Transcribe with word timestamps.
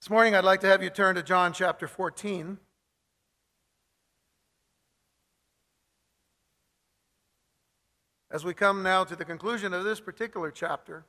This 0.00 0.08
morning, 0.08 0.34
I'd 0.34 0.44
like 0.44 0.60
to 0.60 0.66
have 0.66 0.82
you 0.82 0.88
turn 0.88 1.16
to 1.16 1.22
John 1.22 1.52
chapter 1.52 1.86
14. 1.86 2.56
As 8.30 8.42
we 8.42 8.54
come 8.54 8.82
now 8.82 9.04
to 9.04 9.14
the 9.14 9.26
conclusion 9.26 9.74
of 9.74 9.84
this 9.84 10.00
particular 10.00 10.50
chapter, 10.50 11.04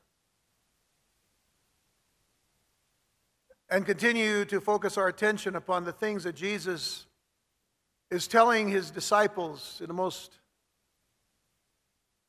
and 3.70 3.86
continue 3.86 4.44
to 4.44 4.60
focus 4.60 4.98
our 4.98 5.08
attention 5.08 5.56
upon 5.56 5.86
the 5.86 5.94
things 5.94 6.26
that 6.26 6.36
Jesus 6.36 7.06
is 8.10 8.28
telling 8.28 8.68
his 8.68 8.92
disciples 8.92 9.78
in 9.80 9.88
the 9.88 9.94
most 9.94 10.38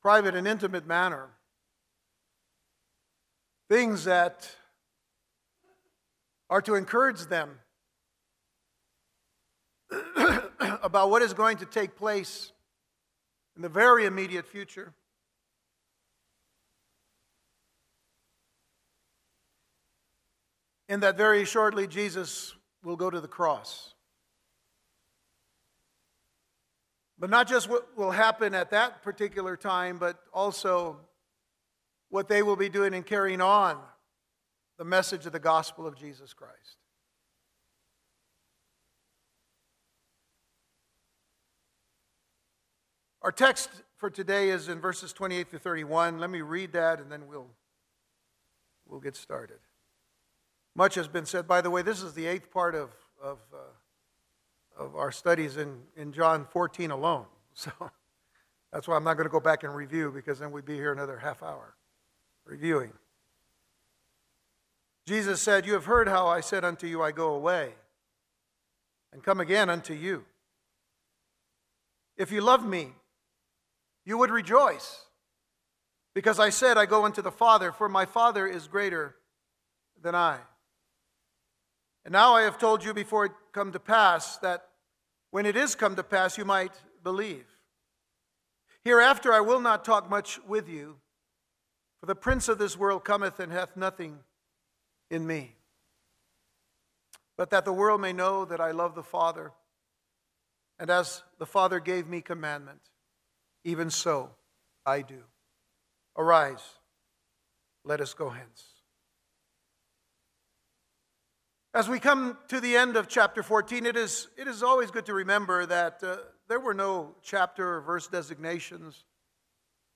private 0.00 0.36
and 0.36 0.46
intimate 0.46 0.86
manner. 0.86 1.30
Things 3.68 4.04
that 4.04 4.48
are 6.52 6.60
to 6.60 6.74
encourage 6.74 7.22
them 7.28 7.48
about 10.82 11.08
what 11.08 11.22
is 11.22 11.32
going 11.32 11.56
to 11.56 11.64
take 11.64 11.96
place 11.96 12.52
in 13.56 13.62
the 13.62 13.70
very 13.70 14.04
immediate 14.04 14.46
future. 14.46 14.92
In 20.90 21.00
that 21.00 21.16
very 21.16 21.46
shortly, 21.46 21.86
Jesus 21.86 22.54
will 22.84 22.96
go 22.96 23.08
to 23.08 23.22
the 23.22 23.28
cross. 23.28 23.94
But 27.18 27.30
not 27.30 27.48
just 27.48 27.70
what 27.70 27.96
will 27.96 28.10
happen 28.10 28.54
at 28.54 28.72
that 28.72 29.02
particular 29.02 29.56
time, 29.56 29.96
but 29.96 30.18
also 30.34 30.98
what 32.10 32.28
they 32.28 32.42
will 32.42 32.56
be 32.56 32.68
doing 32.68 32.92
and 32.92 33.06
carrying 33.06 33.40
on 33.40 33.78
the 34.82 34.88
message 34.88 35.26
of 35.26 35.32
the 35.32 35.38
gospel 35.38 35.86
of 35.86 35.94
Jesus 35.94 36.34
Christ. 36.34 36.76
Our 43.22 43.30
text 43.30 43.70
for 43.96 44.10
today 44.10 44.48
is 44.50 44.68
in 44.68 44.80
verses 44.80 45.12
28 45.12 45.52
to 45.52 45.60
31. 45.60 46.18
Let 46.18 46.30
me 46.30 46.40
read 46.40 46.72
that 46.72 46.98
and 46.98 47.12
then 47.12 47.28
we'll, 47.28 47.46
we'll 48.84 48.98
get 48.98 49.14
started. 49.14 49.58
Much 50.74 50.96
has 50.96 51.06
been 51.06 51.26
said. 51.26 51.46
By 51.46 51.60
the 51.60 51.70
way, 51.70 51.82
this 51.82 52.02
is 52.02 52.14
the 52.14 52.26
eighth 52.26 52.50
part 52.50 52.74
of, 52.74 52.90
of, 53.22 53.38
uh, 53.54 54.82
of 54.82 54.96
our 54.96 55.12
studies 55.12 55.58
in, 55.58 55.78
in 55.96 56.12
John 56.12 56.44
14 56.50 56.90
alone. 56.90 57.26
So 57.54 57.70
that's 58.72 58.88
why 58.88 58.96
I'm 58.96 59.04
not 59.04 59.14
going 59.14 59.28
to 59.28 59.32
go 59.32 59.38
back 59.38 59.62
and 59.62 59.76
review 59.76 60.10
because 60.10 60.40
then 60.40 60.50
we'd 60.50 60.64
be 60.64 60.74
here 60.74 60.90
another 60.90 61.18
half 61.18 61.40
hour 61.40 61.76
reviewing. 62.44 62.92
Jesus 65.06 65.40
said, 65.40 65.66
You 65.66 65.74
have 65.74 65.86
heard 65.86 66.08
how 66.08 66.28
I 66.28 66.40
said 66.40 66.64
unto 66.64 66.86
you, 66.86 67.02
I 67.02 67.12
go 67.12 67.34
away 67.34 67.74
and 69.12 69.22
come 69.22 69.40
again 69.40 69.68
unto 69.68 69.94
you. 69.94 70.24
If 72.16 72.30
you 72.30 72.40
love 72.40 72.64
me, 72.64 72.92
you 74.04 74.18
would 74.18 74.30
rejoice 74.30 75.06
because 76.14 76.38
I 76.38 76.50
said, 76.50 76.76
I 76.76 76.86
go 76.86 77.04
unto 77.04 77.22
the 77.22 77.30
Father, 77.30 77.72
for 77.72 77.88
my 77.88 78.04
Father 78.04 78.46
is 78.46 78.68
greater 78.68 79.16
than 80.02 80.14
I. 80.14 80.38
And 82.04 82.12
now 82.12 82.34
I 82.34 82.42
have 82.42 82.58
told 82.58 82.84
you 82.84 82.92
before 82.92 83.26
it 83.26 83.32
come 83.52 83.72
to 83.72 83.78
pass 83.78 84.36
that 84.38 84.68
when 85.30 85.46
it 85.46 85.56
is 85.56 85.74
come 85.74 85.96
to 85.96 86.02
pass, 86.02 86.36
you 86.36 86.44
might 86.44 86.72
believe. 87.02 87.46
Hereafter 88.84 89.32
I 89.32 89.40
will 89.40 89.60
not 89.60 89.84
talk 89.84 90.10
much 90.10 90.40
with 90.46 90.68
you, 90.68 90.96
for 92.00 92.06
the 92.06 92.14
prince 92.14 92.48
of 92.48 92.58
this 92.58 92.76
world 92.76 93.04
cometh 93.04 93.38
and 93.38 93.52
hath 93.52 93.76
nothing 93.76 94.18
in 95.12 95.26
me. 95.26 95.54
But 97.36 97.50
that 97.50 97.64
the 97.64 97.72
world 97.72 98.00
may 98.00 98.12
know 98.12 98.46
that 98.46 98.60
I 98.60 98.70
love 98.70 98.94
the 98.94 99.02
Father, 99.02 99.52
and 100.78 100.90
as 100.90 101.22
the 101.38 101.46
Father 101.46 101.80
gave 101.80 102.08
me 102.08 102.22
commandment, 102.22 102.80
even 103.62 103.90
so 103.90 104.30
I 104.86 105.02
do. 105.02 105.22
Arise, 106.16 106.64
let 107.84 108.00
us 108.00 108.14
go 108.14 108.30
hence. 108.30 108.64
As 111.74 111.88
we 111.88 112.00
come 112.00 112.38
to 112.48 112.60
the 112.60 112.76
end 112.76 112.96
of 112.96 113.06
chapter 113.06 113.42
14, 113.42 113.86
it 113.86 113.96
is, 113.96 114.28
it 114.36 114.48
is 114.48 114.62
always 114.62 114.90
good 114.90 115.06
to 115.06 115.14
remember 115.14 115.66
that 115.66 116.02
uh, 116.02 116.16
there 116.48 116.60
were 116.60 116.74
no 116.74 117.14
chapter 117.22 117.76
or 117.76 117.80
verse 117.82 118.08
designations 118.08 119.04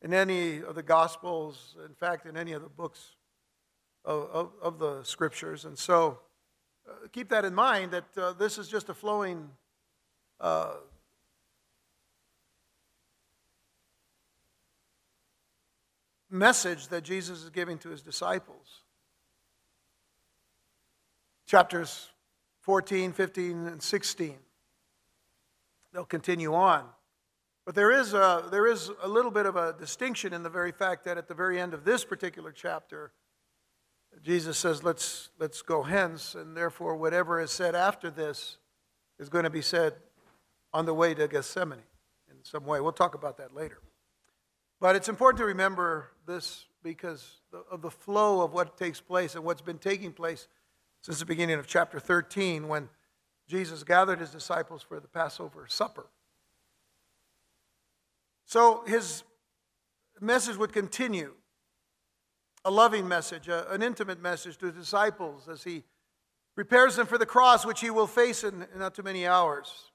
in 0.02 0.12
any 0.12 0.62
of 0.62 0.74
the 0.74 0.82
Gospels, 0.82 1.76
in 1.86 1.94
fact, 1.94 2.26
in 2.26 2.36
any 2.36 2.52
of 2.52 2.62
the 2.62 2.68
books 2.68 3.15
of, 4.06 4.30
of, 4.30 4.50
of 4.62 4.78
the 4.78 5.02
Scriptures. 5.02 5.64
And 5.64 5.76
so 5.76 6.20
uh, 6.88 7.08
keep 7.12 7.28
that 7.28 7.44
in 7.44 7.54
mind 7.54 7.90
that 7.90 8.04
uh, 8.16 8.32
this 8.32 8.56
is 8.56 8.68
just 8.68 8.88
a 8.88 8.94
flowing 8.94 9.50
uh, 10.40 10.74
message 16.30 16.88
that 16.88 17.02
Jesus 17.02 17.42
is 17.42 17.50
giving 17.50 17.78
to 17.78 17.90
his 17.90 18.02
disciples 18.02 18.82
chapters 21.46 22.08
14, 22.62 23.12
15, 23.12 23.66
and 23.68 23.82
16. 23.82 24.34
They'll 25.92 26.04
continue 26.04 26.52
on. 26.52 26.84
But 27.64 27.74
there 27.74 27.92
is, 27.92 28.12
a, 28.12 28.48
there 28.50 28.66
is 28.66 28.90
a 29.02 29.08
little 29.08 29.30
bit 29.30 29.46
of 29.46 29.56
a 29.56 29.72
distinction 29.72 30.32
in 30.32 30.42
the 30.42 30.50
very 30.50 30.72
fact 30.72 31.04
that 31.04 31.16
at 31.16 31.28
the 31.28 31.34
very 31.34 31.60
end 31.60 31.74
of 31.74 31.84
this 31.84 32.04
particular 32.04 32.52
chapter, 32.52 33.12
Jesus 34.22 34.58
says, 34.58 34.82
let's, 34.82 35.30
let's 35.38 35.62
go 35.62 35.82
hence, 35.82 36.34
and 36.34 36.56
therefore, 36.56 36.96
whatever 36.96 37.40
is 37.40 37.50
said 37.50 37.74
after 37.74 38.10
this 38.10 38.58
is 39.18 39.28
going 39.28 39.44
to 39.44 39.50
be 39.50 39.62
said 39.62 39.94
on 40.72 40.86
the 40.86 40.94
way 40.94 41.14
to 41.14 41.28
Gethsemane 41.28 41.78
in 42.30 42.36
some 42.42 42.64
way. 42.64 42.80
We'll 42.80 42.92
talk 42.92 43.14
about 43.14 43.36
that 43.38 43.54
later. 43.54 43.78
But 44.80 44.96
it's 44.96 45.08
important 45.08 45.38
to 45.38 45.44
remember 45.44 46.08
this 46.26 46.66
because 46.82 47.40
of 47.70 47.82
the 47.82 47.90
flow 47.90 48.42
of 48.42 48.52
what 48.52 48.76
takes 48.76 49.00
place 49.00 49.34
and 49.34 49.44
what's 49.44 49.62
been 49.62 49.78
taking 49.78 50.12
place 50.12 50.48
since 51.00 51.18
the 51.18 51.26
beginning 51.26 51.58
of 51.58 51.66
chapter 51.66 51.98
13 51.98 52.68
when 52.68 52.88
Jesus 53.48 53.84
gathered 53.84 54.18
his 54.18 54.30
disciples 54.30 54.82
for 54.82 55.00
the 55.00 55.08
Passover 55.08 55.66
supper. 55.68 56.06
So 58.44 58.84
his 58.86 59.24
message 60.20 60.56
would 60.56 60.72
continue 60.72 61.34
a 62.66 62.70
loving 62.70 63.08
message, 63.08 63.48
a, 63.48 63.70
an 63.72 63.82
intimate 63.82 64.20
message 64.20 64.58
to 64.58 64.66
the 64.66 64.78
disciples 64.78 65.48
as 65.48 65.64
he 65.64 65.84
prepares 66.54 66.96
them 66.96 67.06
for 67.06 67.18
the 67.18 67.26
cross, 67.26 67.64
which 67.64 67.80
he 67.80 67.90
will 67.90 68.06
face 68.06 68.44
in, 68.44 68.66
in 68.72 68.78
not 68.78 68.94
too 68.94 69.02
many 69.02 69.26
hours. 69.26 69.90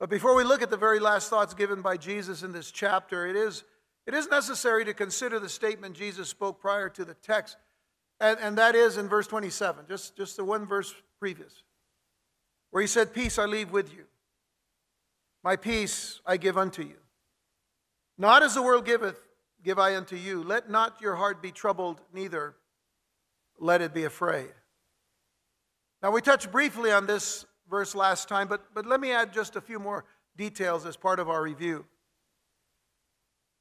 But 0.00 0.08
before 0.08 0.34
we 0.34 0.44
look 0.44 0.62
at 0.62 0.70
the 0.70 0.76
very 0.76 0.98
last 0.98 1.28
thoughts 1.28 1.54
given 1.54 1.82
by 1.82 1.96
Jesus 1.96 2.42
in 2.42 2.52
this 2.52 2.70
chapter, 2.70 3.26
it 3.26 3.36
is, 3.36 3.64
it 4.06 4.14
is 4.14 4.28
necessary 4.28 4.84
to 4.84 4.94
consider 4.94 5.38
the 5.38 5.48
statement 5.48 5.96
Jesus 5.96 6.28
spoke 6.28 6.60
prior 6.60 6.88
to 6.88 7.04
the 7.04 7.14
text 7.14 7.56
and, 8.22 8.38
and 8.40 8.58
that 8.58 8.76
is 8.76 8.98
in 8.98 9.08
verse 9.08 9.26
27, 9.26 9.86
just, 9.88 10.16
just 10.16 10.36
the 10.36 10.44
one 10.44 10.64
verse 10.64 10.94
previous, 11.18 11.64
where 12.70 12.80
he 12.80 12.86
said, 12.86 13.12
Peace 13.12 13.36
I 13.36 13.46
leave 13.46 13.72
with 13.72 13.92
you, 13.92 14.04
my 15.42 15.56
peace 15.56 16.20
I 16.24 16.36
give 16.36 16.56
unto 16.56 16.82
you. 16.82 16.96
Not 18.16 18.44
as 18.44 18.54
the 18.54 18.62
world 18.62 18.84
giveth, 18.84 19.20
give 19.64 19.78
I 19.78 19.96
unto 19.96 20.16
you. 20.16 20.42
Let 20.42 20.70
not 20.70 21.00
your 21.00 21.16
heart 21.16 21.42
be 21.42 21.52
troubled, 21.52 22.00
neither 22.12 22.54
let 23.58 23.80
it 23.80 23.94
be 23.94 24.04
afraid. 24.04 24.52
Now, 26.02 26.10
we 26.10 26.20
touched 26.20 26.50
briefly 26.50 26.90
on 26.90 27.06
this 27.06 27.44
verse 27.70 27.94
last 27.94 28.28
time, 28.28 28.48
but, 28.48 28.74
but 28.74 28.86
let 28.86 29.00
me 29.00 29.12
add 29.12 29.32
just 29.32 29.56
a 29.56 29.60
few 29.60 29.78
more 29.78 30.04
details 30.36 30.84
as 30.84 30.96
part 30.96 31.20
of 31.20 31.28
our 31.28 31.42
review. 31.42 31.84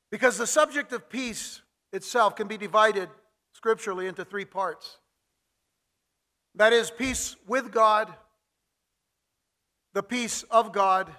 Because 0.09 0.37
the 0.37 0.47
subject 0.47 0.91
of 0.91 1.09
peace 1.09 1.61
itself 1.93 2.35
can 2.35 2.47
be 2.47 2.57
divided 2.57 3.09
scripturally 3.53 4.07
into 4.07 4.25
three 4.25 4.45
parts 4.45 4.97
that 6.55 6.73
is, 6.73 6.91
peace 6.91 7.35
with 7.47 7.71
God, 7.71 8.13
the 9.93 10.03
peace 10.03 10.43
of 10.43 10.73
God, 10.73 11.09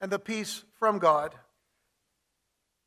and 0.00 0.10
the 0.10 0.18
peace 0.18 0.64
from 0.78 0.98
God. 0.98 1.34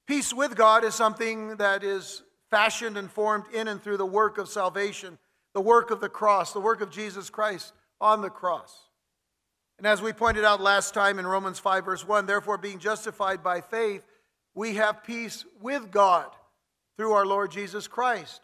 Peace 0.07 0.34
with 0.34 0.56
God 0.56 0.84
is 0.84 0.94
something 0.94 1.57
that 1.57 1.84
is 1.84 2.22
fashioned 2.52 2.98
and 2.98 3.10
formed 3.10 3.46
in 3.54 3.68
and 3.68 3.81
through 3.81 3.98
the 3.98 4.06
work 4.06 4.38
of 4.38 4.48
salvation, 4.48 5.18
the 5.54 5.62
work 5.62 5.90
of 5.90 6.00
the 6.00 6.10
cross, 6.10 6.54
the 6.54 6.60
work 6.60 6.81
of 6.81 6.92
Jesus 6.92 7.30
Christ 7.30 7.74
on 8.00 8.22
the 8.22 8.30
cross. 8.30 8.86
And 9.78 9.88
as 9.88 10.02
we 10.02 10.13
pointed 10.13 10.46
out 10.46 10.62
last 10.62 10.94
time 10.94 11.19
in 11.19 11.28
Romans 11.28 11.60
5, 11.60 11.86
verse 11.86 12.07
1, 12.07 12.25
therefore, 12.25 12.57
being 12.57 12.80
justified 12.80 13.44
by 13.44 13.62
faith, 13.62 14.04
we 14.54 14.75
have 14.75 15.04
peace 15.04 15.44
with 15.60 15.92
God 15.92 16.28
through 16.98 17.12
our 17.12 17.25
Lord 17.25 17.52
Jesus 17.52 17.88
Christ. 17.88 18.42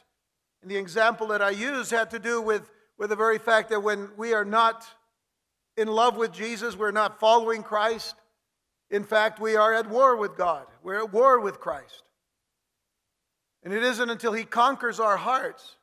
And 0.61 0.69
the 0.69 0.77
example 0.77 1.27
that 1.27 1.41
I 1.41 1.51
used 1.51 1.91
had 1.91 2.11
to 2.11 2.19
do 2.19 2.41
with, 2.41 2.69
with 2.97 3.09
the 3.09 3.15
very 3.15 3.37
fact 3.37 3.69
that 3.69 3.81
when 3.81 4.09
we 4.17 4.33
are 4.33 4.43
not 4.43 4.85
in 5.77 5.87
love 5.87 6.17
with 6.17 6.33
Jesus, 6.33 6.75
we're 6.75 6.91
not 6.91 7.19
following 7.19 7.63
Christ. 7.63 8.15
In 8.91 9.05
fact, 9.05 9.39
we 9.39 9.55
are 9.55 9.73
at 9.73 9.89
war 9.89 10.17
with 10.17 10.35
God, 10.37 10.67
we're 10.83 10.99
at 10.99 11.11
war 11.11 11.39
with 11.39 11.59
Christ. 11.59 12.03
And 13.63 13.73
it 13.73 13.83
isn't 13.83 14.09
until 14.09 14.33
He 14.33 14.43
conquers 14.43 14.99
our 14.99 15.17
hearts 15.17 15.75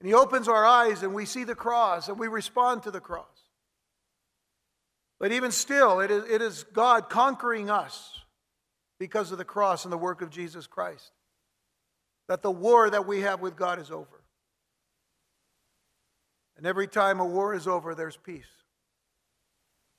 And 0.00 0.08
He 0.08 0.14
opens 0.14 0.48
our 0.48 0.66
eyes 0.66 1.02
and 1.02 1.14
we 1.14 1.24
see 1.24 1.44
the 1.44 1.54
cross 1.54 2.08
and 2.08 2.18
we 2.18 2.28
respond 2.28 2.82
to 2.82 2.90
the 2.90 3.00
cross. 3.00 3.26
But 5.20 5.32
even 5.32 5.52
still, 5.52 6.00
it 6.00 6.10
is, 6.10 6.24
it 6.28 6.42
is 6.42 6.64
God 6.72 7.08
conquering 7.08 7.70
us 7.70 8.20
because 8.98 9.32
of 9.32 9.38
the 9.38 9.44
cross 9.44 9.84
and 9.84 9.92
the 9.92 9.98
work 9.98 10.22
of 10.22 10.30
Jesus 10.30 10.66
Christ. 10.66 11.12
That 12.28 12.42
the 12.42 12.50
war 12.50 12.90
that 12.90 13.06
we 13.06 13.20
have 13.20 13.40
with 13.40 13.54
God 13.54 13.78
is 13.78 13.90
over. 13.90 14.24
And 16.56 16.66
every 16.66 16.88
time 16.88 17.20
a 17.20 17.24
war 17.24 17.54
is 17.54 17.66
over, 17.66 17.94
there's 17.94 18.16
peace. 18.16 18.44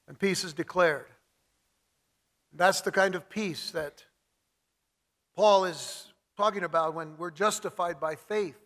And 0.07 0.19
peace 0.19 0.43
is 0.43 0.53
declared. 0.53 1.07
That's 2.57 2.81
the 2.81 2.91
kind 2.91 3.15
of 3.15 3.29
peace 3.29 3.71
that 3.71 4.03
Paul 5.35 5.65
is 5.65 6.13
talking 6.37 6.63
about 6.63 6.93
when 6.93 7.17
we're 7.17 7.31
justified 7.31 7.99
by 7.99 8.15
faith. 8.15 8.57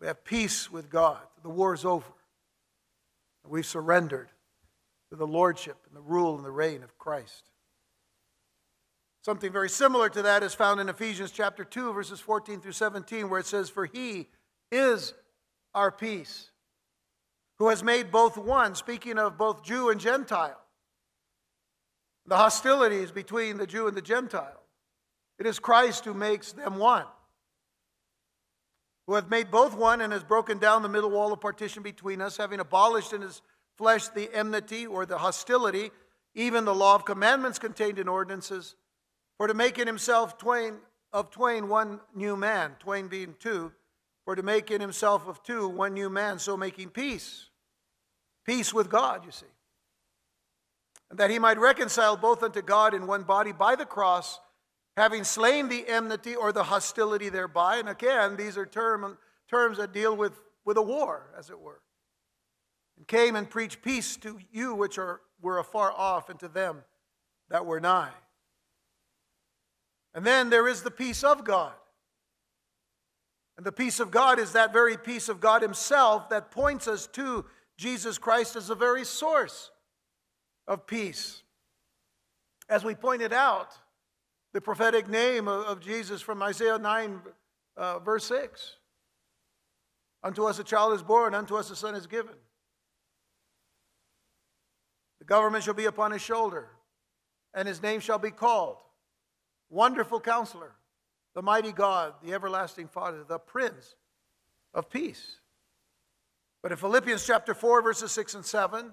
We 0.00 0.06
have 0.06 0.24
peace 0.24 0.70
with 0.70 0.90
God. 0.90 1.20
The 1.42 1.50
war 1.50 1.74
is 1.74 1.84
over. 1.84 2.10
We've 3.46 3.66
surrendered 3.66 4.30
to 5.10 5.16
the 5.16 5.26
lordship 5.26 5.76
and 5.86 5.94
the 5.94 6.00
rule 6.00 6.34
and 6.36 6.44
the 6.44 6.50
reign 6.50 6.82
of 6.82 6.96
Christ. 6.98 7.50
Something 9.22 9.52
very 9.52 9.68
similar 9.68 10.08
to 10.08 10.22
that 10.22 10.42
is 10.42 10.54
found 10.54 10.80
in 10.80 10.88
Ephesians 10.88 11.30
chapter 11.30 11.64
2, 11.64 11.92
verses 11.92 12.20
14 12.20 12.60
through 12.60 12.72
17, 12.72 13.28
where 13.28 13.40
it 13.40 13.46
says, 13.46 13.68
For 13.68 13.86
he 13.86 14.28
is 14.72 15.14
our 15.74 15.90
peace, 15.90 16.50
who 17.58 17.68
has 17.68 17.82
made 17.82 18.10
both 18.10 18.36
one, 18.38 18.74
speaking 18.74 19.18
of 19.18 19.36
both 19.36 19.62
Jew 19.62 19.90
and 19.90 20.00
Gentile. 20.00 20.63
The 22.26 22.36
hostilities 22.36 23.10
between 23.10 23.58
the 23.58 23.66
Jew 23.66 23.86
and 23.86 23.96
the 23.96 24.02
Gentile. 24.02 24.62
It 25.38 25.46
is 25.46 25.58
Christ 25.58 26.04
who 26.04 26.14
makes 26.14 26.52
them 26.52 26.76
one, 26.76 27.06
who 29.06 29.14
hath 29.14 29.28
made 29.28 29.50
both 29.50 29.76
one 29.76 30.00
and 30.00 30.12
has 30.12 30.22
broken 30.22 30.58
down 30.58 30.82
the 30.82 30.88
middle 30.88 31.10
wall 31.10 31.32
of 31.32 31.40
partition 31.40 31.82
between 31.82 32.20
us, 32.20 32.36
having 32.36 32.60
abolished 32.60 33.12
in 33.12 33.22
his 33.22 33.42
flesh 33.76 34.08
the 34.08 34.32
enmity 34.34 34.86
or 34.86 35.04
the 35.04 35.18
hostility, 35.18 35.90
even 36.34 36.64
the 36.64 36.74
law 36.74 36.94
of 36.94 37.04
commandments 37.04 37.58
contained 37.58 37.98
in 37.98 38.08
ordinances, 38.08 38.76
for 39.36 39.48
to 39.48 39.54
make 39.54 39.78
in 39.78 39.86
himself 39.86 40.38
twain 40.38 40.76
of 41.12 41.30
twain 41.30 41.68
one 41.68 42.00
new 42.14 42.36
man, 42.36 42.76
twain 42.78 43.08
being 43.08 43.34
two, 43.38 43.72
for 44.24 44.34
to 44.34 44.42
make 44.42 44.70
in 44.70 44.80
himself 44.80 45.26
of 45.28 45.42
two 45.42 45.68
one 45.68 45.94
new 45.94 46.08
man, 46.08 46.38
so 46.38 46.56
making 46.56 46.90
peace. 46.90 47.50
Peace 48.46 48.72
with 48.72 48.88
God, 48.88 49.24
you 49.24 49.30
see. 49.30 49.46
And 51.10 51.18
that 51.18 51.30
he 51.30 51.38
might 51.38 51.58
reconcile 51.58 52.16
both 52.16 52.42
unto 52.42 52.62
God 52.62 52.94
in 52.94 53.06
one 53.06 53.22
body 53.22 53.52
by 53.52 53.76
the 53.76 53.84
cross, 53.84 54.40
having 54.96 55.24
slain 55.24 55.68
the 55.68 55.86
enmity 55.88 56.34
or 56.34 56.52
the 56.52 56.64
hostility 56.64 57.28
thereby. 57.28 57.76
And 57.76 57.88
again, 57.88 58.36
these 58.36 58.56
are 58.56 58.66
term, 58.66 59.18
terms 59.48 59.78
that 59.78 59.92
deal 59.92 60.16
with, 60.16 60.40
with 60.64 60.76
a 60.76 60.82
war, 60.82 61.30
as 61.38 61.50
it 61.50 61.58
were 61.58 61.80
and 62.96 63.06
came 63.06 63.36
and 63.36 63.48
preached 63.48 63.82
peace 63.82 64.16
to 64.18 64.38
you 64.52 64.74
which 64.74 64.98
are, 64.98 65.20
were 65.40 65.58
afar 65.58 65.92
off, 65.92 66.28
and 66.28 66.38
to 66.40 66.48
them 66.48 66.84
that 67.50 67.66
were 67.66 67.80
nigh. 67.80 68.12
And 70.14 70.24
then 70.24 70.50
there 70.50 70.68
is 70.68 70.82
the 70.82 70.90
peace 70.90 71.24
of 71.24 71.44
God. 71.44 71.72
And 73.56 73.66
the 73.66 73.72
peace 73.72 74.00
of 74.00 74.10
God 74.10 74.38
is 74.38 74.52
that 74.52 74.72
very 74.72 74.96
peace 74.96 75.28
of 75.28 75.40
God 75.40 75.62
Himself 75.62 76.28
that 76.30 76.50
points 76.50 76.88
us 76.88 77.06
to 77.08 77.44
Jesus 77.76 78.18
Christ 78.18 78.56
as 78.56 78.68
the 78.68 78.74
very 78.74 79.04
source 79.04 79.70
of 80.66 80.86
peace. 80.86 81.42
As 82.68 82.84
we 82.84 82.94
pointed 82.94 83.32
out, 83.32 83.74
the 84.52 84.60
prophetic 84.60 85.08
name 85.08 85.48
of, 85.48 85.80
Jesus 85.80 86.22
from 86.22 86.42
Isaiah 86.42 86.78
9, 86.78 87.20
uh, 87.76 87.98
verse 87.98 88.24
6 88.26 88.76
Unto 90.22 90.44
us 90.44 90.58
a 90.58 90.64
child 90.64 90.94
is 90.94 91.02
born, 91.02 91.34
unto 91.34 91.56
us 91.56 91.70
a 91.70 91.76
son 91.76 91.94
is 91.94 92.06
given. 92.06 92.34
The 95.18 95.24
government 95.24 95.64
shall 95.64 95.74
be 95.74 95.86
upon 95.86 96.12
his 96.12 96.22
shoulder, 96.22 96.68
and 97.52 97.66
his 97.66 97.82
name 97.82 98.00
shall 98.00 98.18
be 98.18 98.30
called 98.30 98.76
Wonderful 99.70 100.20
Counselor, 100.20 100.72
the 101.34 101.42
Mighty 101.42 101.72
God, 101.72 102.14
the 102.22 102.32
Everlasting 102.32 102.88
Father, 102.88 103.24
the 103.26 103.38
Prince 103.38 103.96
of 104.72 104.88
Peace. 104.88 105.40
But 106.62 106.72
in 106.72 106.78
Philippians 106.78 107.26
chapter 107.26 107.54
4, 107.54 107.82
verses 107.82 108.12
6 108.12 108.34
and 108.34 108.44
7, 108.44 108.92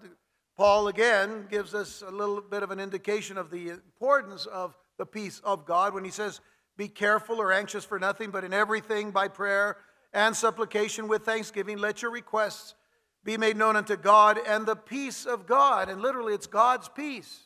Paul 0.57 0.87
again 0.87 1.47
gives 1.49 1.73
us 1.73 2.03
a 2.05 2.11
little 2.11 2.41
bit 2.41 2.63
of 2.63 2.71
an 2.71 2.79
indication 2.79 3.37
of 3.37 3.49
the 3.49 3.69
importance 3.69 4.45
of 4.45 4.75
the 4.97 5.05
peace 5.05 5.39
of 5.43 5.65
God 5.65 5.93
when 5.93 6.03
he 6.03 6.11
says, 6.11 6.41
Be 6.77 6.87
careful 6.87 7.41
or 7.41 7.51
anxious 7.51 7.85
for 7.85 7.99
nothing, 7.99 8.31
but 8.31 8.43
in 8.43 8.53
everything 8.53 9.11
by 9.11 9.27
prayer 9.27 9.77
and 10.13 10.35
supplication 10.35 11.07
with 11.07 11.23
thanksgiving, 11.23 11.77
let 11.77 12.01
your 12.01 12.11
requests 12.11 12.75
be 13.23 13.37
made 13.37 13.55
known 13.55 13.75
unto 13.75 13.95
God, 13.95 14.39
and 14.47 14.65
the 14.65 14.75
peace 14.75 15.25
of 15.25 15.45
God, 15.45 15.89
and 15.89 16.01
literally 16.01 16.33
it's 16.33 16.47
God's 16.47 16.89
peace. 16.89 17.41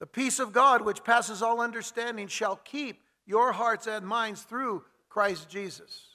The 0.00 0.06
peace 0.06 0.38
of 0.38 0.52
God, 0.52 0.82
which 0.82 1.02
passes 1.02 1.42
all 1.42 1.60
understanding, 1.60 2.28
shall 2.28 2.56
keep 2.56 3.00
your 3.24 3.52
hearts 3.52 3.86
and 3.86 4.06
minds 4.06 4.42
through 4.42 4.84
Christ 5.08 5.48
Jesus. 5.48 6.05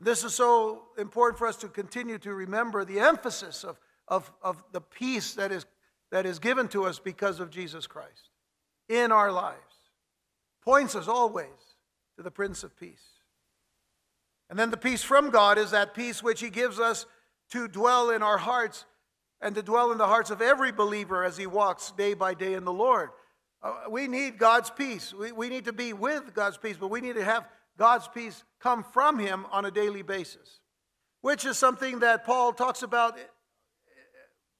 This 0.00 0.24
is 0.24 0.34
so 0.34 0.84
important 0.98 1.38
for 1.38 1.46
us 1.46 1.56
to 1.56 1.68
continue 1.68 2.18
to 2.18 2.32
remember 2.32 2.84
the 2.84 3.00
emphasis 3.00 3.64
of, 3.64 3.78
of, 4.06 4.30
of 4.42 4.62
the 4.72 4.80
peace 4.80 5.34
that 5.34 5.52
is, 5.52 5.66
that 6.10 6.26
is 6.26 6.38
given 6.38 6.68
to 6.68 6.84
us 6.84 6.98
because 6.98 7.40
of 7.40 7.50
Jesus 7.50 7.86
Christ 7.86 8.30
in 8.88 9.12
our 9.12 9.32
lives. 9.32 9.58
Points 10.62 10.94
us 10.94 11.08
always 11.08 11.46
to 12.16 12.22
the 12.22 12.30
Prince 12.30 12.62
of 12.62 12.78
Peace. 12.78 13.04
And 14.50 14.58
then 14.58 14.70
the 14.70 14.76
peace 14.76 15.02
from 15.02 15.30
God 15.30 15.58
is 15.58 15.72
that 15.72 15.94
peace 15.94 16.22
which 16.22 16.40
He 16.40 16.50
gives 16.50 16.80
us 16.80 17.06
to 17.50 17.68
dwell 17.68 18.10
in 18.10 18.22
our 18.22 18.38
hearts 18.38 18.84
and 19.40 19.54
to 19.54 19.62
dwell 19.62 19.92
in 19.92 19.98
the 19.98 20.06
hearts 20.06 20.30
of 20.30 20.42
every 20.42 20.72
believer 20.72 21.24
as 21.24 21.36
he 21.36 21.46
walks 21.46 21.92
day 21.92 22.14
by 22.14 22.34
day 22.34 22.54
in 22.54 22.64
the 22.64 22.72
Lord. 22.72 23.10
Uh, 23.62 23.74
we 23.90 24.06
need 24.06 24.38
God's 24.38 24.70
peace. 24.70 25.12
We, 25.12 25.32
we 25.32 25.48
need 25.48 25.64
to 25.66 25.72
be 25.72 25.92
with 25.92 26.34
God's 26.34 26.56
peace, 26.56 26.76
but 26.78 26.88
we 26.88 27.00
need 27.00 27.14
to 27.14 27.24
have 27.24 27.46
God's 27.78 28.08
peace 28.08 28.44
come 28.60 28.82
from 28.82 29.18
Him 29.18 29.46
on 29.50 29.64
a 29.64 29.70
daily 29.70 30.02
basis, 30.02 30.60
which 31.20 31.46
is 31.46 31.56
something 31.56 32.00
that 32.00 32.26
Paul 32.26 32.52
talks 32.52 32.82
about 32.82 33.16
eh, 33.18 33.22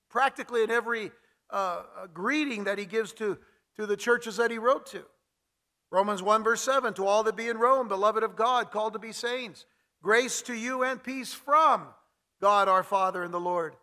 practically 0.08 0.62
in 0.62 0.70
every 0.70 1.10
uh, 1.50 1.82
greeting 2.12 2.64
that 2.64 2.78
he 2.78 2.86
gives 2.86 3.12
to, 3.14 3.38
to 3.76 3.86
the 3.86 3.96
churches 3.96 4.36
that 4.36 4.50
he 4.50 4.58
wrote 4.58 4.86
to. 4.86 5.04
Romans 5.90 6.22
1, 6.22 6.44
verse 6.44 6.60
7 6.60 6.94
To 6.94 7.06
all 7.06 7.22
that 7.24 7.36
be 7.36 7.48
in 7.48 7.58
Rome, 7.58 7.88
beloved 7.88 8.22
of 8.22 8.36
God, 8.36 8.70
called 8.70 8.92
to 8.92 8.98
be 8.98 9.12
saints 9.12 9.64
Grace 10.02 10.42
to 10.42 10.54
you 10.54 10.84
and 10.84 11.02
peace 11.02 11.32
from 11.32 11.86
God 12.40 12.68
our 12.68 12.82
Father 12.82 13.22
and 13.22 13.34
the 13.34 13.40
Lord 13.40 13.74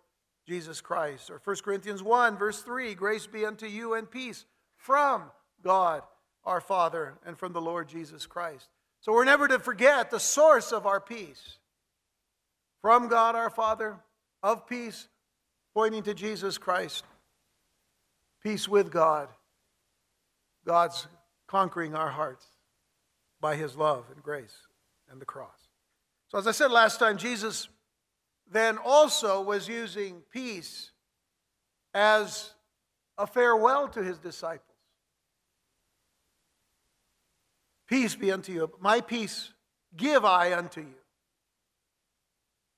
Jesus 0.47 0.79
Christ. 0.79 1.29
Or 1.29 1.41
1 1.43 1.57
Corinthians 1.57 2.01
1, 2.01 2.37
verse 2.37 2.61
3 2.61 2.95
Grace 2.95 3.27
be 3.27 3.45
unto 3.45 3.65
you 3.65 3.95
and 3.95 4.09
peace 4.09 4.45
from 4.77 5.23
God 5.63 6.03
our 6.45 6.61
Father 6.61 7.15
and 7.25 7.37
from 7.37 7.53
the 7.53 7.61
Lord 7.61 7.89
Jesus 7.89 8.25
Christ. 8.25 8.69
So 9.05 9.13
we're 9.13 9.23
never 9.23 9.47
to 9.47 9.59
forget 9.59 10.09
the 10.09 10.19
source 10.19 10.71
of 10.71 10.87
our 10.87 10.99
peace. 10.99 11.59
From 12.81 13.07
God 13.07 13.35
our 13.35 13.51
Father, 13.51 13.97
of 14.41 14.65
peace, 14.65 15.07
pointing 15.75 16.01
to 16.03 16.15
Jesus 16.15 16.57
Christ. 16.57 17.05
Peace 18.41 18.67
with 18.67 18.91
God. 18.91 19.29
God's 20.65 21.05
conquering 21.45 21.93
our 21.93 22.09
hearts 22.09 22.47
by 23.39 23.55
his 23.55 23.75
love 23.77 24.05
and 24.11 24.23
grace 24.23 24.55
and 25.11 25.21
the 25.21 25.25
cross. 25.25 25.69
So, 26.29 26.39
as 26.39 26.47
I 26.47 26.51
said 26.51 26.71
last 26.71 26.97
time, 26.97 27.19
Jesus 27.19 27.67
then 28.51 28.79
also 28.79 29.39
was 29.39 29.67
using 29.67 30.23
peace 30.31 30.89
as 31.93 32.55
a 33.19 33.27
farewell 33.27 33.87
to 33.89 34.01
his 34.01 34.17
disciples. 34.17 34.64
Peace 37.87 38.15
be 38.15 38.31
unto 38.31 38.51
you. 38.51 38.71
My 38.79 39.01
peace 39.01 39.51
give 39.95 40.25
I 40.25 40.53
unto 40.53 40.81
you. 40.81 40.95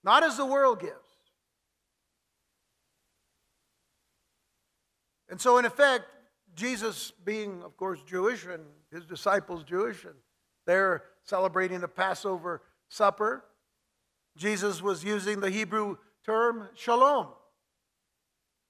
Not 0.04 0.24
as 0.24 0.38
the 0.38 0.46
world 0.46 0.80
gives. 0.80 0.94
And 5.30 5.40
so, 5.40 5.58
in 5.58 5.66
effect, 5.66 6.06
Jesus, 6.56 7.12
being, 7.24 7.62
of 7.64 7.76
course, 7.78 8.02
Jewish 8.04 8.46
and 8.46 8.64
his 8.92 9.06
disciples 9.06 9.64
Jewish, 9.64 10.04
and 10.06 10.16
they're 10.66 11.04
celebrating 11.24 11.82
the 11.82 11.88
Passover 11.88 12.62
supper, 12.90 13.44
Jesus 14.38 14.82
was 14.82 15.04
using 15.04 15.40
the 15.40 15.50
Hebrew 15.50 15.98
term 16.26 16.70
shalom 16.76 17.28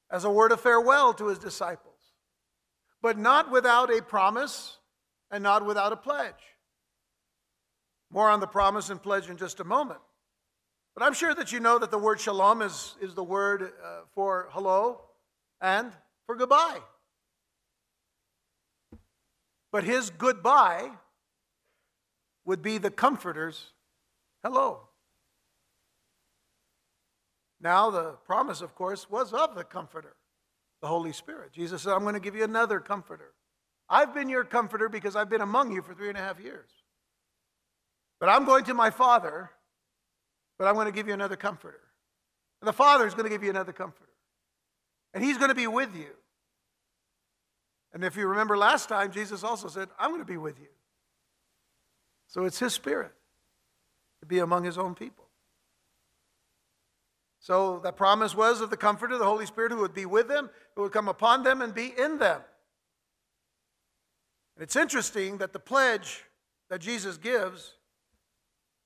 as 0.10 0.24
a 0.24 0.30
word 0.30 0.52
of 0.52 0.62
farewell 0.62 1.14
to 1.14 1.28
his 1.28 1.38
disciples, 1.40 1.94
but 3.02 3.18
not 3.18 3.52
without 3.52 3.96
a 3.96 4.02
promise 4.02 4.78
and 5.32 5.44
not 5.44 5.66
without 5.66 5.94
a 5.94 5.98
pledge. 5.98 6.34
More 8.12 8.30
on 8.30 8.40
the 8.40 8.48
promise 8.48 8.90
and 8.90 9.02
pledge 9.02 9.30
in 9.30 9.38
just 9.38 9.60
a 9.60 9.64
moment. 9.64 10.00
But 10.96 11.06
I'm 11.06 11.14
sure 11.14 11.36
that 11.36 11.52
you 11.52 11.60
know 11.60 11.78
that 11.78 11.92
the 11.92 11.98
word 11.98 12.20
shalom 12.20 12.62
is, 12.62 12.96
is 13.02 13.14
the 13.14 13.24
word 13.24 13.62
uh, 13.62 14.00
for 14.16 14.48
hello 14.52 15.02
and 15.62 15.92
for 16.26 16.36
goodbye. 16.36 16.80
But 19.72 19.84
his 19.84 20.10
goodbye 20.10 20.90
would 22.46 22.62
be 22.62 22.78
the 22.78 22.90
comforters. 22.90 23.74
Hello. 24.44 24.88
Now, 27.60 27.90
the 27.90 28.12
promise, 28.26 28.62
of 28.62 28.76
course, 28.76 29.10
was 29.10 29.34
of 29.34 29.56
the 29.56 29.64
comforter, 29.64 30.16
the 30.82 30.88
Holy 30.88 31.12
Spirit. 31.12 31.52
Jesus 31.52 31.82
said, 31.82 31.94
I'm 31.94 32.04
going 32.04 32.14
to 32.14 32.20
give 32.20 32.36
you 32.36 32.44
another 32.44 32.80
comforter. 32.80 33.34
I've 33.90 34.14
been 34.14 34.30
your 34.30 34.44
comforter 34.44 34.90
because 34.90 35.16
I've 35.16 35.30
been 35.30 35.42
among 35.42 35.72
you 35.72 35.82
for 35.82 35.94
three 35.94 36.10
and 36.10 36.18
a 36.18 36.22
half 36.22 36.40
years. 36.40 36.70
But 38.20 38.30
I'm 38.30 38.46
going 38.46 38.66
to 38.66 38.74
my 38.74 38.90
Father, 38.90 39.50
but 40.58 40.68
I'm 40.68 40.74
going 40.74 40.88
to 40.88 40.92
give 40.92 41.08
you 41.08 41.14
another 41.14 41.36
comforter. 41.36 41.80
And 42.62 42.68
the 42.68 42.74
Father 42.74 43.06
is 43.06 43.14
going 43.14 43.26
to 43.26 43.30
give 43.30 43.44
you 43.44 43.50
another 43.50 43.72
comforter. 43.72 44.12
And 45.14 45.24
He's 45.24 45.38
going 45.38 45.50
to 45.50 45.56
be 45.56 45.68
with 45.68 45.96
you. 45.96 46.10
And 47.94 48.04
if 48.04 48.16
you 48.16 48.28
remember 48.28 48.58
last 48.58 48.90
time, 48.90 49.12
Jesus 49.12 49.44
also 49.44 49.68
said, 49.68 49.88
I'm 50.00 50.10
going 50.10 50.22
to 50.22 50.26
be 50.26 50.38
with 50.38 50.60
you. 50.60 50.68
So 52.28 52.46
it's 52.46 52.60
His 52.60 52.74
Spirit 52.74 53.14
to 54.20 54.26
be 54.26 54.40
among 54.40 54.64
His 54.64 54.78
own 54.78 54.96
people. 54.96 55.26
So 57.40 57.80
the 57.80 57.94
promise 57.94 58.36
was 58.36 58.60
of 58.60 58.70
the 58.70 58.78
Comforter, 58.78 59.18
the 59.18 59.24
Holy 59.24 59.46
Spirit, 59.46 59.72
who 59.72 59.80
would 59.80 59.94
be 59.94 60.06
with 60.06 60.28
them, 60.28 60.50
who 60.76 60.82
would 60.82 60.92
come 60.92 61.08
upon 61.08 61.44
them 61.44 61.62
and 61.62 61.74
be 61.74 61.94
in 61.98 62.18
them. 62.18 62.42
And 64.58 64.64
it's 64.64 64.76
interesting 64.76 65.38
that 65.38 65.54
the 65.54 65.60
pledge 65.60 66.24
that 66.72 66.82
Jesus 66.82 67.18
gives 67.18 67.76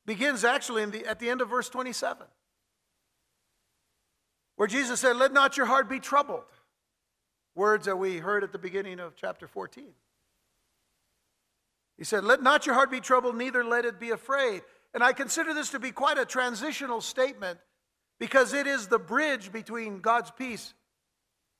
begins 0.05 0.43
actually 0.43 0.83
the, 0.83 1.05
at 1.05 1.19
the 1.19 1.29
end 1.29 1.39
of 1.39 1.49
verse 1.49 1.69
27, 1.69 2.27
where 4.57 4.67
Jesus 4.67 4.99
said, 4.99 5.15
Let 5.15 5.31
not 5.31 5.55
your 5.55 5.65
heart 5.65 5.89
be 5.89 6.01
troubled. 6.01 6.43
Words 7.55 7.85
that 7.85 7.97
we 7.97 8.17
heard 8.17 8.43
at 8.43 8.51
the 8.51 8.57
beginning 8.57 8.99
of 8.99 9.15
chapter 9.15 9.47
14. 9.47 9.85
He 11.97 12.03
said, 12.03 12.25
Let 12.25 12.43
not 12.43 12.65
your 12.65 12.75
heart 12.75 12.91
be 12.91 12.99
troubled, 12.99 13.37
neither 13.37 13.63
let 13.63 13.85
it 13.85 13.97
be 13.97 14.09
afraid. 14.09 14.63
And 14.93 15.01
I 15.01 15.13
consider 15.13 15.53
this 15.53 15.69
to 15.69 15.79
be 15.79 15.91
quite 15.91 16.17
a 16.17 16.25
transitional 16.25 16.99
statement 16.99 17.59
because 18.19 18.53
it 18.53 18.67
is 18.67 18.87
the 18.87 18.99
bridge 18.99 19.53
between 19.53 20.01
God's 20.01 20.31
peace 20.31 20.73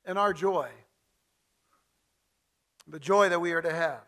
and 0.03 0.19
our 0.19 0.33
joy. 0.33 0.67
The 2.87 2.99
joy 2.99 3.29
that 3.29 3.39
we 3.39 3.51
are 3.53 3.61
to 3.61 3.73
have, 3.73 4.01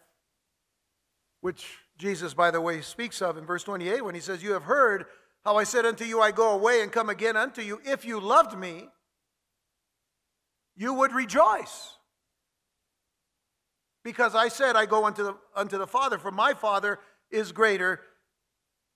which 1.42 1.66
Jesus, 1.98 2.34
by 2.34 2.52
the 2.52 2.60
way, 2.60 2.82
speaks 2.82 3.22
of 3.22 3.38
in 3.38 3.46
verse 3.46 3.64
28 3.64 4.04
when 4.04 4.16
he 4.16 4.22
says, 4.22 4.42
You 4.42 4.54
have 4.54 4.64
heard 4.64 5.06
how 5.46 5.58
I 5.58 5.64
said 5.64 5.86
unto 5.86 6.06
you, 6.06 6.22
I 6.22 6.32
go 6.32 6.52
away 6.52 6.82
and 6.82 6.92
come 6.92 7.10
again 7.10 7.38
unto 7.38 7.62
you. 7.62 7.82
If 7.86 8.06
you 8.06 8.20
loved 8.20 8.58
me, 8.58 8.88
you 10.76 10.94
would 10.94 11.14
rejoice. 11.14 11.98
Because 14.04 14.36
I 14.36 14.48
said, 14.48 14.76
I 14.76 14.86
go 14.86 15.06
unto 15.06 15.24
the, 15.24 15.38
unto 15.56 15.78
the 15.78 15.88
Father, 15.88 16.18
for 16.18 16.32
my 16.32 16.54
Father 16.54 17.00
is 17.30 17.52
greater 17.52 18.02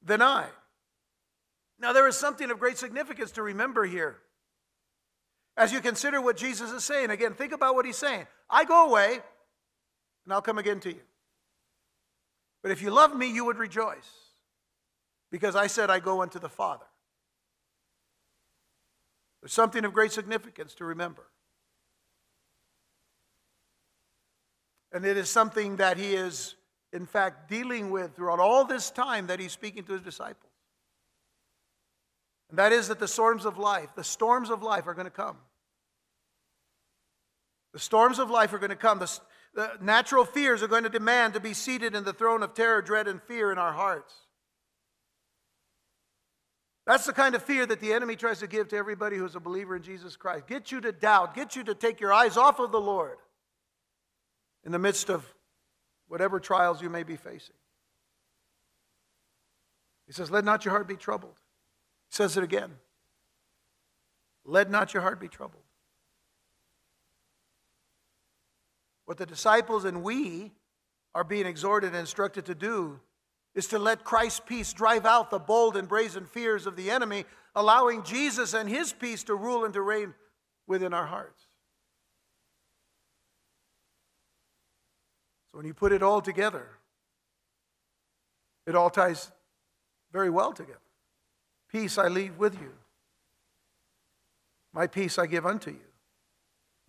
than 0.03 0.21
I. 0.21 0.47
Now, 1.79 1.93
there 1.93 2.07
is 2.07 2.17
something 2.17 2.49
of 2.49 2.59
great 2.59 2.77
significance 2.77 3.31
to 3.31 3.43
remember 3.43 3.85
here. 3.85 4.17
As 5.55 5.71
you 5.71 5.79
consider 5.79 6.21
what 6.21 6.37
Jesus 6.37 6.71
is 6.71 6.83
saying, 6.83 7.09
again, 7.09 7.33
think 7.33 7.51
about 7.51 7.75
what 7.75 7.85
he's 7.85 7.97
saying. 7.97 8.27
I 8.49 8.65
go 8.65 8.89
away, 8.89 9.19
and 10.27 10.33
I'll 10.33 10.41
come 10.41 10.57
again 10.57 10.81
to 10.81 10.89
you. 10.89 10.99
But 12.61 12.73
if 12.73 12.81
you 12.81 12.91
love 12.91 13.15
me, 13.15 13.31
you 13.31 13.45
would 13.45 13.57
rejoice, 13.57 13.95
because 15.31 15.55
I 15.55 15.67
said, 15.67 15.89
I 15.89 16.01
go 16.01 16.21
unto 16.21 16.37
the 16.37 16.49
Father. 16.49 16.83
There's 19.41 19.53
something 19.53 19.85
of 19.85 19.93
great 19.93 20.11
significance 20.11 20.75
to 20.75 20.83
remember. 20.83 21.23
And 24.91 25.05
it 25.05 25.15
is 25.15 25.29
something 25.29 25.77
that 25.77 25.95
he 25.97 26.13
is, 26.13 26.55
in 26.91 27.05
fact, 27.05 27.49
dealing 27.49 27.89
with 27.89 28.13
throughout 28.13 28.41
all 28.41 28.65
this 28.65 28.91
time 28.91 29.27
that 29.27 29.39
he's 29.39 29.53
speaking 29.53 29.85
to 29.85 29.93
his 29.93 30.01
disciples. 30.01 30.51
And 32.49 32.59
that 32.59 32.73
is 32.73 32.89
that 32.89 32.99
the 32.99 33.07
storms 33.07 33.45
of 33.45 33.57
life, 33.57 33.95
the 33.95 34.03
storms 34.03 34.49
of 34.49 34.61
life 34.61 34.87
are 34.87 34.93
going 34.93 35.05
to 35.05 35.11
come. 35.11 35.37
The 37.71 37.79
storms 37.79 38.19
of 38.19 38.29
life 38.29 38.51
are 38.51 38.59
going 38.59 38.71
to 38.71 38.75
come. 38.75 38.99
The, 38.99 39.19
the 39.57 39.71
natural 39.81 40.23
fears 40.23 40.61
are 40.61 40.67
going 40.67 40.83
to 40.83 40.89
demand 40.89 41.33
to 41.33 41.39
be 41.39 41.51
seated 41.51 41.95
in 41.95 42.03
the 42.03 42.13
throne 42.13 42.43
of 42.43 42.53
terror, 42.53 42.79
dread, 42.79 43.07
and 43.07 43.19
fear 43.23 43.51
in 43.51 43.57
our 43.57 43.73
hearts. 43.73 44.13
That's 46.85 47.07
the 47.07 47.11
kind 47.11 47.33
of 47.33 47.41
fear 47.41 47.65
that 47.65 47.79
the 47.81 47.91
enemy 47.91 48.15
tries 48.15 48.37
to 48.41 48.47
give 48.47 48.67
to 48.67 48.77
everybody 48.77 49.17
who's 49.17 49.33
a 49.33 49.39
believer 49.39 49.75
in 49.75 49.81
Jesus 49.81 50.15
Christ. 50.15 50.45
Get 50.45 50.71
you 50.71 50.79
to 50.81 50.91
doubt, 50.91 51.33
get 51.33 51.55
you 51.55 51.63
to 51.63 51.73
take 51.73 51.99
your 51.99 52.13
eyes 52.13 52.37
off 52.37 52.59
of 52.59 52.71
the 52.71 52.79
Lord 52.79 53.17
in 54.63 54.71
the 54.71 54.77
midst 54.77 55.09
of 55.09 55.25
whatever 56.07 56.39
trials 56.39 56.79
you 56.79 56.91
may 56.91 57.01
be 57.01 57.15
facing. 57.15 57.55
He 60.05 60.13
says, 60.13 60.29
Let 60.29 60.45
not 60.45 60.65
your 60.65 60.71
heart 60.71 60.87
be 60.87 60.97
troubled. 60.97 61.39
He 62.11 62.15
says 62.15 62.37
it 62.37 62.43
again. 62.43 62.73
Let 64.45 64.69
not 64.69 64.93
your 64.93 65.01
heart 65.01 65.19
be 65.19 65.27
troubled. 65.27 65.63
What 69.07 69.17
the 69.17 69.25
disciples 69.25 69.85
and 69.85 70.03
we 70.03 70.51
are 71.15 71.23
being 71.23 71.45
exhorted 71.45 71.91
and 71.91 71.97
instructed 71.97 72.45
to 72.47 72.53
do 72.53 72.99
is 73.55 73.67
to 73.67 73.79
let 73.79 74.03
Christ's 74.03 74.41
peace 74.45 74.73
drive 74.73 75.05
out 75.05 75.31
the 75.31 75.39
bold 75.39 75.77
and 75.77 75.87
brazen 75.87 76.25
fears 76.25 76.67
of 76.67 76.75
the 76.75 76.91
enemy, 76.91 77.23
allowing 77.55 78.03
Jesus 78.03 78.53
and 78.53 78.69
his 78.69 78.91
peace 78.91 79.23
to 79.23 79.33
rule 79.33 79.63
and 79.63 79.73
to 79.73 79.81
reign 79.81 80.13
within 80.67 80.93
our 80.93 81.05
hearts. 81.05 81.41
So 85.51 85.57
when 85.57 85.65
you 85.65 85.73
put 85.73 85.93
it 85.93 86.03
all 86.03 86.19
together, 86.19 86.67
it 88.67 88.75
all 88.75 88.89
ties 88.89 89.31
very 90.11 90.29
well 90.29 90.51
together. 90.51 90.81
Peace 91.71 91.97
I 91.97 92.09
leave 92.09 92.37
with 92.37 92.59
you. 92.59 92.73
My 94.73 94.85
peace 94.85 95.17
I 95.17 95.27
give 95.27 95.45
unto 95.45 95.71
you. 95.71 95.87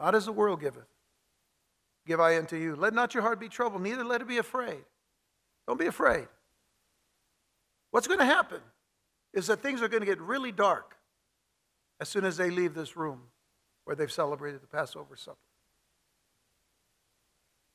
Not 0.00 0.16
as 0.16 0.26
the 0.26 0.32
world 0.32 0.60
giveth, 0.60 0.88
give 2.08 2.20
I 2.20 2.38
unto 2.38 2.56
you. 2.56 2.74
Let 2.74 2.94
not 2.94 3.14
your 3.14 3.22
heart 3.22 3.38
be 3.38 3.48
troubled, 3.48 3.82
neither 3.82 4.02
let 4.02 4.22
it 4.22 4.26
be 4.26 4.38
afraid. 4.38 4.82
Don't 5.68 5.78
be 5.78 5.86
afraid. 5.86 6.26
What's 7.90 8.08
going 8.08 8.18
to 8.18 8.24
happen 8.24 8.60
is 9.34 9.46
that 9.46 9.62
things 9.62 9.82
are 9.82 9.88
going 9.88 10.00
to 10.00 10.06
get 10.06 10.20
really 10.20 10.50
dark 10.50 10.96
as 12.00 12.08
soon 12.08 12.24
as 12.24 12.36
they 12.36 12.50
leave 12.50 12.74
this 12.74 12.96
room 12.96 13.20
where 13.84 13.94
they've 13.94 14.10
celebrated 14.10 14.62
the 14.62 14.66
Passover 14.66 15.16
supper. 15.16 15.36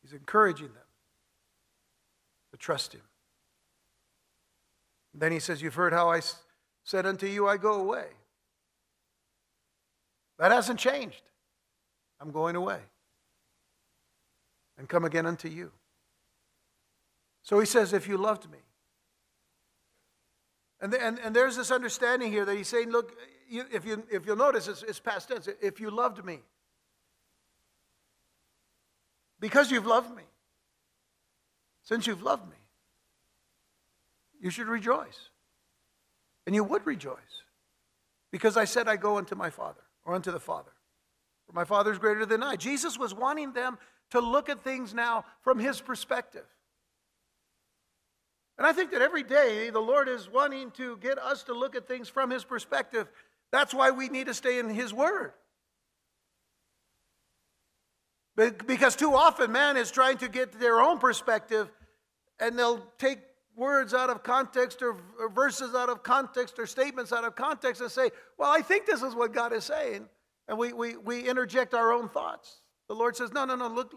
He's 0.02 0.14
encouraging 0.14 0.68
them 0.68 0.90
to 2.52 2.58
trust 2.58 2.94
him. 2.94 3.02
then 5.14 5.32
he 5.32 5.40
says, 5.40 5.62
You've 5.62 5.76
heard 5.76 5.94
how 5.94 6.12
I 6.12 6.22
said 6.84 7.06
unto 7.06 7.28
you, 7.28 7.48
I 7.48 7.58
go 7.58 7.74
away. 7.74 8.08
That 10.40 10.52
hasn't 10.52 10.80
changed. 10.80 11.22
I'm 12.20 12.32
going 12.32 12.56
away 12.56 12.80
and 14.78 14.88
come 14.90 15.06
again 15.06 15.26
unto 15.26 15.48
you. 15.48 15.72
So 17.42 17.60
he 17.60 17.66
says, 17.66 17.94
If 17.94 18.08
you 18.08 18.18
loved 18.18 18.50
me. 18.52 18.60
And, 20.82 20.94
and, 20.94 21.20
and 21.20 21.36
there's 21.36 21.56
this 21.56 21.72
understanding 21.72 22.32
here 22.32 22.46
that 22.46 22.56
he's 22.56 22.68
saying, 22.68 22.90
Look, 22.90 23.18
you, 23.50 23.66
if, 23.72 23.86
you, 23.86 24.04
if 24.12 24.26
you'll 24.26 24.36
notice, 24.36 24.68
it's, 24.68 24.84
it's 24.84 25.00
past 25.00 25.30
tense. 25.30 25.48
If 25.62 25.80
you 25.80 25.90
loved 25.90 26.24
me, 26.26 26.40
because 29.40 29.72
you've 29.72 29.86
loved 29.86 30.16
me, 30.16 30.24
since 31.84 32.08
you've 32.08 32.24
loved 32.24 32.50
me, 32.50 32.58
you 34.40 34.50
should 34.50 34.68
rejoice. 34.68 35.30
And 36.46 36.56
you 36.56 36.64
would 36.64 36.86
rejoice. 36.86 37.18
Because 38.32 38.58
I 38.58 38.66
said, 38.66 38.88
I 38.88 38.96
go 38.96 39.18
unto 39.18 39.36
my 39.36 39.50
Father, 39.50 39.82
or 40.06 40.16
unto 40.16 40.32
the 40.32 40.40
Father. 40.40 40.72
For 41.46 41.54
my 41.54 41.64
Father 41.64 41.92
is 41.92 42.00
greater 42.00 42.26
than 42.26 42.42
I. 42.42 42.56
Jesus 42.56 42.98
was 42.98 43.14
wanting 43.14 43.54
them 43.54 43.78
to 44.14 44.20
look 44.20 44.48
at 44.48 44.64
things 44.64 44.94
now 44.94 45.26
from 45.42 45.58
his 45.58 45.82
perspective. 45.82 46.46
And 48.60 48.68
I 48.68 48.72
think 48.72 48.92
that 48.92 49.02
every 49.02 49.24
day 49.24 49.72
the 49.72 49.80
Lord 49.80 50.08
is 50.08 50.30
wanting 50.30 50.70
to 50.72 50.98
get 50.98 51.18
us 51.18 51.42
to 51.44 51.54
look 51.56 51.76
at 51.76 51.88
things 51.88 52.10
from 52.10 52.30
his 52.30 52.44
perspective. 52.44 53.08
That's 53.52 53.74
why 53.74 53.90
we 53.90 54.10
need 54.10 54.28
to 54.28 54.36
stay 54.36 54.60
in 54.60 54.70
his 54.70 54.94
word. 54.94 55.34
Because 58.36 58.96
too 58.96 59.16
often 59.16 59.52
man 59.52 59.78
is 59.78 59.90
trying 59.90 60.18
to 60.20 60.30
get 60.30 60.60
their 60.60 60.80
own 60.80 61.00
perspective 61.00 61.72
and 62.40 62.58
they'll 62.58 62.86
take 63.00 63.18
words 63.56 63.96
out 63.96 64.12
of 64.12 64.22
context 64.22 64.84
or, 64.84 64.96
verses 65.34 65.74
out 65.74 65.90
of 65.90 66.04
context 66.04 66.60
or 66.60 66.68
statements 66.68 67.12
out 67.12 67.24
of 67.24 67.34
context 67.36 67.82
and 67.82 67.90
say, 67.90 68.12
Well, 68.38 68.52
I 68.52 68.62
think 68.62 68.86
this 68.86 69.02
is 69.02 69.16
what 69.16 69.34
God 69.34 69.54
is 69.54 69.64
saying. 69.64 70.08
And 70.48 70.60
we, 70.60 70.72
we, 70.72 70.98
we 70.98 71.28
interject 71.28 71.74
our 71.74 71.92
own 71.92 72.10
thoughts. 72.10 72.63
The 72.94 73.00
Lord 73.00 73.18
says, 73.18 73.34
No, 73.34 73.44
no, 73.44 73.56
no, 73.56 73.70
look, 73.70 73.92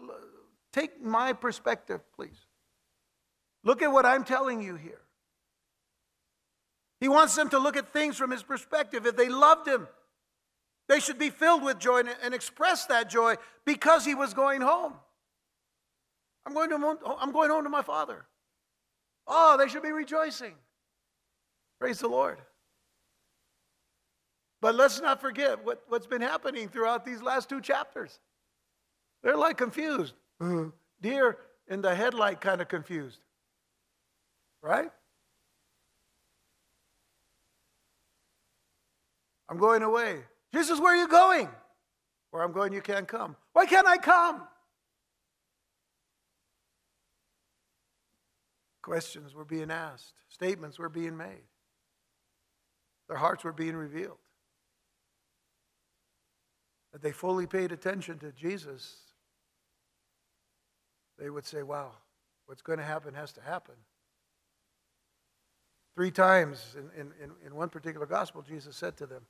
take 0.73 1.03
my 1.03 1.31
perspective, 1.31 2.01
please. 2.15 2.47
Look 3.63 3.83
at 3.83 3.91
what 3.91 4.07
I'm 4.07 4.23
telling 4.23 4.59
you 4.59 4.75
here. 4.75 5.01
He 6.99 7.07
wants 7.07 7.35
them 7.35 7.47
to 7.49 7.59
look 7.59 7.77
at 7.77 7.93
things 7.93 8.17
from 8.17 8.31
his 8.31 8.41
perspective. 8.41 9.05
If 9.05 9.15
they 9.15 9.29
loved 9.29 9.67
him, 9.67 9.87
they 10.89 10.99
should 10.99 11.19
be 11.19 11.29
filled 11.29 11.61
with 11.61 11.77
joy 11.77 11.99
and, 11.99 12.09
and 12.23 12.33
express 12.33 12.87
that 12.87 13.07
joy 13.07 13.35
because 13.65 14.03
he 14.03 14.15
was 14.15 14.33
going 14.33 14.61
home. 14.61 14.93
I'm 16.47 16.55
going, 16.55 16.71
to, 16.71 16.97
I'm 17.19 17.31
going 17.31 17.51
home 17.51 17.65
to 17.65 17.69
my 17.69 17.83
father. 17.83 18.25
Oh, 19.27 19.57
they 19.59 19.67
should 19.67 19.83
be 19.83 19.91
rejoicing. 19.91 20.55
Praise 21.79 21.99
the 21.99 22.07
Lord. 22.07 22.39
But 24.59 24.73
let's 24.73 24.99
not 24.99 25.21
forget 25.21 25.63
what, 25.63 25.83
what's 25.87 26.07
been 26.07 26.23
happening 26.23 26.67
throughout 26.67 27.05
these 27.05 27.21
last 27.21 27.47
two 27.47 27.61
chapters. 27.61 28.19
They're 29.23 29.37
like 29.37 29.57
confused. 29.57 30.13
Deer 31.01 31.37
in 31.67 31.81
the 31.81 31.93
headlight 31.93 32.41
kind 32.41 32.61
of 32.61 32.67
confused. 32.67 33.19
Right? 34.61 34.89
I'm 39.49 39.57
going 39.57 39.83
away. 39.83 40.23
Jesus, 40.53 40.79
where 40.79 40.93
are 40.93 40.97
you 40.97 41.07
going? 41.07 41.49
Where 42.31 42.43
I'm 42.43 42.51
going, 42.51 42.73
you 42.73 42.81
can't 42.81 43.07
come. 43.07 43.35
Why 43.53 43.65
can't 43.65 43.87
I 43.87 43.97
come? 43.97 44.43
Questions 48.81 49.33
were 49.33 49.45
being 49.45 49.69
asked, 49.69 50.13
statements 50.29 50.79
were 50.79 50.87
being 50.87 51.17
made, 51.17 51.43
their 53.09 53.17
hearts 53.17 53.43
were 53.43 53.51
being 53.51 53.75
revealed. 53.75 54.17
That 56.93 57.01
they 57.01 57.11
fully 57.11 57.47
paid 57.47 57.73
attention 57.73 58.17
to 58.19 58.31
Jesus, 58.31 58.95
they 61.17 61.29
would 61.29 61.45
say, 61.45 61.63
Wow, 61.63 61.91
what's 62.45 62.61
going 62.61 62.79
to 62.79 62.85
happen 62.85 63.13
has 63.13 63.33
to 63.33 63.41
happen. 63.41 63.75
Three 65.95 66.11
times 66.11 66.75
in, 66.95 67.11
in, 67.21 67.31
in 67.45 67.55
one 67.55 67.69
particular 67.69 68.05
gospel, 68.05 68.43
Jesus 68.43 68.75
said 68.75 68.97
to 68.97 69.07
them, 69.07 69.23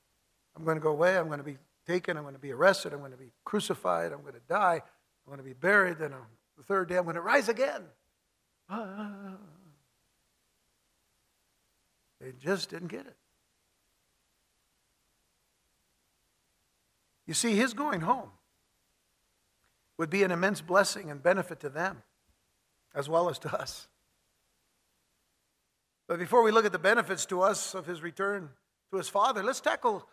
I'm 0.55 0.65
going 0.65 0.75
to 0.75 0.83
go 0.83 0.89
away, 0.89 1.17
I'm 1.17 1.27
going 1.27 1.37
to 1.37 1.43
be 1.43 1.57
taken, 1.85 2.17
I'm 2.17 2.23
going 2.23 2.35
to 2.35 2.41
be 2.41 2.51
arrested, 2.51 2.91
I'm 2.93 2.99
going 2.99 3.11
to 3.11 3.17
be 3.17 3.31
crucified, 3.45 4.11
I'm 4.11 4.21
going 4.21 4.33
to 4.33 4.41
die, 4.49 4.81
I'm 4.81 5.27
going 5.27 5.37
to 5.37 5.43
be 5.43 5.53
buried, 5.53 5.99
and 5.99 6.13
on 6.13 6.25
the 6.57 6.63
third 6.63 6.89
day 6.89 6.97
I'm 6.97 7.03
going 7.03 7.15
to 7.15 7.21
rise 7.21 7.49
again. 7.49 7.83
They 12.19 12.31
just 12.39 12.71
didn't 12.71 12.87
get 12.87 13.05
it. 13.05 13.15
You 17.27 17.35
see, 17.35 17.55
his 17.55 17.75
going 17.75 18.01
home 18.01 18.31
would 19.97 20.09
be 20.09 20.23
an 20.23 20.31
immense 20.31 20.61
blessing 20.61 21.09
and 21.09 21.21
benefit 21.21 21.59
to 21.61 21.69
them 21.69 22.03
as 22.93 23.09
well 23.09 23.29
as 23.29 23.39
to 23.39 23.55
us. 23.55 23.87
But 26.07 26.19
before 26.19 26.41
we 26.43 26.51
look 26.51 26.65
at 26.65 26.71
the 26.71 26.79
benefits 26.79 27.25
to 27.27 27.41
us 27.41 27.75
of 27.75 27.85
his 27.85 28.01
return 28.01 28.49
to 28.91 28.97
his 28.97 29.09
Father, 29.09 29.43
let's 29.43 29.59
tackle 29.59 30.07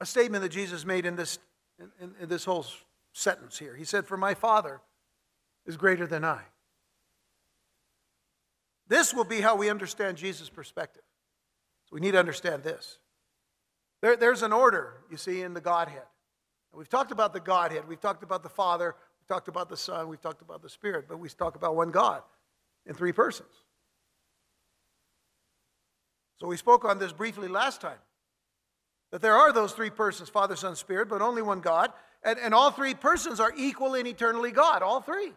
a 0.00 0.06
statement 0.06 0.42
that 0.42 0.50
Jesus 0.50 0.84
made 0.84 1.04
in 1.04 1.16
this, 1.16 1.38
in, 2.00 2.12
in 2.20 2.28
this 2.28 2.44
whole 2.44 2.64
sentence 3.12 3.58
here. 3.58 3.74
He 3.74 3.84
said, 3.84 4.06
For 4.06 4.16
my 4.16 4.34
Father 4.34 4.80
is 5.66 5.76
greater 5.76 6.06
than 6.06 6.24
I. 6.24 6.40
This 8.88 9.12
will 9.12 9.24
be 9.24 9.40
how 9.40 9.56
we 9.56 9.68
understand 9.68 10.16
Jesus' 10.16 10.48
perspective. 10.48 11.02
So 11.88 11.94
we 11.94 12.00
need 12.00 12.12
to 12.12 12.18
understand 12.18 12.62
this. 12.62 12.98
There, 14.00 14.16
there's 14.16 14.42
an 14.42 14.52
order, 14.52 14.94
you 15.10 15.16
see, 15.16 15.42
in 15.42 15.54
the 15.54 15.60
Godhead. 15.60 16.02
We've 16.72 16.88
talked 16.88 17.12
about 17.12 17.32
the 17.32 17.40
Godhead, 17.40 17.88
we've 17.88 18.00
talked 18.00 18.22
about 18.22 18.42
the 18.42 18.48
Father, 18.48 18.94
we've 19.20 19.28
talked 19.28 19.48
about 19.48 19.68
the 19.68 19.76
Son, 19.76 20.08
we've 20.08 20.20
talked 20.20 20.42
about 20.42 20.62
the 20.62 20.68
Spirit, 20.68 21.06
but 21.08 21.18
we 21.18 21.28
talk 21.28 21.56
about 21.56 21.74
one 21.74 21.90
God 21.90 22.22
in 22.86 22.94
three 22.94 23.12
persons. 23.12 23.50
So 26.40 26.46
we 26.46 26.56
spoke 26.56 26.84
on 26.84 26.98
this 26.98 27.12
briefly 27.12 27.48
last 27.48 27.80
time. 27.80 27.98
That 29.10 29.20
there 29.20 29.36
are 29.36 29.52
those 29.52 29.72
three 29.72 29.90
persons, 29.90 30.28
Father, 30.28 30.56
Son, 30.56 30.76
Spirit, 30.76 31.08
but 31.08 31.20
only 31.20 31.42
one 31.42 31.60
God. 31.60 31.92
And, 32.22 32.38
and 32.38 32.54
all 32.54 32.70
three 32.70 32.94
persons 32.94 33.40
are 33.40 33.52
equal 33.56 33.94
and 33.94 34.06
eternally 34.06 34.52
God, 34.52 34.82
all 34.82 35.00
three. 35.00 35.32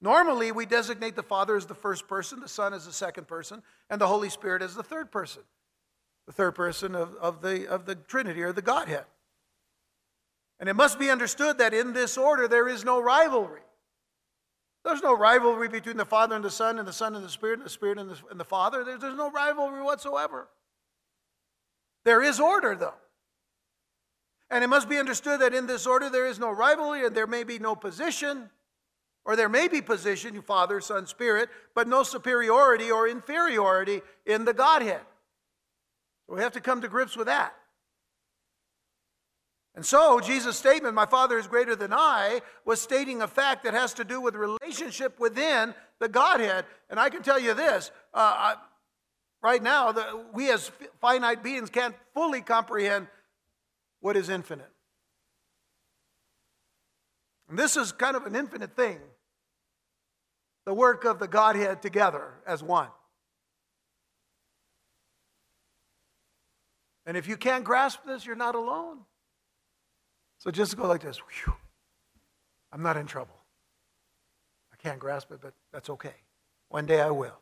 Normally, 0.00 0.52
we 0.52 0.66
designate 0.66 1.16
the 1.16 1.22
Father 1.22 1.56
as 1.56 1.66
the 1.66 1.74
first 1.74 2.06
person, 2.06 2.40
the 2.40 2.48
Son 2.48 2.72
as 2.72 2.86
the 2.86 2.92
second 2.92 3.26
person, 3.26 3.62
and 3.90 4.00
the 4.00 4.06
Holy 4.06 4.28
Spirit 4.28 4.62
as 4.62 4.74
the 4.74 4.82
third 4.82 5.10
person, 5.10 5.42
the 6.28 6.34
third 6.34 6.54
person 6.54 6.94
of, 6.94 7.14
of, 7.22 7.40
the, 7.40 7.66
of 7.66 7.86
the 7.86 7.94
Trinity 7.94 8.42
or 8.42 8.52
the 8.52 8.60
Godhead. 8.60 9.06
And 10.60 10.68
it 10.68 10.76
must 10.76 10.98
be 10.98 11.08
understood 11.08 11.56
that 11.56 11.72
in 11.72 11.94
this 11.94 12.18
order, 12.18 12.46
there 12.46 12.68
is 12.68 12.84
no 12.84 13.00
rivalry. 13.00 13.62
There's 14.84 15.02
no 15.02 15.16
rivalry 15.16 15.68
between 15.68 15.96
the 15.96 16.04
Father 16.04 16.36
and 16.36 16.44
the 16.44 16.50
Son, 16.50 16.78
and 16.78 16.86
the 16.86 16.92
Son 16.92 17.14
and 17.14 17.24
the 17.24 17.30
Spirit, 17.30 17.60
and 17.60 17.64
the 17.64 17.70
Spirit 17.70 17.96
and 17.96 18.10
the, 18.10 18.18
and 18.30 18.38
the 18.38 18.44
Father. 18.44 18.84
There's, 18.84 19.00
there's 19.00 19.16
no 19.16 19.30
rivalry 19.30 19.82
whatsoever. 19.82 20.48
There 22.04 22.22
is 22.22 22.38
order, 22.38 22.76
though. 22.76 22.94
And 24.50 24.62
it 24.62 24.68
must 24.68 24.86
be 24.86 24.98
understood 24.98 25.40
that 25.40 25.54
in 25.54 25.66
this 25.66 25.86
order 25.86 26.10
there 26.10 26.26
is 26.26 26.38
no 26.38 26.50
rivalry 26.50 27.06
and 27.06 27.16
there 27.16 27.26
may 27.26 27.42
be 27.42 27.58
no 27.58 27.74
position, 27.74 28.50
or 29.24 29.34
there 29.34 29.48
may 29.48 29.66
be 29.66 29.80
position, 29.80 30.42
Father, 30.42 30.82
Son, 30.82 31.06
Spirit, 31.06 31.48
but 31.74 31.88
no 31.88 32.02
superiority 32.02 32.90
or 32.90 33.08
inferiority 33.08 34.02
in 34.26 34.44
the 34.44 34.52
Godhead. 34.52 35.00
We 36.28 36.40
have 36.40 36.52
to 36.52 36.60
come 36.60 36.82
to 36.82 36.88
grips 36.88 37.16
with 37.16 37.26
that. 37.26 37.54
And 39.74 39.86
so, 39.86 40.20
Jesus' 40.20 40.56
statement, 40.56 40.94
my 40.94 41.06
Father 41.06 41.38
is 41.38 41.46
greater 41.46 41.76
than 41.76 41.92
I, 41.92 42.40
was 42.64 42.80
stating 42.80 43.22
a 43.22 43.28
fact 43.28 43.64
that 43.64 43.74
has 43.74 43.94
to 43.94 44.04
do 44.04 44.20
with 44.20 44.34
relationship 44.34 45.20
within 45.20 45.72
the 46.00 46.08
Godhead. 46.08 46.64
And 46.90 46.98
I 46.98 47.10
can 47.10 47.22
tell 47.22 47.38
you 47.38 47.54
this 47.54 47.90
uh, 48.12 48.56
right 49.40 49.62
now, 49.62 49.92
the, 49.92 50.24
we 50.32 50.50
as 50.50 50.70
finite 51.00 51.42
beings 51.42 51.70
can't 51.70 51.94
fully 52.12 52.40
comprehend 52.40 53.06
what 54.00 54.16
is 54.16 54.28
infinite. 54.28 54.70
And 57.48 57.58
this 57.58 57.76
is 57.76 57.92
kind 57.92 58.16
of 58.16 58.26
an 58.26 58.34
infinite 58.34 58.74
thing 58.76 58.98
the 60.66 60.74
work 60.74 61.04
of 61.04 61.18
the 61.18 61.28
Godhead 61.28 61.80
together 61.80 62.34
as 62.46 62.62
one. 62.62 62.88
And 67.08 67.16
if 67.16 67.26
you 67.26 67.38
can't 67.38 67.64
grasp 67.64 68.00
this, 68.06 68.26
you're 68.26 68.36
not 68.36 68.54
alone. 68.54 68.98
So 70.36 70.50
just 70.50 70.76
go 70.76 70.86
like 70.86 71.00
this 71.00 71.16
Whew. 71.16 71.54
I'm 72.70 72.82
not 72.82 72.98
in 72.98 73.06
trouble. 73.06 73.34
I 74.70 74.76
can't 74.76 74.98
grasp 74.98 75.32
it, 75.32 75.38
but 75.40 75.54
that's 75.72 75.88
okay. 75.88 76.14
One 76.68 76.84
day 76.84 77.00
I 77.00 77.10
will. 77.10 77.38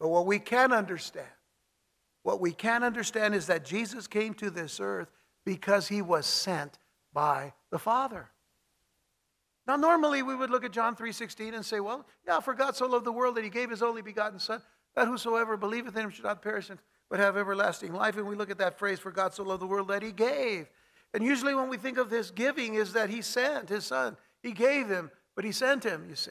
But 0.00 0.08
what 0.08 0.24
we 0.24 0.38
can 0.38 0.72
understand, 0.72 1.26
what 2.22 2.40
we 2.40 2.52
can 2.52 2.82
understand 2.82 3.34
is 3.34 3.48
that 3.48 3.66
Jesus 3.66 4.06
came 4.06 4.32
to 4.34 4.48
this 4.48 4.80
earth 4.80 5.10
because 5.44 5.88
he 5.88 6.00
was 6.00 6.24
sent 6.24 6.78
by 7.12 7.52
the 7.70 7.78
Father. 7.78 8.30
Now, 9.66 9.76
normally 9.76 10.22
we 10.22 10.34
would 10.34 10.48
look 10.48 10.64
at 10.64 10.72
John 10.72 10.96
3.16 10.96 11.54
and 11.54 11.66
say, 11.66 11.80
well, 11.80 12.06
yeah, 12.26 12.40
for 12.40 12.54
God 12.54 12.76
so 12.76 12.86
loved 12.86 13.04
the 13.04 13.12
world 13.12 13.34
that 13.34 13.44
he 13.44 13.50
gave 13.50 13.68
his 13.68 13.82
only 13.82 14.00
begotten 14.00 14.38
Son, 14.38 14.62
that 14.96 15.06
whosoever 15.06 15.58
believeth 15.58 15.94
in 15.98 16.04
him 16.04 16.10
should 16.10 16.24
not 16.24 16.40
perish 16.40 16.70
but 17.10 17.20
have 17.20 17.36
everlasting 17.36 17.92
life. 17.92 18.16
And 18.16 18.26
we 18.26 18.36
look 18.36 18.50
at 18.50 18.58
that 18.58 18.78
phrase, 18.78 18.98
for 18.98 19.10
God 19.10 19.34
so 19.34 19.42
loved 19.42 19.62
the 19.62 19.66
world 19.66 19.88
that 19.88 20.02
he 20.02 20.12
gave. 20.12 20.68
And 21.14 21.24
usually 21.24 21.54
when 21.54 21.68
we 21.68 21.76
think 21.76 21.98
of 21.98 22.10
this 22.10 22.30
giving 22.30 22.74
is 22.74 22.92
that 22.92 23.08
he 23.08 23.22
sent 23.22 23.68
his 23.68 23.86
Son. 23.86 24.16
He 24.42 24.52
gave 24.52 24.88
him, 24.88 25.10
but 25.34 25.44
he 25.44 25.52
sent 25.52 25.84
him, 25.84 26.06
you 26.08 26.14
see. 26.14 26.30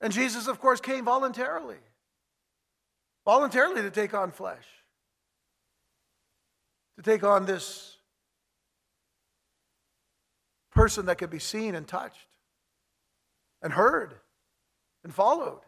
And 0.00 0.12
Jesus, 0.12 0.48
of 0.48 0.60
course, 0.60 0.80
came 0.80 1.04
voluntarily, 1.04 1.78
voluntarily 3.24 3.82
to 3.82 3.90
take 3.90 4.12
on 4.12 4.32
flesh, 4.32 4.66
to 6.96 7.02
take 7.02 7.24
on 7.24 7.46
this 7.46 7.96
person 10.72 11.06
that 11.06 11.16
could 11.16 11.30
be 11.30 11.38
seen 11.38 11.74
and 11.74 11.86
touched 11.86 12.26
and 13.62 13.72
heard 13.72 14.14
and 15.04 15.14
followed. 15.14 15.60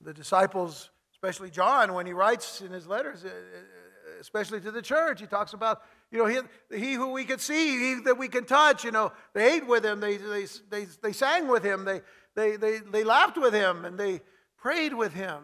The 0.00 0.14
disciples, 0.14 0.90
especially 1.22 1.50
John, 1.50 1.92
when 1.92 2.06
he 2.06 2.14
writes 2.14 2.62
in 2.62 2.72
his 2.72 2.86
letters, 2.86 3.24
uh, 3.24 3.28
uh, 3.28 4.20
especially 4.20 4.58
to 4.62 4.70
the 4.70 4.80
church, 4.80 5.20
he 5.20 5.26
talks 5.26 5.52
about, 5.52 5.82
you 6.10 6.18
know, 6.18 6.24
he, 6.24 6.38
he 6.74 6.94
who 6.94 7.12
we 7.12 7.24
could 7.24 7.42
see, 7.42 7.78
he 7.78 8.00
that 8.06 8.16
we 8.16 8.26
can 8.26 8.46
touch, 8.46 8.84
you 8.84 8.90
know, 8.90 9.12
they 9.34 9.56
ate 9.56 9.66
with 9.66 9.84
him, 9.84 10.00
they, 10.00 10.16
they, 10.16 10.46
they, 10.70 10.86
they 11.02 11.12
sang 11.12 11.48
with 11.48 11.62
him, 11.62 11.84
they, 11.84 12.00
they, 12.34 12.56
they, 12.56 12.78
they 12.78 13.04
laughed 13.04 13.36
with 13.36 13.52
him 13.52 13.84
and 13.84 13.98
they 13.98 14.22
prayed 14.56 14.94
with 14.94 15.12
him. 15.12 15.42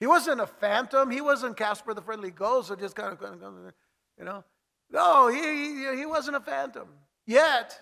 He 0.00 0.06
wasn't 0.06 0.40
a 0.40 0.46
phantom. 0.46 1.10
He 1.10 1.20
wasn't 1.20 1.56
Casper 1.56 1.92
the 1.92 2.02
Friendly 2.02 2.30
Ghost 2.30 2.70
that 2.70 2.78
just 2.78 2.96
kind 2.96 3.16
of, 3.18 3.72
you 4.18 4.24
know. 4.24 4.44
No, 4.90 5.28
he, 5.28 5.40
he, 5.40 5.96
he 5.98 6.06
wasn't 6.06 6.36
a 6.36 6.40
phantom. 6.40 6.88
Yet, 7.26 7.78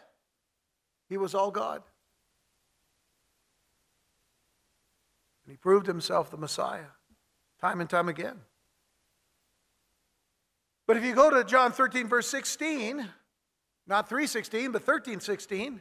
he 1.09 1.17
was 1.17 1.35
all 1.35 1.51
God. 1.51 1.83
And 5.45 5.53
he 5.53 5.57
proved 5.57 5.87
himself 5.87 6.31
the 6.31 6.39
Messiah 6.39 6.87
time 7.65 7.81
and 7.81 7.89
time 7.89 8.11
again. 8.11 8.37
But 10.87 10.99
if 10.99 11.05
you 11.05 11.15
go 11.15 11.31
to 11.31 11.45
John 11.45 11.73
13, 11.73 12.09
verse 12.09 12.29
16, 12.29 13.09
not 13.87 14.07
316, 14.07 14.67
but 14.67 14.83
1316, 14.83 15.81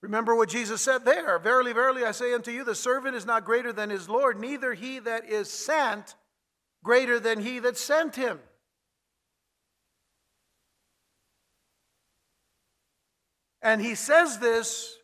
Remember 0.00 0.34
what 0.34 0.48
Jesus 0.48 0.82
said 0.82 1.04
there 1.04 1.38
Verily, 1.38 1.72
verily, 1.72 2.02
I 2.02 2.10
say 2.10 2.34
unto 2.34 2.50
you, 2.50 2.64
the 2.64 2.74
servant 2.74 3.14
is 3.14 3.24
not 3.24 3.44
greater 3.44 3.72
than 3.72 3.88
his 3.88 4.08
Lord, 4.08 4.40
neither 4.40 4.74
he 4.74 4.98
that 4.98 5.28
is 5.28 5.48
sent 5.48 6.16
greater 6.82 7.20
than 7.20 7.40
he 7.40 7.60
that 7.60 7.76
sent 7.76 8.16
him. 8.16 8.40
And 13.60 13.80
he 13.80 13.94
says 13.94 14.38
this 14.38 14.96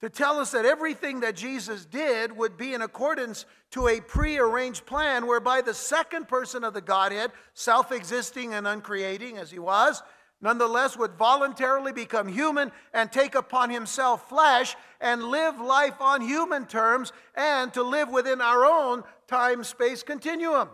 to 0.00 0.08
tell 0.08 0.38
us 0.38 0.52
that 0.52 0.64
everything 0.64 1.20
that 1.20 1.34
Jesus 1.34 1.84
did 1.84 2.36
would 2.36 2.56
be 2.56 2.72
in 2.72 2.82
accordance 2.82 3.46
to 3.72 3.88
a 3.88 4.00
prearranged 4.00 4.86
plan 4.86 5.26
whereby 5.26 5.60
the 5.60 5.74
second 5.74 6.28
person 6.28 6.62
of 6.62 6.72
the 6.72 6.80
Godhead, 6.80 7.32
self 7.54 7.90
existing 7.90 8.54
and 8.54 8.66
uncreating 8.66 9.38
as 9.38 9.50
he 9.50 9.58
was, 9.58 10.02
nonetheless 10.40 10.96
would 10.96 11.12
voluntarily 11.14 11.92
become 11.92 12.28
human 12.28 12.70
and 12.94 13.10
take 13.10 13.34
upon 13.34 13.70
himself 13.70 14.28
flesh 14.28 14.76
and 15.00 15.24
live 15.24 15.60
life 15.60 16.00
on 16.00 16.20
human 16.20 16.64
terms 16.66 17.12
and 17.34 17.74
to 17.74 17.82
live 17.82 18.08
within 18.08 18.40
our 18.40 18.64
own 18.64 19.02
time 19.26 19.64
space 19.64 20.04
continuum, 20.04 20.68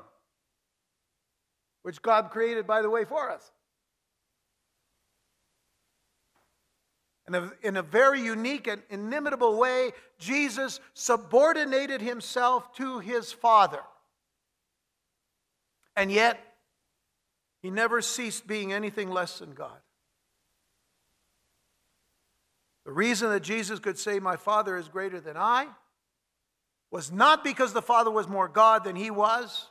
which 1.83 2.03
God 2.03 2.31
created, 2.31 2.67
by 2.67 2.83
the 2.83 2.91
way, 2.91 3.07
for 3.07 3.31
us. 3.31 3.54
And 7.27 7.53
in 7.63 7.77
a 7.77 7.83
very 7.83 8.21
unique 8.21 8.67
and 8.67 8.83
inimitable 8.91 9.57
way, 9.59 9.93
Jesus 10.19 10.81
subordinated 10.93 12.03
himself 12.03 12.75
to 12.75 12.99
his 12.99 13.33
Father. 13.33 13.81
And 15.97 16.13
yet, 16.13 16.39
he 17.63 17.71
never 17.71 18.03
ceased 18.03 18.47
being 18.47 18.73
anything 18.73 19.11
less 19.11 19.39
than 19.39 19.55
God. 19.55 19.79
The 22.85 22.93
reason 22.93 23.31
that 23.31 23.43
Jesus 23.43 23.79
could 23.79 23.99
say, 23.99 24.19
My 24.19 24.37
Father 24.37 24.77
is 24.77 24.89
greater 24.89 25.19
than 25.19 25.39
I, 25.39 25.69
was 26.91 27.11
not 27.11 27.43
because 27.43 27.73
the 27.73 27.83
Father 27.83 28.11
was 28.11 28.29
more 28.29 28.49
God 28.49 28.85
than 28.85 28.97
he 28.97 29.11
was, 29.11 29.69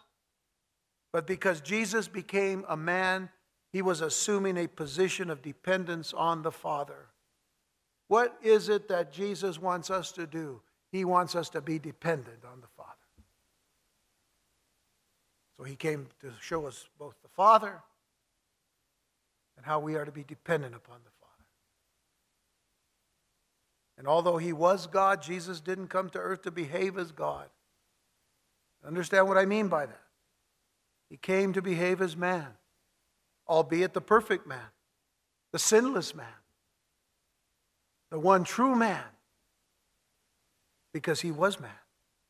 but 1.11 1.27
because 1.27 1.61
Jesus 1.61 2.07
became 2.07 2.65
a 2.67 2.75
man, 2.75 3.29
he 3.71 3.83
was 3.83 4.01
assuming 4.01 4.57
a 4.57 4.67
position 4.67 5.29
of 5.29 5.43
dependence 5.43 6.13
on 6.13 6.41
the 6.41 6.51
Father. 6.51 7.09
What 8.13 8.37
is 8.43 8.69
it 8.69 8.89
that 8.89 9.11
Jesus 9.11 9.59
wants 9.59 9.89
us 9.89 10.11
to 10.11 10.27
do? 10.27 10.61
He 10.91 11.03
wants 11.03 11.35
us 11.35 11.49
to 11.49 11.61
be 11.61 11.79
dependent 11.79 12.45
on 12.45 12.61
the 12.61 12.67
Father. 12.77 12.91
So 15.57 15.63
he 15.63 15.75
came 15.75 16.05
to 16.19 16.31
show 16.39 16.67
us 16.67 16.85
both 16.99 17.15
the 17.23 17.29
Father 17.29 17.81
and 19.57 19.65
how 19.65 19.79
we 19.79 19.95
are 19.95 20.05
to 20.05 20.11
be 20.11 20.23
dependent 20.23 20.75
upon 20.75 20.97
the 21.03 21.09
Father. 21.19 21.45
And 23.97 24.07
although 24.07 24.37
he 24.37 24.53
was 24.53 24.85
God, 24.85 25.23
Jesus 25.23 25.59
didn't 25.59 25.87
come 25.87 26.11
to 26.11 26.19
earth 26.19 26.43
to 26.43 26.51
behave 26.51 26.99
as 26.99 27.11
God. 27.11 27.47
Understand 28.85 29.27
what 29.27 29.39
I 29.39 29.45
mean 29.45 29.69
by 29.69 29.87
that? 29.87 30.03
He 31.09 31.17
came 31.17 31.51
to 31.53 31.63
behave 31.63 31.99
as 31.99 32.15
man, 32.15 32.49
albeit 33.47 33.95
the 33.95 34.01
perfect 34.01 34.45
man, 34.45 34.69
the 35.51 35.57
sinless 35.57 36.13
man, 36.13 36.42
the 38.13 38.19
one 38.19 38.43
true 38.43 38.75
man, 38.75 39.01
because 40.93 41.19
he 41.19 41.31
was 41.31 41.59
man. 41.59 41.71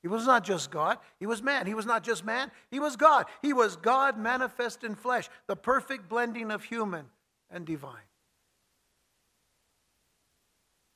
He 0.02 0.08
was 0.08 0.26
not 0.26 0.46
just 0.46 0.72
God, 0.72 0.98
he 1.20 1.26
was 1.26 1.44
man. 1.44 1.68
He 1.68 1.74
was 1.74 1.86
not 1.86 2.06
just 2.06 2.24
man, 2.24 2.52
he 2.72 2.80
was 2.80 2.96
God. 2.96 3.26
He 3.42 3.52
was 3.52 3.76
God 3.76 4.18
manifest 4.18 4.86
in 4.86 4.96
flesh, 4.96 5.28
the 5.46 5.58
perfect 5.58 6.08
blending 6.08 6.52
of 6.52 6.64
human 6.64 7.08
and 7.52 7.66
divine. 7.66 8.08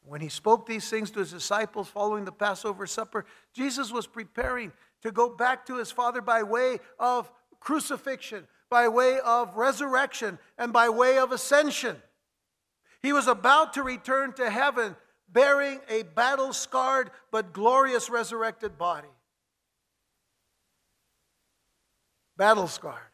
When 0.06 0.22
he 0.22 0.30
spoke 0.30 0.66
these 0.66 0.90
things 0.90 1.12
to 1.12 1.20
his 1.20 1.34
disciples 1.34 1.90
following 1.90 2.24
the 2.24 2.32
Passover 2.32 2.88
supper, 2.88 3.26
Jesus 3.54 3.92
was 3.92 4.08
preparing 4.08 4.72
to 5.02 5.12
go 5.12 5.28
back 5.28 5.66
to 5.66 5.76
his 5.76 5.92
Father 5.92 6.22
by 6.22 6.44
way 6.44 6.80
of 6.98 7.30
crucifixion, 7.60 8.48
by 8.70 8.88
way 8.88 9.20
of 9.20 9.58
resurrection, 9.58 10.40
and 10.58 10.72
by 10.72 10.88
way 10.88 11.18
of 11.18 11.34
ascension. 11.34 12.02
He 13.02 13.14
was 13.14 13.28
about 13.28 13.74
to 13.74 13.84
return 13.84 14.34
to 14.34 14.50
heaven 14.50 14.96
bearing 15.30 15.80
a 15.90 16.04
battle 16.04 16.54
scarred 16.54 17.12
but 17.32 17.54
glorious 17.54 18.10
resurrected 18.10 18.78
body. 18.78 19.08
Battle 22.38 22.68
scarred. 22.68 23.12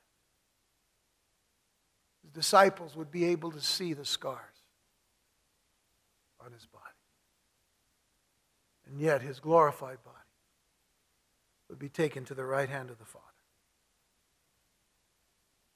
His 2.23 2.31
disciples 2.31 2.95
would 2.95 3.11
be 3.11 3.25
able 3.25 3.51
to 3.51 3.61
see 3.61 3.93
the 3.93 4.05
scars 4.05 4.39
on 6.45 6.51
his 6.51 6.65
body. 6.65 6.83
And 8.87 8.99
yet 8.99 9.21
his 9.21 9.39
glorified 9.39 10.03
body 10.03 10.17
would 11.69 11.79
be 11.79 11.89
taken 11.89 12.25
to 12.25 12.33
the 12.33 12.45
right 12.45 12.69
hand 12.69 12.89
of 12.89 12.99
the 12.99 13.05
Father. 13.05 13.25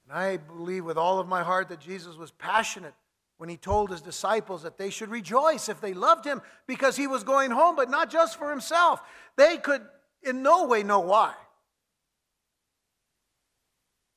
And 0.04 0.16
I 0.16 0.36
believe 0.36 0.84
with 0.84 0.96
all 0.96 1.18
of 1.18 1.26
my 1.26 1.42
heart 1.42 1.68
that 1.70 1.80
Jesus 1.80 2.16
was 2.16 2.30
passionate 2.30 2.94
when 3.38 3.48
he 3.48 3.56
told 3.56 3.90
his 3.90 4.02
disciples 4.02 4.64
that 4.64 4.76
they 4.76 4.90
should 4.90 5.08
rejoice 5.08 5.68
if 5.68 5.80
they 5.80 5.94
loved 5.94 6.24
him 6.24 6.42
because 6.66 6.96
he 6.96 7.06
was 7.06 7.24
going 7.24 7.52
home, 7.52 7.76
but 7.76 7.88
not 7.88 8.10
just 8.10 8.36
for 8.36 8.50
himself. 8.50 9.00
They 9.36 9.56
could 9.56 9.82
in 10.22 10.42
no 10.42 10.66
way 10.66 10.82
know 10.82 11.00
why. 11.00 11.34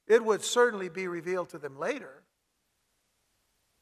It 0.07 0.25
would 0.25 0.43
certainly 0.43 0.89
be 0.89 1.07
revealed 1.07 1.49
to 1.49 1.60
them 1.60 1.79
later, 1.79 2.23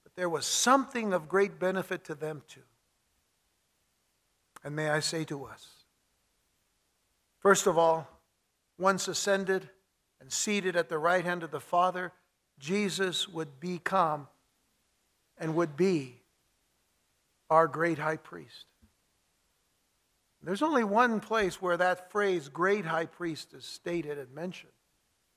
but 0.03 0.13
there 0.15 0.29
was 0.29 0.45
something 0.45 1.13
of 1.13 1.29
great 1.29 1.57
benefit 1.57 2.03
to 2.05 2.15
them 2.15 2.43
too. 2.47 2.59
And 4.63 4.75
may 4.75 4.89
I 4.89 4.99
say 4.99 5.23
to 5.23 5.45
us, 5.45 5.65
first 7.39 7.65
of 7.65 7.77
all, 7.77 8.07
once 8.77 9.07
ascended 9.07 9.69
and 10.19 10.31
seated 10.31 10.75
at 10.75 10.89
the 10.89 10.97
right 10.97 11.23
hand 11.23 11.43
of 11.43 11.51
the 11.51 11.61
Father, 11.61 12.11
Jesus 12.59 13.29
would 13.29 13.61
become 13.61 14.27
and 15.39 15.55
would 15.55 15.75
be 15.75 16.21
our 17.49 17.67
great 17.67 17.97
high 17.97 18.17
priest. 18.17 18.65
There's 20.41 20.61
only 20.61 20.83
one 20.83 21.19
place 21.19 21.61
where 21.61 21.77
that 21.77 22.11
phrase, 22.11 22.47
great 22.47 22.85
high 22.85 23.07
priest, 23.07 23.53
is 23.53 23.65
stated 23.65 24.17
and 24.17 24.33
mentioned, 24.33 24.71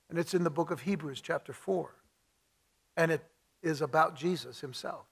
and 0.08 0.18
it's 0.18 0.34
in 0.34 0.44
the 0.44 0.50
book 0.50 0.70
of 0.70 0.82
Hebrews, 0.82 1.20
chapter 1.20 1.52
4. 1.52 1.92
And 2.96 3.10
it 3.10 3.24
is 3.62 3.80
about 3.80 4.14
Jesus 4.14 4.60
himself. 4.60 5.06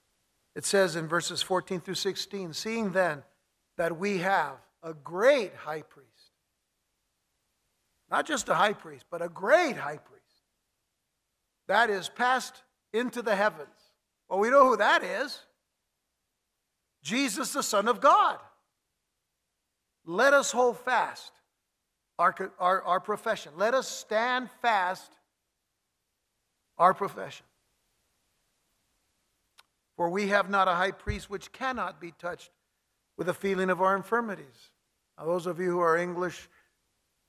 It 0.55 0.64
says 0.64 0.94
in 0.94 1.09
verses 1.09 1.42
14 1.42 1.81
through 1.81 1.94
16, 1.94 2.53
seeing 2.53 2.90
then 2.90 3.22
that 3.79 3.98
we 3.98 4.18
have 4.18 4.57
a 4.83 4.94
great 4.94 5.55
high 5.55 5.83
priest, 5.83 6.09
not 8.11 8.26
just 8.26 8.48
a 8.48 8.55
high 8.55 8.74
priest, 8.74 9.07
but 9.11 9.22
a 9.22 9.29
great 9.29 9.76
high 9.76 9.96
priest, 9.96 10.20
that 11.66 11.90
is 11.90 12.09
passed 12.09 12.62
into 12.92 13.22
the 13.22 13.35
heavens 13.35 13.68
well, 14.31 14.38
we 14.38 14.49
know 14.49 14.64
who 14.64 14.77
that 14.77 15.03
is 15.03 15.40
Jesus, 17.03 17.53
the 17.53 17.62
Son 17.62 17.88
of 17.88 18.01
God. 18.01 18.38
Let 20.05 20.35
us 20.35 20.53
hold 20.53 20.79
fast 20.79 21.33
our, 22.19 22.35
our, 22.59 22.83
our 22.83 23.01
profession. 23.01 23.53
Let 23.57 23.75
us 23.75 23.88
stand 23.88 24.51
fast 24.62 25.11
our 26.79 26.95
profession. 26.95 27.47
For 29.97 30.09
we 30.09 30.29
have 30.29 30.49
not 30.49 30.69
a 30.69 30.73
high 30.73 30.93
priest 30.93 31.29
which 31.29 31.53
cannot 31.53 32.01
be 32.01 32.12
touched 32.12 32.51
with 33.19 33.27
the 33.27 33.35
feeling 33.35 33.69
of 33.69 33.83
our 33.83 33.97
infirmities. 33.97 34.71
Now, 35.19 35.27
those 35.27 35.47
of 35.47 35.61
you 35.61 35.71
who 35.71 35.81
are 35.81 35.97
English 35.97 36.49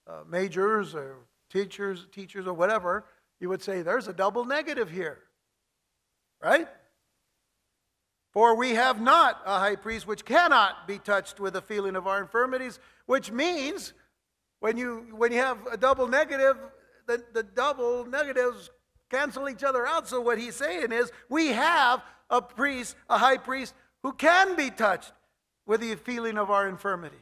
uh, 0.08 0.24
majors 0.30 0.96
or 0.96 1.18
teachers, 1.50 2.08
teachers 2.12 2.48
or 2.48 2.54
whatever, 2.54 3.06
you 3.40 3.50
would 3.50 3.62
say 3.62 3.82
there's 3.82 4.08
a 4.08 4.14
double 4.14 4.46
negative 4.46 4.90
here, 4.90 5.20
right? 6.42 6.68
For 8.32 8.56
we 8.56 8.72
have 8.72 9.02
not 9.02 9.42
a 9.46 9.60
high 9.60 9.76
priest 9.76 10.08
which 10.08 10.24
cannot 10.24 10.88
be 10.88 11.00
touched 11.00 11.40
with 11.40 11.54
the 11.54 11.62
feeling 11.62 11.96
of 11.96 12.08
our 12.08 12.22
infirmities, 12.22 12.80
which 13.06 13.32
means 13.32 13.94
when 14.62 14.78
you, 14.78 15.08
when 15.12 15.32
you 15.34 15.40
have 15.40 15.58
a 15.70 15.78
double 15.78 16.08
negative, 16.08 16.58
the, 17.08 17.24
the 17.34 17.44
double 17.44 18.06
negatives 18.06 18.70
cancel 19.10 19.50
each 19.50 19.64
other 19.64 19.86
out. 19.86 20.08
So 20.08 20.22
what 20.22 20.38
he's 20.38 20.56
saying 20.56 20.94
is 20.94 21.12
we 21.28 21.48
have 21.48 22.02
a 22.30 22.42
priest, 22.42 22.96
a 23.10 23.18
high 23.18 23.38
priest, 23.38 23.74
who 24.04 24.14
can 24.14 24.56
be 24.56 24.70
touched 24.70 25.12
with 25.66 25.82
the 25.82 25.96
feeling 25.96 26.38
of 26.38 26.50
our 26.50 26.68
infirmities 26.70 27.20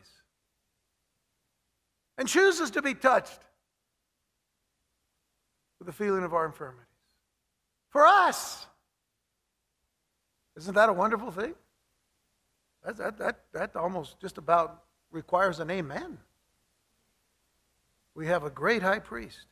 and 2.17 2.27
chooses 2.27 2.69
to 2.71 2.81
be 2.81 2.93
touched 2.93 3.39
with 5.79 5.87
the 5.87 5.93
feeling 5.93 6.23
of 6.23 6.33
our 6.33 6.45
infirmities. 6.45 6.85
For 7.89 8.05
us. 8.05 8.67
Isn't 10.59 10.75
that 10.75 10.89
a 10.89 10.93
wonderful 10.93 11.31
thing? 11.31 11.55
That, 12.85 12.97
that, 12.97 13.17
that, 13.17 13.39
that 13.53 13.75
almost 13.77 14.19
just 14.19 14.37
about 14.37 14.83
requires 15.09 15.61
an 15.61 15.71
amen. 15.71 16.17
We 18.13 18.27
have 18.27 18.43
a 18.43 18.49
great 18.49 18.81
high 18.81 18.99
priest 18.99 19.45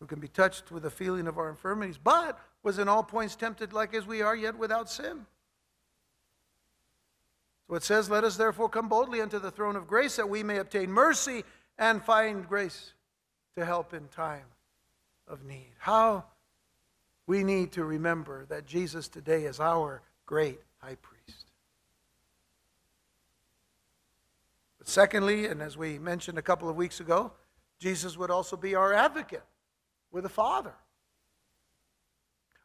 who 0.00 0.06
can 0.06 0.20
be 0.20 0.28
touched 0.28 0.70
with 0.70 0.84
the 0.84 0.90
feeling 0.90 1.26
of 1.26 1.36
our 1.36 1.50
infirmities, 1.50 1.98
but 1.98 2.38
was 2.62 2.78
in 2.78 2.88
all 2.88 3.02
points 3.02 3.36
tempted 3.36 3.74
like 3.74 3.94
as 3.94 4.06
we 4.06 4.22
are, 4.22 4.34
yet 4.34 4.56
without 4.56 4.88
sin. 4.88 5.26
So 7.68 7.74
it 7.74 7.82
says, 7.82 8.08
Let 8.08 8.24
us 8.24 8.38
therefore 8.38 8.70
come 8.70 8.88
boldly 8.88 9.20
unto 9.20 9.38
the 9.38 9.50
throne 9.50 9.76
of 9.76 9.86
grace 9.86 10.16
that 10.16 10.30
we 10.30 10.42
may 10.42 10.56
obtain 10.56 10.90
mercy 10.90 11.44
and 11.76 12.02
find 12.02 12.48
grace 12.48 12.94
to 13.58 13.66
help 13.66 13.92
in 13.92 14.08
time 14.08 14.46
of 15.26 15.44
need. 15.44 15.72
How 15.78 16.24
we 17.28 17.44
need 17.44 17.72
to 17.72 17.84
remember 17.84 18.46
that 18.46 18.66
Jesus 18.66 19.06
today 19.06 19.44
is 19.44 19.60
our 19.60 20.00
great 20.24 20.58
high 20.78 20.96
priest. 20.96 21.44
But 24.78 24.88
secondly, 24.88 25.44
and 25.44 25.60
as 25.60 25.76
we 25.76 25.98
mentioned 25.98 26.38
a 26.38 26.42
couple 26.42 26.70
of 26.70 26.76
weeks 26.76 27.00
ago, 27.00 27.32
Jesus 27.78 28.16
would 28.16 28.30
also 28.30 28.56
be 28.56 28.74
our 28.74 28.94
advocate 28.94 29.44
with 30.10 30.22
the 30.24 30.30
Father, 30.30 30.72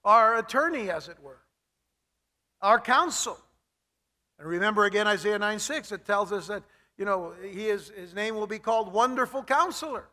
our 0.06 0.38
attorney, 0.38 0.90
as 0.90 1.10
it 1.10 1.18
were, 1.22 1.42
our 2.62 2.80
counsel. 2.80 3.38
And 4.40 4.48
remember 4.48 4.86
again 4.86 5.08
Isaiah 5.08 5.40
9 5.40 5.60
6, 5.60 5.92
it 5.92 6.06
tells 6.06 6.32
us 6.32 6.48
that, 6.48 6.64
you 6.98 7.04
know, 7.04 7.34
he 7.44 7.68
is, 7.68 7.90
his 7.90 8.16
name 8.16 8.36
will 8.36 8.48
be 8.48 8.60
called 8.60 8.94
Wonderful 8.94 9.44
Counselor. 9.44 10.06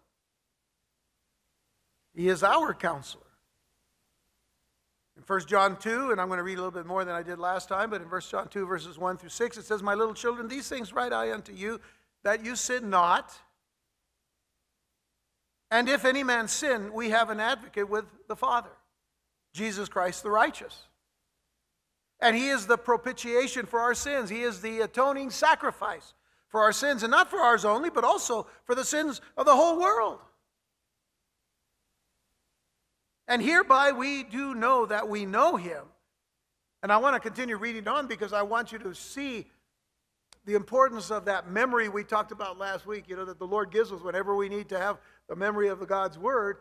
He 2.16 2.28
is 2.28 2.42
our 2.42 2.74
counselor. 2.74 3.29
In 5.30 5.34
1 5.34 5.46
John 5.46 5.76
2, 5.76 6.10
and 6.10 6.20
I'm 6.20 6.26
going 6.26 6.38
to 6.38 6.42
read 6.42 6.58
a 6.58 6.60
little 6.60 6.72
bit 6.72 6.86
more 6.86 7.04
than 7.04 7.14
I 7.14 7.22
did 7.22 7.38
last 7.38 7.68
time, 7.68 7.90
but 7.90 8.02
in 8.02 8.10
1 8.10 8.20
John 8.28 8.48
2, 8.48 8.66
verses 8.66 8.98
1 8.98 9.16
through 9.16 9.28
6, 9.28 9.58
it 9.58 9.64
says, 9.64 9.80
My 9.80 9.94
little 9.94 10.12
children, 10.12 10.48
these 10.48 10.68
things 10.68 10.92
write 10.92 11.12
I 11.12 11.32
unto 11.32 11.52
you, 11.52 11.80
that 12.24 12.44
you 12.44 12.56
sin 12.56 12.90
not. 12.90 13.32
And 15.70 15.88
if 15.88 16.04
any 16.04 16.24
man 16.24 16.48
sin, 16.48 16.92
we 16.92 17.10
have 17.10 17.30
an 17.30 17.38
advocate 17.38 17.88
with 17.88 18.06
the 18.26 18.34
Father, 18.34 18.72
Jesus 19.54 19.88
Christ 19.88 20.24
the 20.24 20.32
righteous. 20.32 20.88
And 22.18 22.34
he 22.34 22.48
is 22.48 22.66
the 22.66 22.76
propitiation 22.76 23.66
for 23.66 23.78
our 23.78 23.94
sins. 23.94 24.30
He 24.30 24.42
is 24.42 24.60
the 24.60 24.80
atoning 24.80 25.30
sacrifice 25.30 26.12
for 26.48 26.60
our 26.60 26.72
sins, 26.72 27.04
and 27.04 27.10
not 27.12 27.30
for 27.30 27.38
ours 27.38 27.64
only, 27.64 27.88
but 27.88 28.02
also 28.02 28.48
for 28.64 28.74
the 28.74 28.84
sins 28.84 29.20
of 29.36 29.46
the 29.46 29.54
whole 29.54 29.78
world. 29.78 30.18
And 33.30 33.40
hereby 33.40 33.92
we 33.92 34.24
do 34.24 34.56
know 34.56 34.86
that 34.86 35.08
we 35.08 35.24
know 35.24 35.54
him. 35.54 35.84
And 36.82 36.90
I 36.90 36.96
want 36.96 37.14
to 37.14 37.20
continue 37.20 37.56
reading 37.56 37.86
on 37.86 38.08
because 38.08 38.32
I 38.32 38.42
want 38.42 38.72
you 38.72 38.78
to 38.80 38.92
see 38.92 39.46
the 40.46 40.56
importance 40.56 41.12
of 41.12 41.26
that 41.26 41.48
memory 41.48 41.88
we 41.88 42.02
talked 42.02 42.32
about 42.32 42.58
last 42.58 42.86
week, 42.86 43.04
you 43.06 43.14
know, 43.14 43.24
that 43.24 43.38
the 43.38 43.46
Lord 43.46 43.70
gives 43.70 43.92
us 43.92 44.02
whenever 44.02 44.34
we 44.34 44.48
need 44.48 44.68
to 44.70 44.80
have 44.80 44.98
the 45.28 45.36
memory 45.36 45.68
of 45.68 45.78
the 45.78 45.86
God's 45.86 46.18
word. 46.18 46.56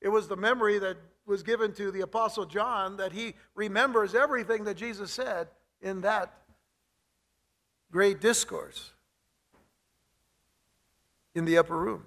It 0.00 0.10
was 0.10 0.28
the 0.28 0.36
memory 0.36 0.78
that 0.78 0.96
was 1.26 1.42
given 1.42 1.72
to 1.74 1.90
the 1.90 2.02
Apostle 2.02 2.44
John 2.44 2.98
that 2.98 3.10
he 3.10 3.34
remembers 3.56 4.14
everything 4.14 4.62
that 4.64 4.76
Jesus 4.76 5.10
said 5.10 5.48
in 5.80 6.02
that 6.02 6.32
great 7.90 8.20
discourse 8.20 8.92
in 11.34 11.46
the 11.46 11.58
upper 11.58 11.76
room 11.76 12.06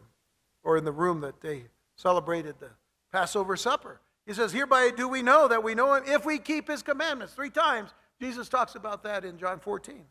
or 0.63 0.77
in 0.77 0.85
the 0.85 0.91
room 0.93 1.19
that 1.19 1.41
they 1.41 1.65
celebrated 1.97 2.55
the 2.61 2.69
Passover 3.11 3.57
supper. 3.57 3.99
He 4.25 4.33
says, 4.33 4.51
Hereby 4.51 4.91
do 4.95 5.07
we 5.07 5.21
know 5.21 5.47
that 5.47 5.63
we 5.63 5.75
know 5.75 5.93
him 5.93 6.03
if 6.07 6.25
we 6.25 6.39
keep 6.39 6.67
his 6.67 6.81
commandments. 6.81 7.33
Three 7.33 7.49
times 7.49 7.93
Jesus 8.19 8.49
talks 8.49 8.75
about 8.75 9.03
that 9.03 9.23
in 9.23 9.37
John 9.37 9.59
14. 9.59 10.03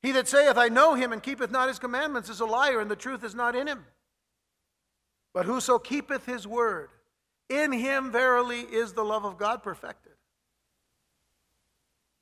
He 0.00 0.12
that 0.12 0.28
saith, 0.28 0.56
I 0.56 0.68
know 0.68 0.94
him, 0.94 1.12
and 1.12 1.22
keepeth 1.22 1.50
not 1.50 1.68
his 1.68 1.78
commandments, 1.78 2.30
is 2.30 2.40
a 2.40 2.46
liar, 2.46 2.80
and 2.80 2.90
the 2.90 2.96
truth 2.96 3.24
is 3.24 3.34
not 3.34 3.56
in 3.56 3.66
him. 3.66 3.84
But 5.34 5.44
whoso 5.44 5.78
keepeth 5.78 6.24
his 6.24 6.46
word, 6.46 6.90
in 7.48 7.72
him 7.72 8.12
verily 8.12 8.60
is 8.60 8.92
the 8.92 9.04
love 9.04 9.24
of 9.24 9.38
God 9.38 9.62
perfected. 9.62 10.12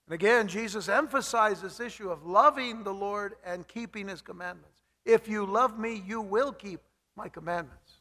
And 0.07 0.15
again, 0.15 0.49
Jesus 0.49 0.89
emphasizes 0.89 1.63
this 1.63 1.81
issue 1.81 2.11
of 2.11 2.25
loving 2.25 2.83
the 2.83 2.95
Lord 2.95 3.35
and 3.45 3.69
keeping 3.69 4.09
his 4.09 4.23
commandments. 4.23 4.83
If 5.05 5.29
you 5.29 5.45
love 5.45 5.79
me, 5.79 6.03
you 6.07 6.21
will 6.21 6.53
keep 6.53 6.81
my 7.15 7.29
commandments 7.29 7.96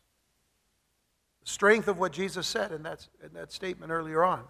strength 1.46 1.88
of 1.88 1.98
what 1.98 2.12
Jesus 2.12 2.46
said 2.46 2.74
in 2.74 2.84
that, 2.84 3.08
in 3.24 3.32
that 3.34 3.54
statement 3.54 3.92
earlier 3.92 4.24
on. 4.26 4.44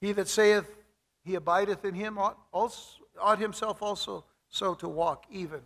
He 0.00 0.12
that 0.12 0.28
saith 0.28 0.76
he 1.24 1.34
abideth 1.34 1.84
in 1.84 1.94
him 1.94 2.16
ought, 2.16 2.38
also, 2.52 3.02
ought 3.20 3.38
himself 3.38 3.82
also 3.82 4.24
so 4.48 4.74
to 4.74 4.88
walk, 4.88 5.24
even 5.30 5.60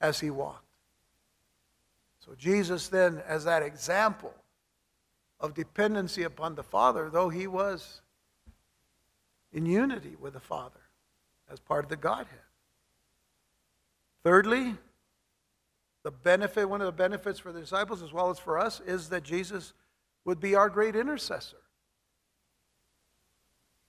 as 0.00 0.20
he 0.20 0.30
walked. 0.30 0.62
So 2.20 2.34
Jesus 2.36 2.88
then, 2.88 3.22
as 3.26 3.44
that 3.44 3.62
example 3.62 4.34
of 5.40 5.54
dependency 5.54 6.22
upon 6.22 6.54
the 6.54 6.62
Father, 6.62 7.08
though 7.10 7.28
he 7.28 7.46
was 7.46 8.00
in 9.52 9.66
unity 9.66 10.16
with 10.20 10.34
the 10.34 10.40
Father 10.40 10.80
as 11.50 11.60
part 11.60 11.84
of 11.84 11.88
the 11.88 11.96
Godhead. 11.96 12.38
Thirdly, 14.22 14.76
the 16.06 16.12
benefit, 16.12 16.68
one 16.68 16.80
of 16.80 16.86
the 16.86 16.92
benefits 16.92 17.40
for 17.40 17.50
the 17.50 17.58
disciples 17.58 18.00
as 18.00 18.12
well 18.12 18.30
as 18.30 18.38
for 18.38 18.60
us, 18.60 18.80
is 18.86 19.08
that 19.08 19.24
Jesus 19.24 19.72
would 20.24 20.38
be 20.38 20.54
our 20.54 20.70
great 20.70 20.94
intercessor 20.94 21.56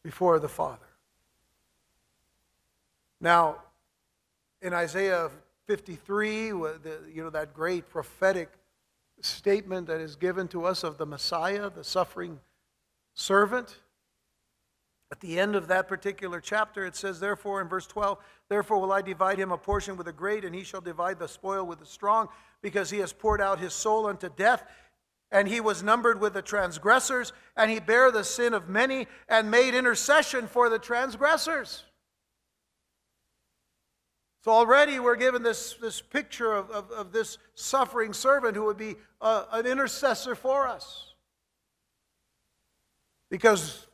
before 0.01 0.39
the 0.39 0.49
Father. 0.49 0.88
Now, 3.21 3.58
in 4.63 4.73
Isaiah 4.73 5.30
53, 5.67 6.47
you 6.47 6.73
know, 7.17 7.30
that 7.30 7.53
great 7.53 7.88
prophetic 7.88 8.49
statement 9.21 9.86
that 9.86 10.01
is 10.01 10.15
given 10.15 10.47
to 10.47 10.65
us 10.65 10.84
of 10.84 10.97
the 10.97 11.06
Messiah, 11.06 11.69
the 11.69 11.84
suffering 11.84 12.39
servant, 13.13 13.77
at 15.11 15.21
the 15.21 15.39
end 15.39 15.55
of 15.55 15.67
that 15.69 15.87
particular 15.87 16.41
chapter, 16.41 16.85
it 16.85 16.95
says, 16.95 17.19
Therefore, 17.19 17.61
in 17.61 17.69
verse 17.69 17.87
12, 17.87 18.17
Therefore 18.49 18.79
will 18.79 18.91
I 18.91 19.01
divide 19.01 19.39
him 19.39 19.51
a 19.51 19.57
portion 19.57 19.95
with 19.95 20.05
the 20.05 20.13
great, 20.13 20.43
and 20.43 20.53
he 20.53 20.63
shall 20.63 20.81
divide 20.81 21.17
the 21.17 21.27
spoil 21.27 21.65
with 21.65 21.79
the 21.79 21.85
strong, 21.85 22.27
because 22.61 22.89
he 22.89 22.99
has 22.99 23.13
poured 23.13 23.39
out 23.39 23.59
his 23.59 23.73
soul 23.73 24.05
unto 24.05 24.29
death. 24.29 24.65
And 25.31 25.47
he 25.47 25.61
was 25.61 25.81
numbered 25.81 26.19
with 26.19 26.33
the 26.33 26.41
transgressors, 26.41 27.31
and 27.55 27.71
he 27.71 27.79
bare 27.79 28.11
the 28.11 28.23
sin 28.23 28.53
of 28.53 28.67
many, 28.67 29.07
and 29.29 29.49
made 29.49 29.73
intercession 29.73 30.47
for 30.47 30.69
the 30.69 30.79
transgressors. 30.79 31.85
So 34.43 34.51
already 34.51 34.99
we're 34.99 35.15
given 35.15 35.43
this, 35.43 35.73
this 35.73 36.01
picture 36.01 36.53
of, 36.53 36.69
of, 36.69 36.91
of 36.91 37.11
this 37.11 37.37
suffering 37.55 38.13
servant 38.13 38.55
who 38.55 38.65
would 38.65 38.77
be 38.77 38.95
uh, 39.21 39.45
an 39.51 39.65
intercessor 39.65 40.35
for 40.35 40.67
us. 40.67 41.13
Because 43.29 43.87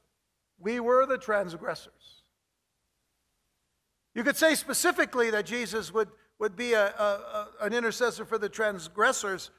we 0.63 0.79
were 0.79 1.05
the 1.05 1.17
transgressors. 1.17 2.23
You 4.15 4.23
could 4.23 4.37
say 4.37 4.55
specifically 4.55 5.29
that 5.31 5.45
Jesus 5.45 5.93
would, 5.93 6.07
would 6.39 6.55
be 6.55 6.73
a, 6.73 6.87
a, 6.87 7.03
a, 7.03 7.47
an 7.61 7.73
intercessor 7.73 8.25
for 8.25 8.37
the 8.37 8.49
transgressors 8.49 9.51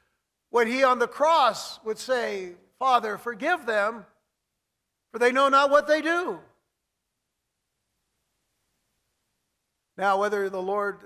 when 0.50 0.66
he 0.66 0.82
on 0.82 0.98
the 0.98 1.08
cross 1.08 1.78
would 1.84 1.98
say, 1.98 2.52
Father, 2.78 3.18
forgive 3.18 3.66
them, 3.66 4.06
for 5.12 5.18
they 5.18 5.32
know 5.32 5.48
not 5.48 5.70
what 5.70 5.86
they 5.86 6.00
do. 6.00 6.38
Now, 9.96 10.18
whether 10.18 10.48
the 10.48 10.62
Lord 10.62 11.00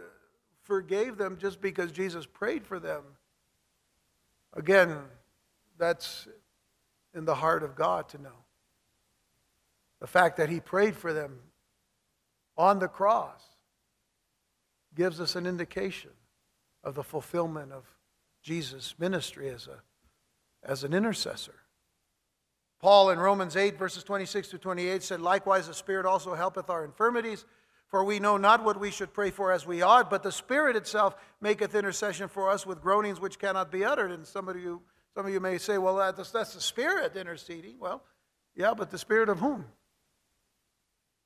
forgave 0.62 1.16
them 1.16 1.38
just 1.40 1.60
because 1.60 1.92
Jesus 1.92 2.26
prayed 2.26 2.66
for 2.66 2.78
them, 2.78 3.02
again, 4.54 4.96
that's 5.78 6.28
in 7.14 7.24
the 7.24 7.34
heart 7.34 7.62
of 7.62 7.74
God 7.74 8.08
to 8.10 8.22
know. 8.22 8.44
The 10.00 10.06
fact 10.06 10.36
that 10.36 10.48
he 10.48 10.60
prayed 10.60 10.96
for 10.96 11.12
them 11.12 11.40
on 12.56 12.78
the 12.78 12.88
cross 12.88 13.42
gives 14.94 15.20
us 15.20 15.36
an 15.36 15.46
indication 15.46 16.10
of 16.84 16.94
the 16.94 17.04
fulfillment 17.04 17.72
of 17.72 17.84
Jesus' 18.42 18.94
ministry 18.98 19.48
as, 19.48 19.66
a, 19.66 19.80
as 20.62 20.84
an 20.84 20.94
intercessor. 20.94 21.54
Paul 22.80 23.10
in 23.10 23.18
Romans 23.18 23.56
8, 23.56 23.76
verses 23.76 24.04
26 24.04 24.48
to 24.48 24.58
28 24.58 25.02
said, 25.02 25.20
Likewise, 25.20 25.66
the 25.66 25.74
Spirit 25.74 26.06
also 26.06 26.34
helpeth 26.34 26.70
our 26.70 26.84
infirmities, 26.84 27.44
for 27.88 28.04
we 28.04 28.20
know 28.20 28.36
not 28.36 28.64
what 28.64 28.78
we 28.78 28.90
should 28.90 29.12
pray 29.12 29.30
for 29.30 29.50
as 29.50 29.66
we 29.66 29.82
ought, 29.82 30.10
but 30.10 30.22
the 30.22 30.30
Spirit 30.30 30.76
itself 30.76 31.16
maketh 31.40 31.74
intercession 31.74 32.28
for 32.28 32.50
us 32.50 32.64
with 32.64 32.80
groanings 32.80 33.20
which 33.20 33.38
cannot 33.38 33.72
be 33.72 33.84
uttered. 33.84 34.12
And 34.12 34.24
some 34.24 34.48
of 34.48 34.56
you, 34.56 34.82
some 35.14 35.26
of 35.26 35.32
you 35.32 35.40
may 35.40 35.58
say, 35.58 35.78
Well, 35.78 35.96
that's, 35.96 36.30
that's 36.30 36.54
the 36.54 36.60
Spirit 36.60 37.16
interceding. 37.16 37.78
Well, 37.80 38.02
yeah, 38.54 38.74
but 38.74 38.90
the 38.90 38.98
Spirit 38.98 39.28
of 39.28 39.40
whom? 39.40 39.64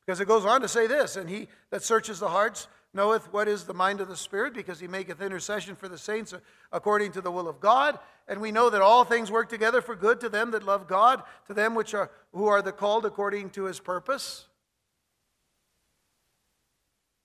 Because 0.05 0.21
it 0.21 0.27
goes 0.27 0.45
on 0.45 0.61
to 0.63 0.69
say 0.69 0.87
this, 0.87 1.17
and 1.17 1.29
he 1.31 1.49
that 1.71 1.83
searches 1.83 2.19
the 2.19 2.29
hearts 2.29 2.67
knoweth 2.95 3.33
what 3.33 3.49
is 3.49 3.65
the 3.65 3.75
mind 3.75 4.01
of 4.01 4.09
the 4.09 4.17
Spirit, 4.17 4.53
because 4.53 4.81
he 4.81 4.89
maketh 4.89 5.23
intercession 5.23 5.75
for 5.75 5.89
the 5.89 5.97
saints 5.97 6.35
according 6.73 7.13
to 7.13 7.21
the 7.21 7.31
will 7.31 7.49
of 7.49 7.61
God. 7.61 7.99
And 8.29 8.41
we 8.41 8.53
know 8.53 8.69
that 8.69 8.83
all 8.83 9.05
things 9.05 9.31
work 9.31 9.49
together 9.49 9.81
for 9.81 9.95
good 9.95 10.21
to 10.21 10.29
them 10.29 10.51
that 10.51 10.65
love 10.65 10.87
God, 10.87 11.23
to 11.47 11.55
them 11.55 11.75
which 11.75 11.95
are 11.95 12.11
who 12.33 12.47
are 12.47 12.63
the 12.63 12.73
called 12.73 13.07
according 13.07 13.51
to 13.51 13.65
his 13.65 13.81
purpose. 13.81 14.47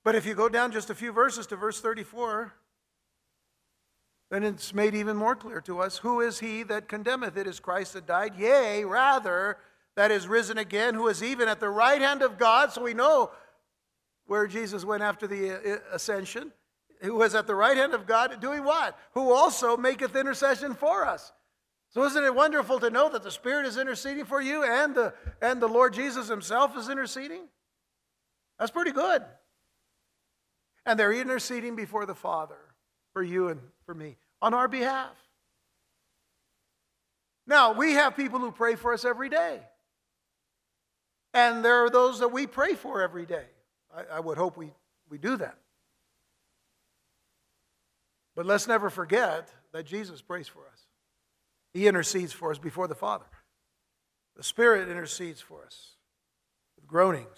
But 0.04 0.16
if 0.16 0.26
you 0.26 0.36
go 0.36 0.48
down 0.48 0.72
just 0.72 0.90
a 0.90 0.96
few 0.96 1.12
verses 1.12 1.48
to 1.48 1.58
verse 1.58 1.82
34, 1.82 2.54
then 4.30 4.44
it's 4.44 4.74
made 4.74 4.96
even 4.96 5.18
more 5.18 5.36
clear 5.36 5.60
to 5.62 5.80
us 5.80 5.98
who 5.98 6.22
is 6.22 6.40
he 6.40 6.63
that 6.63 6.88
condemneth? 6.88 7.36
It 7.36 7.48
is 7.48 7.60
Christ 7.60 7.94
that 7.94 8.08
died, 8.08 8.36
yea, 8.38 8.86
rather 8.86 9.58
that 9.97 10.12
is 10.12 10.27
risen 10.27 10.60
again, 10.60 10.93
who 10.93 11.07
is 11.07 11.23
even 11.23 11.47
at 11.47 11.60
the 11.60 11.69
right 11.69 11.99
hand 11.99 12.21
of 12.21 12.38
God. 12.38 12.71
So 12.71 12.83
we 12.83 12.93
know 12.93 13.31
where 14.27 14.45
Jesus 14.45 14.86
went 14.86 15.01
after 15.01 15.25
the 15.25 15.51
uh, 15.51 15.77
ascension. 15.91 16.53
Who 17.01 17.19
is 17.23 17.33
at 17.33 17.47
the 17.47 17.55
right 17.55 17.75
hand 17.75 17.95
of 17.95 18.05
God 18.05 18.39
doing 18.39 18.63
what? 18.63 18.97
Who 19.13 19.33
also 19.33 19.75
maketh 19.75 20.15
intercession 20.15 20.75
for 20.75 21.05
us. 21.05 21.31
So 21.89 22.03
isn't 22.03 22.23
it 22.23 22.36
wonderful 22.36 22.79
to 22.79 22.91
know 22.91 23.10
that 23.10 23.23
the 23.23 23.31
Spirit 23.31 23.65
is 23.65 23.77
interceding 23.77 24.25
for 24.25 24.39
you 24.39 24.63
and 24.63 24.93
the, 24.93 25.15
and 25.41 25.60
the 25.60 25.67
Lord 25.67 25.95
Jesus 25.95 26.27
himself 26.27 26.77
is 26.77 26.89
interceding? 26.89 27.41
That's 28.60 28.71
pretty 28.71 28.91
good. 28.91 29.23
And 30.86 30.99
they're 30.99 31.13
interceding 31.13 31.75
before 31.75 32.05
the 32.05 32.15
Father 32.15 32.60
for 33.13 33.23
you 33.23 33.47
and 33.47 33.62
for 33.88 33.95
me 33.95 34.17
on 34.43 34.53
our 34.53 34.67
behalf. 34.67 35.15
Now, 37.47 37.73
we 37.73 37.93
have 37.93 38.15
people 38.15 38.39
who 38.39 38.51
pray 38.51 38.75
for 38.75 38.93
us 38.93 39.03
every 39.03 39.29
day. 39.29 39.62
And 41.38 41.63
there 41.63 41.86
are 41.86 41.89
those 41.91 42.17
that 42.21 42.30
we 42.30 42.47
pray 42.47 42.73
for 42.73 43.00
every 43.00 43.28
day. 43.28 43.45
I, 43.95 44.15
I 44.17 44.19
would 44.19 44.39
hope 44.39 44.58
we, 44.58 44.71
we 45.08 45.19
do 45.19 45.38
that. 45.38 45.56
But 48.36 48.47
let's 48.47 48.67
never 48.67 48.89
forget 48.89 49.54
that 49.71 49.86
Jesus 49.86 50.19
prays 50.19 50.47
for 50.47 50.62
us. 50.62 50.88
He 51.76 51.86
intercedes 51.86 52.34
for 52.34 52.50
us 52.50 52.58
before 52.58 52.88
the 52.88 52.95
Father. 52.95 53.28
The 54.36 54.41
Spirit 54.41 54.89
intercedes 54.89 55.39
for 55.39 55.63
us 55.63 55.91
with 56.76 56.88
groanings 56.88 57.38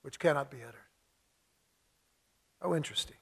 which 0.00 0.18
cannot 0.18 0.50
be 0.50 0.62
uttered. 0.62 0.80
How 2.62 2.74
interesting. 2.74 3.16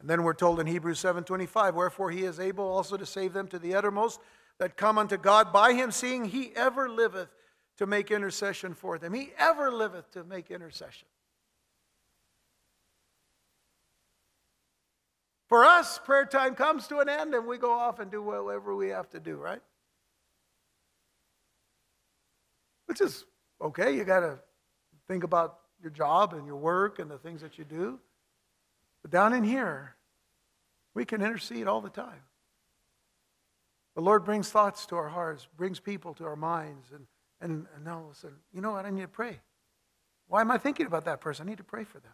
And 0.00 0.08
then 0.08 0.22
we're 0.22 0.32
told 0.32 0.58
in 0.58 0.66
Hebrews 0.66 1.00
7:25, 1.00 1.74
wherefore 1.74 2.10
he 2.10 2.24
is 2.24 2.40
able 2.40 2.64
also 2.64 2.96
to 2.96 3.04
save 3.04 3.34
them 3.34 3.46
to 3.48 3.58
the 3.58 3.74
uttermost 3.74 4.20
that 4.58 4.76
come 4.76 4.98
unto 4.98 5.16
God 5.16 5.52
by 5.52 5.72
him, 5.72 5.90
seeing 5.90 6.24
he 6.24 6.52
ever 6.56 6.88
liveth 6.88 7.28
to 7.78 7.86
make 7.86 8.10
intercession 8.10 8.74
for 8.74 8.98
them. 8.98 9.12
He 9.12 9.32
ever 9.38 9.70
liveth 9.70 10.10
to 10.12 10.24
make 10.24 10.50
intercession. 10.50 11.08
For 15.48 15.64
us, 15.64 15.98
prayer 15.98 16.26
time 16.26 16.54
comes 16.54 16.88
to 16.88 16.98
an 16.98 17.08
end 17.08 17.34
and 17.34 17.46
we 17.46 17.58
go 17.58 17.72
off 17.72 18.00
and 18.00 18.10
do 18.10 18.22
whatever 18.22 18.74
we 18.74 18.88
have 18.88 19.08
to 19.10 19.20
do, 19.20 19.36
right? 19.36 19.60
Which 22.86 23.00
is 23.00 23.24
okay. 23.60 23.94
You 23.94 24.04
got 24.04 24.20
to 24.20 24.38
think 25.06 25.22
about 25.22 25.58
your 25.80 25.90
job 25.90 26.32
and 26.32 26.46
your 26.46 26.56
work 26.56 26.98
and 26.98 27.10
the 27.10 27.18
things 27.18 27.42
that 27.42 27.58
you 27.58 27.64
do. 27.64 28.00
But 29.02 29.12
down 29.12 29.34
in 29.34 29.44
here, 29.44 29.94
we 30.94 31.04
can 31.04 31.22
intercede 31.22 31.68
all 31.68 31.80
the 31.80 31.90
time. 31.90 32.22
The 33.96 34.02
Lord 34.02 34.24
brings 34.24 34.50
thoughts 34.50 34.84
to 34.86 34.96
our 34.96 35.08
hearts, 35.08 35.48
brings 35.56 35.80
people 35.80 36.12
to 36.14 36.24
our 36.26 36.36
minds, 36.36 36.88
and, 36.94 37.06
and, 37.40 37.66
and 37.74 37.84
now 37.84 38.04
listen, 38.06 38.30
you 38.52 38.60
know 38.60 38.72
what? 38.72 38.84
I 38.84 38.90
need 38.90 39.00
to 39.00 39.08
pray. 39.08 39.40
Why 40.28 40.42
am 40.42 40.50
I 40.50 40.58
thinking 40.58 40.86
about 40.86 41.06
that 41.06 41.22
person? 41.22 41.46
I 41.46 41.50
need 41.50 41.58
to 41.58 41.64
pray 41.64 41.84
for 41.84 41.98
them. 41.98 42.12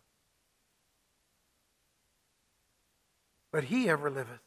But 3.51 3.65
he 3.65 3.89
ever 3.89 4.11
liveth 4.11 4.41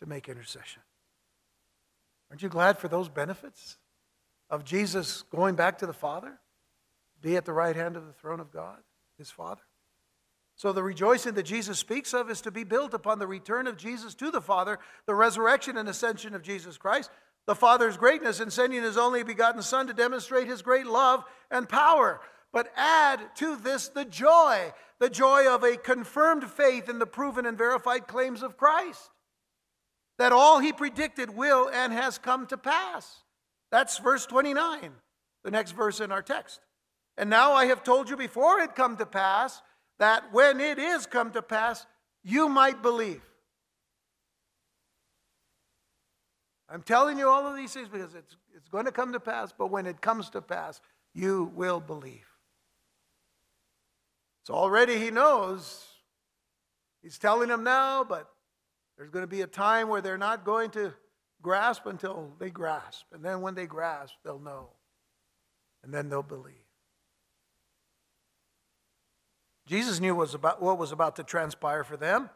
to 0.00 0.06
make 0.06 0.28
intercession. 0.28 0.82
Aren't 2.30 2.42
you 2.42 2.48
glad 2.48 2.78
for 2.78 2.86
those 2.86 3.08
benefits 3.08 3.76
of 4.48 4.64
Jesus 4.64 5.22
going 5.22 5.56
back 5.56 5.78
to 5.78 5.86
the 5.86 5.92
Father? 5.92 6.38
Be 7.20 7.36
at 7.36 7.44
the 7.44 7.52
right 7.52 7.74
hand 7.74 7.96
of 7.96 8.06
the 8.06 8.12
throne 8.12 8.38
of 8.38 8.52
God, 8.52 8.78
his 9.18 9.30
Father. 9.30 9.62
So 10.56 10.72
the 10.72 10.82
rejoicing 10.82 11.34
that 11.34 11.42
Jesus 11.42 11.78
speaks 11.78 12.14
of 12.14 12.30
is 12.30 12.40
to 12.40 12.50
be 12.50 12.64
built 12.64 12.94
upon 12.94 13.18
the 13.18 13.26
return 13.26 13.66
of 13.66 13.76
Jesus 13.76 14.14
to 14.14 14.30
the 14.30 14.40
Father, 14.40 14.78
the 15.06 15.14
resurrection 15.14 15.76
and 15.76 15.88
ascension 15.88 16.34
of 16.34 16.42
Jesus 16.42 16.78
Christ, 16.78 17.10
the 17.46 17.54
Father's 17.54 17.98
greatness 17.98 18.40
in 18.40 18.50
sending 18.50 18.82
his 18.82 18.96
only 18.96 19.22
begotten 19.22 19.62
Son 19.62 19.86
to 19.86 19.92
demonstrate 19.92 20.46
his 20.46 20.62
great 20.62 20.86
love 20.86 21.24
and 21.50 21.68
power. 21.68 22.20
But 22.52 22.72
add 22.74 23.20
to 23.36 23.56
this 23.56 23.88
the 23.88 24.06
joy, 24.06 24.72
the 24.98 25.10
joy 25.10 25.46
of 25.46 25.62
a 25.62 25.76
confirmed 25.76 26.44
faith 26.44 26.88
in 26.88 26.98
the 26.98 27.06
proven 27.06 27.44
and 27.44 27.58
verified 27.58 28.08
claims 28.08 28.42
of 28.42 28.56
Christ. 28.56 29.10
That 30.18 30.32
all 30.32 30.58
he 30.60 30.72
predicted 30.72 31.36
will 31.36 31.68
and 31.68 31.92
has 31.92 32.16
come 32.16 32.46
to 32.46 32.56
pass. 32.56 33.22
That's 33.70 33.98
verse 33.98 34.24
29, 34.24 34.92
the 35.44 35.50
next 35.50 35.72
verse 35.72 36.00
in 36.00 36.10
our 36.10 36.22
text. 36.22 36.60
And 37.18 37.28
now 37.28 37.52
I 37.52 37.66
have 37.66 37.84
told 37.84 38.08
you 38.08 38.16
before 38.16 38.60
it 38.60 38.74
come 38.74 38.96
to 38.96 39.06
pass, 39.06 39.60
that 39.98 40.32
when 40.32 40.60
it 40.60 40.78
is 40.78 41.06
come 41.06 41.30
to 41.32 41.42
pass, 41.42 41.86
you 42.22 42.48
might 42.48 42.82
believe. 42.82 43.22
I'm 46.68 46.82
telling 46.82 47.18
you 47.18 47.28
all 47.28 47.46
of 47.46 47.56
these 47.56 47.72
things 47.72 47.88
because 47.88 48.14
it's, 48.14 48.36
it's 48.54 48.68
going 48.68 48.86
to 48.86 48.92
come 48.92 49.12
to 49.12 49.20
pass, 49.20 49.52
but 49.56 49.70
when 49.70 49.86
it 49.86 50.00
comes 50.00 50.30
to 50.30 50.42
pass, 50.42 50.80
you 51.14 51.52
will 51.54 51.80
believe. 51.80 52.26
So 54.44 54.54
already 54.54 54.98
he 54.98 55.10
knows. 55.10 55.84
He's 57.02 57.18
telling 57.18 57.48
them 57.48 57.62
now, 57.62 58.04
but 58.04 58.28
there's 58.96 59.10
going 59.10 59.22
to 59.22 59.28
be 59.28 59.42
a 59.42 59.46
time 59.46 59.88
where 59.88 60.00
they're 60.00 60.18
not 60.18 60.44
going 60.44 60.70
to 60.70 60.92
grasp 61.42 61.86
until 61.86 62.32
they 62.38 62.50
grasp. 62.50 63.06
And 63.12 63.24
then 63.24 63.40
when 63.40 63.54
they 63.54 63.66
grasp, 63.66 64.14
they'll 64.24 64.38
know. 64.38 64.70
And 65.84 65.94
then 65.94 66.08
they'll 66.08 66.22
believe. 66.22 66.65
Jesus 69.66 69.98
knew 69.98 70.14
what 70.14 70.20
was 70.20 70.34
about, 70.34 70.62
what 70.62 70.78
was 70.78 70.92
about 70.92 71.16
to 71.16 71.24
transpire 71.24 71.82
for 71.82 71.96
them. 71.96 72.30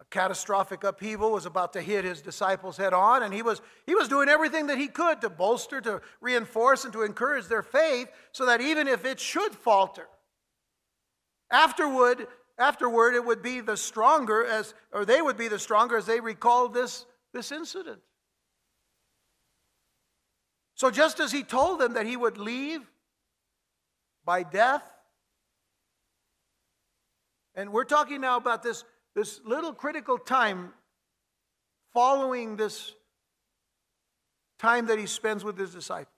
A 0.00 0.04
catastrophic 0.06 0.82
upheaval 0.82 1.30
was 1.30 1.44
about 1.44 1.74
to 1.74 1.82
hit 1.82 2.04
his 2.04 2.22
disciples 2.22 2.78
head 2.78 2.94
on, 2.94 3.22
and 3.22 3.34
he 3.34 3.42
was, 3.42 3.60
he 3.84 3.94
was 3.94 4.08
doing 4.08 4.30
everything 4.30 4.68
that 4.68 4.78
he 4.78 4.88
could 4.88 5.20
to 5.20 5.28
bolster, 5.28 5.82
to 5.82 6.00
reinforce, 6.22 6.84
and 6.84 6.92
to 6.94 7.02
encourage 7.02 7.46
their 7.46 7.62
faith 7.62 8.08
so 8.32 8.46
that 8.46 8.62
even 8.62 8.88
if 8.88 9.04
it 9.04 9.20
should 9.20 9.54
falter, 9.54 10.08
afterward, 11.50 12.26
afterward 12.58 13.14
it 13.14 13.24
would 13.24 13.42
be 13.42 13.60
the 13.60 13.76
stronger 13.76 14.42
as, 14.46 14.72
or 14.90 15.04
they 15.04 15.20
would 15.20 15.36
be 15.36 15.48
the 15.48 15.58
stronger 15.58 15.98
as 15.98 16.06
they 16.06 16.20
recalled 16.20 16.72
this, 16.72 17.04
this 17.34 17.52
incident. 17.52 18.00
So 20.74 20.90
just 20.90 21.20
as 21.20 21.30
he 21.30 21.42
told 21.42 21.78
them 21.78 21.92
that 21.92 22.06
he 22.06 22.16
would 22.16 22.38
leave 22.38 22.80
by 24.24 24.42
death, 24.44 24.82
and 27.60 27.74
we're 27.74 27.84
talking 27.84 28.22
now 28.22 28.38
about 28.38 28.62
this, 28.62 28.84
this 29.14 29.38
little 29.44 29.74
critical 29.74 30.16
time 30.16 30.72
following 31.92 32.56
this 32.56 32.94
time 34.58 34.86
that 34.86 34.98
he 34.98 35.04
spends 35.04 35.44
with 35.44 35.58
his 35.58 35.70
disciples. 35.74 36.14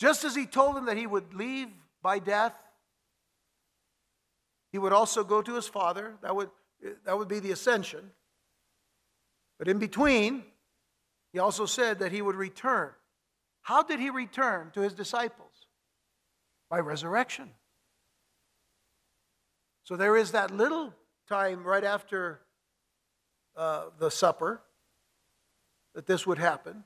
Just 0.00 0.24
as 0.24 0.34
he 0.34 0.46
told 0.46 0.74
them 0.74 0.86
that 0.86 0.96
he 0.96 1.06
would 1.06 1.32
leave 1.32 1.68
by 2.02 2.18
death, 2.18 2.54
he 4.72 4.78
would 4.78 4.92
also 4.92 5.22
go 5.22 5.40
to 5.40 5.54
his 5.54 5.68
father. 5.68 6.14
That 6.22 6.34
would, 6.34 6.50
that 7.04 7.16
would 7.16 7.28
be 7.28 7.38
the 7.38 7.52
ascension. 7.52 8.10
But 9.60 9.68
in 9.68 9.78
between, 9.78 10.42
he 11.32 11.38
also 11.38 11.66
said 11.66 12.00
that 12.00 12.10
he 12.10 12.20
would 12.20 12.34
return. 12.34 12.90
How 13.60 13.84
did 13.84 14.00
he 14.00 14.10
return 14.10 14.72
to 14.74 14.80
his 14.80 14.92
disciples? 14.92 15.68
By 16.68 16.80
resurrection. 16.80 17.50
So 19.84 19.96
there 19.96 20.16
is 20.16 20.32
that 20.32 20.50
little 20.50 20.94
time 21.28 21.64
right 21.64 21.84
after 21.84 22.40
uh, 23.56 23.84
the 23.98 24.10
supper 24.10 24.62
that 25.94 26.06
this 26.06 26.26
would 26.26 26.38
happen. 26.38 26.84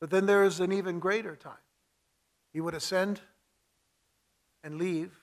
But 0.00 0.10
then 0.10 0.26
there 0.26 0.44
is 0.44 0.60
an 0.60 0.72
even 0.72 0.98
greater 0.98 1.36
time. 1.36 1.54
He 2.52 2.60
would 2.60 2.74
ascend 2.74 3.20
and 4.62 4.78
leave 4.78 5.18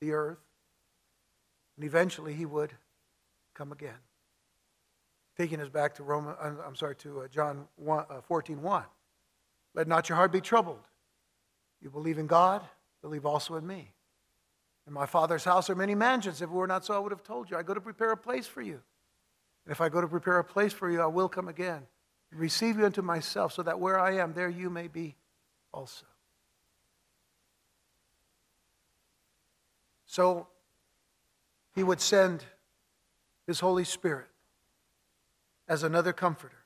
the 0.00 0.12
earth, 0.12 0.38
and 1.76 1.84
eventually 1.84 2.34
he 2.34 2.46
would 2.46 2.72
come 3.54 3.72
again. 3.72 3.98
Taking 5.36 5.60
us 5.60 5.68
back 5.68 5.94
to 5.94 6.02
Roman, 6.02 6.34
I'm 6.40 6.76
sorry, 6.76 6.96
to 6.96 7.22
uh, 7.22 7.28
John 7.28 7.66
1, 7.76 8.04
uh, 8.10 8.20
14, 8.22 8.60
1. 8.60 8.84
Let 9.74 9.88
not 9.88 10.08
your 10.08 10.16
heart 10.16 10.32
be 10.32 10.40
troubled. 10.40 10.88
You 11.80 11.90
believe 11.90 12.18
in 12.18 12.26
God, 12.26 12.62
believe 13.02 13.24
also 13.24 13.56
in 13.56 13.66
me. 13.66 13.92
In 14.86 14.92
my 14.92 15.06
Father's 15.06 15.44
house 15.44 15.70
are 15.70 15.74
many 15.74 15.94
mansions. 15.94 16.42
If 16.42 16.48
it 16.48 16.52
were 16.52 16.66
not 16.66 16.84
so, 16.84 16.94
I 16.94 16.98
would 16.98 17.12
have 17.12 17.22
told 17.22 17.50
you. 17.50 17.56
I 17.56 17.62
go 17.62 17.74
to 17.74 17.80
prepare 17.80 18.12
a 18.12 18.16
place 18.16 18.46
for 18.46 18.62
you. 18.62 18.80
And 19.64 19.72
if 19.72 19.80
I 19.80 19.88
go 19.88 20.00
to 20.00 20.08
prepare 20.08 20.38
a 20.38 20.44
place 20.44 20.72
for 20.72 20.90
you, 20.90 21.00
I 21.00 21.06
will 21.06 21.28
come 21.28 21.48
again 21.48 21.82
and 22.30 22.40
receive 22.40 22.78
you 22.78 22.86
unto 22.86 23.02
myself, 23.02 23.52
so 23.52 23.62
that 23.62 23.78
where 23.78 23.98
I 23.98 24.16
am, 24.16 24.32
there 24.32 24.48
you 24.48 24.70
may 24.70 24.88
be 24.88 25.16
also. 25.72 26.06
So 30.06 30.48
he 31.74 31.82
would 31.82 32.00
send 32.00 32.44
his 33.46 33.60
Holy 33.60 33.84
Spirit 33.84 34.26
as 35.68 35.84
another 35.84 36.12
comforter, 36.12 36.64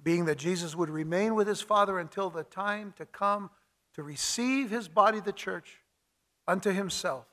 being 0.00 0.26
that 0.26 0.38
Jesus 0.38 0.76
would 0.76 0.90
remain 0.90 1.34
with 1.34 1.48
his 1.48 1.60
Father 1.60 1.98
until 1.98 2.30
the 2.30 2.44
time 2.44 2.94
to 2.98 3.06
come 3.06 3.50
to 3.94 4.02
receive 4.02 4.70
his 4.70 4.86
body, 4.86 5.18
the 5.18 5.32
church, 5.32 5.81
unto 6.46 6.70
himself, 6.70 7.26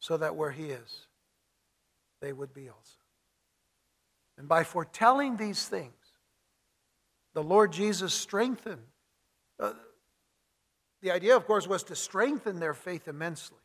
so 0.00 0.16
that 0.16 0.36
where 0.36 0.50
he 0.50 0.66
is, 0.66 1.06
they 2.20 2.32
would 2.32 2.52
be 2.52 2.68
also. 2.68 2.98
And 4.36 4.48
by 4.48 4.64
foretelling 4.64 5.36
these 5.36 5.66
things, 5.66 5.92
the 7.34 7.42
Lord 7.42 7.72
Jesus 7.72 8.14
strengthened. 8.14 8.82
Uh, 9.60 9.72
the 11.02 11.10
idea, 11.10 11.36
of 11.36 11.46
course, 11.46 11.66
was 11.66 11.82
to 11.84 11.96
strengthen 11.96 12.58
their 12.58 12.74
faith 12.74 13.08
immensely. 13.08 13.58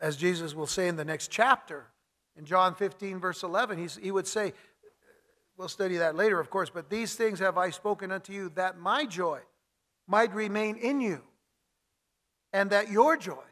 As 0.00 0.16
Jesus 0.16 0.54
will 0.54 0.66
say 0.66 0.88
in 0.88 0.96
the 0.96 1.04
next 1.04 1.30
chapter, 1.30 1.86
in 2.36 2.44
John 2.44 2.74
15, 2.74 3.18
verse 3.18 3.42
11, 3.42 3.78
he's, 3.78 3.96
he 3.96 4.10
would 4.10 4.26
say, 4.26 4.54
We'll 5.58 5.68
study 5.68 5.98
that 5.98 6.16
later, 6.16 6.40
of 6.40 6.48
course, 6.48 6.70
but 6.70 6.88
these 6.88 7.14
things 7.16 7.38
have 7.38 7.58
I 7.58 7.68
spoken 7.68 8.10
unto 8.10 8.32
you, 8.32 8.48
that 8.54 8.78
my 8.78 9.04
joy 9.04 9.40
might 10.06 10.34
remain 10.34 10.76
in 10.76 11.02
you, 11.02 11.20
and 12.52 12.70
that 12.70 12.90
your 12.90 13.16
joy 13.16 13.44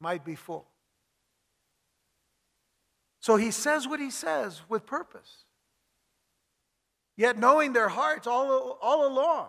might 0.00 0.24
be 0.24 0.34
full. 0.34 0.66
So 3.20 3.36
he 3.36 3.50
says 3.50 3.88
what 3.88 4.00
he 4.00 4.10
says 4.10 4.62
with 4.68 4.86
purpose. 4.86 5.44
Yet 7.16 7.38
knowing 7.38 7.72
their 7.72 7.88
hearts 7.88 8.26
all, 8.26 8.78
all 8.80 9.06
along, 9.06 9.48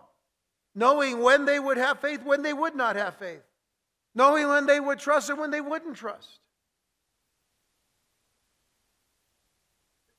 knowing 0.74 1.22
when 1.22 1.46
they 1.46 1.60
would 1.60 1.78
have 1.78 2.00
faith, 2.00 2.24
when 2.24 2.42
they 2.42 2.54
would 2.54 2.76
not 2.76 2.96
have 2.96 3.16
faith, 3.16 3.44
knowing 4.16 4.48
when 4.48 4.66
they 4.66 4.80
would 4.80 5.00
trust 5.00 5.30
and 5.30 5.38
when 5.38 5.52
they 5.52 5.62
wouldn't 5.62 5.96
trust. 5.96 6.40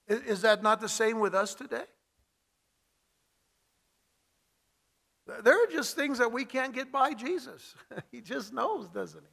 Is 0.07 0.42
that 0.42 0.62
not 0.62 0.80
the 0.80 0.88
same 0.88 1.20
with 1.20 1.34
us 1.34 1.55
today? 1.55 1.84
There 5.43 5.62
are 5.62 5.66
just 5.66 5.95
things 5.95 6.18
that 6.18 6.33
we 6.33 6.45
can't 6.45 6.74
get 6.74 6.91
by 6.91 7.12
Jesus. 7.12 7.74
he 8.11 8.20
just 8.20 8.53
knows, 8.53 8.89
doesn't 8.89 9.20
he? 9.20 9.29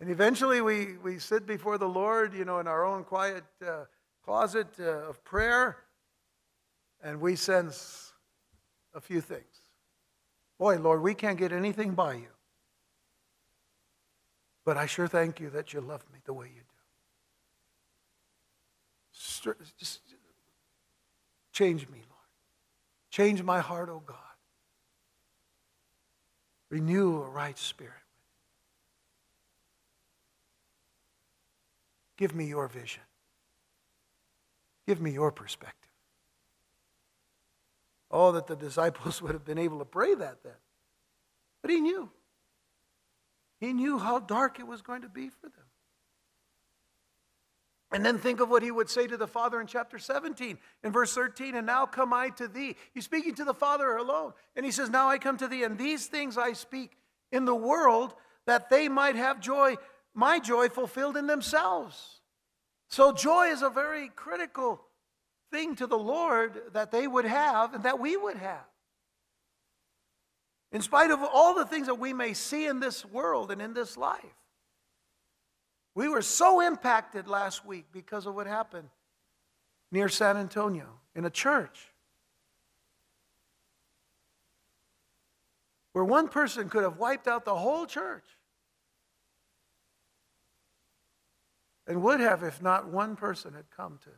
And 0.00 0.10
eventually 0.10 0.60
we, 0.60 0.96
we 1.02 1.18
sit 1.18 1.46
before 1.46 1.78
the 1.78 1.88
Lord, 1.88 2.34
you 2.34 2.44
know, 2.44 2.58
in 2.58 2.68
our 2.68 2.84
own 2.84 3.04
quiet 3.04 3.44
uh, 3.66 3.84
closet 4.24 4.68
uh, 4.78 5.08
of 5.08 5.22
prayer, 5.24 5.76
and 7.02 7.20
we 7.20 7.36
sense 7.36 8.12
a 8.94 9.00
few 9.00 9.20
things. 9.20 9.42
Boy, 10.58 10.78
Lord, 10.78 11.02
we 11.02 11.14
can't 11.14 11.38
get 11.38 11.52
anything 11.52 11.94
by 11.94 12.14
you. 12.14 12.28
But 14.64 14.76
I 14.76 14.86
sure 14.86 15.08
thank 15.08 15.40
you 15.40 15.50
that 15.50 15.72
you 15.72 15.80
love 15.80 16.04
me 16.12 16.20
the 16.24 16.32
way 16.32 16.46
you 16.46 16.62
do. 19.44 19.54
Just 19.78 20.00
change 21.52 21.88
me, 21.88 21.98
Lord. 22.08 22.13
Change 23.14 23.44
my 23.44 23.60
heart, 23.60 23.90
O 23.90 23.92
oh 23.92 24.02
God. 24.04 24.16
Renew 26.68 27.22
a 27.22 27.30
right 27.30 27.56
spirit. 27.56 27.92
Give 32.16 32.34
me 32.34 32.46
your 32.46 32.66
vision. 32.66 33.04
Give 34.88 35.00
me 35.00 35.12
your 35.12 35.30
perspective. 35.30 35.92
Oh, 38.10 38.32
that 38.32 38.48
the 38.48 38.56
disciples 38.56 39.22
would 39.22 39.30
have 39.30 39.44
been 39.44 39.58
able 39.58 39.78
to 39.78 39.84
pray 39.84 40.16
that 40.16 40.42
then. 40.42 40.58
But 41.62 41.70
he 41.70 41.78
knew. 41.78 42.10
He 43.60 43.72
knew 43.72 44.00
how 44.00 44.18
dark 44.18 44.58
it 44.58 44.66
was 44.66 44.82
going 44.82 45.02
to 45.02 45.08
be 45.08 45.28
for 45.28 45.48
them. 45.48 45.66
And 47.94 48.04
then 48.04 48.18
think 48.18 48.40
of 48.40 48.50
what 48.50 48.64
he 48.64 48.72
would 48.72 48.90
say 48.90 49.06
to 49.06 49.16
the 49.16 49.28
Father 49.28 49.60
in 49.60 49.68
chapter 49.68 50.00
17, 50.00 50.58
in 50.82 50.92
verse 50.92 51.14
13. 51.14 51.54
And 51.54 51.64
now 51.64 51.86
come 51.86 52.12
I 52.12 52.30
to 52.30 52.48
thee. 52.48 52.74
He's 52.92 53.04
speaking 53.04 53.36
to 53.36 53.44
the 53.44 53.54
Father 53.54 53.96
alone. 53.96 54.32
And 54.56 54.66
he 54.66 54.72
says, 54.72 54.90
Now 54.90 55.08
I 55.08 55.18
come 55.18 55.36
to 55.36 55.46
thee, 55.46 55.62
and 55.62 55.78
these 55.78 56.06
things 56.06 56.36
I 56.36 56.54
speak 56.54 56.96
in 57.30 57.44
the 57.44 57.54
world 57.54 58.16
that 58.48 58.68
they 58.68 58.88
might 58.88 59.14
have 59.14 59.38
joy, 59.38 59.76
my 60.12 60.40
joy 60.40 60.70
fulfilled 60.70 61.16
in 61.16 61.28
themselves. 61.28 62.20
So 62.88 63.12
joy 63.12 63.50
is 63.50 63.62
a 63.62 63.70
very 63.70 64.08
critical 64.08 64.80
thing 65.52 65.76
to 65.76 65.86
the 65.86 65.96
Lord 65.96 66.62
that 66.72 66.90
they 66.90 67.06
would 67.06 67.26
have 67.26 67.74
and 67.74 67.84
that 67.84 68.00
we 68.00 68.16
would 68.16 68.38
have. 68.38 68.66
In 70.72 70.82
spite 70.82 71.12
of 71.12 71.20
all 71.22 71.54
the 71.54 71.64
things 71.64 71.86
that 71.86 72.00
we 72.00 72.12
may 72.12 72.32
see 72.32 72.66
in 72.66 72.80
this 72.80 73.04
world 73.04 73.52
and 73.52 73.62
in 73.62 73.72
this 73.72 73.96
life. 73.96 74.43
We 75.94 76.08
were 76.08 76.22
so 76.22 76.60
impacted 76.60 77.28
last 77.28 77.64
week 77.64 77.86
because 77.92 78.26
of 78.26 78.34
what 78.34 78.46
happened 78.46 78.88
near 79.92 80.08
San 80.08 80.36
Antonio 80.36 80.88
in 81.14 81.24
a 81.24 81.30
church. 81.30 81.92
Where 85.92 86.04
one 86.04 86.28
person 86.28 86.68
could 86.68 86.82
have 86.82 86.98
wiped 86.98 87.28
out 87.28 87.44
the 87.44 87.54
whole 87.54 87.86
church. 87.86 88.24
And 91.86 92.02
would 92.02 92.18
have 92.18 92.42
if 92.42 92.60
not 92.60 92.88
one 92.88 93.14
person 93.14 93.52
had 93.54 93.70
come 93.70 94.00
to, 94.02 94.10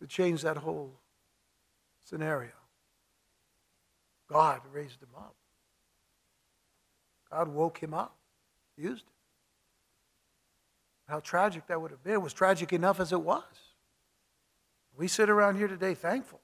to 0.00 0.06
change 0.06 0.42
that 0.42 0.58
whole 0.58 1.00
scenario. 2.04 2.52
God 4.28 4.60
raised 4.72 5.02
him 5.02 5.08
up. 5.16 5.34
God 7.32 7.48
woke 7.48 7.78
him 7.78 7.94
up 7.94 8.16
used 8.76 9.06
it. 9.06 9.12
How 11.08 11.20
tragic 11.20 11.66
that 11.68 11.80
would 11.80 11.90
have 11.90 12.02
been. 12.02 12.14
It 12.14 12.22
was 12.22 12.32
tragic 12.32 12.72
enough 12.72 13.00
as 13.00 13.12
it 13.12 13.20
was. 13.20 13.42
We 14.96 15.08
sit 15.08 15.30
around 15.30 15.56
here 15.56 15.68
today 15.68 15.94
thankful. 15.94 16.40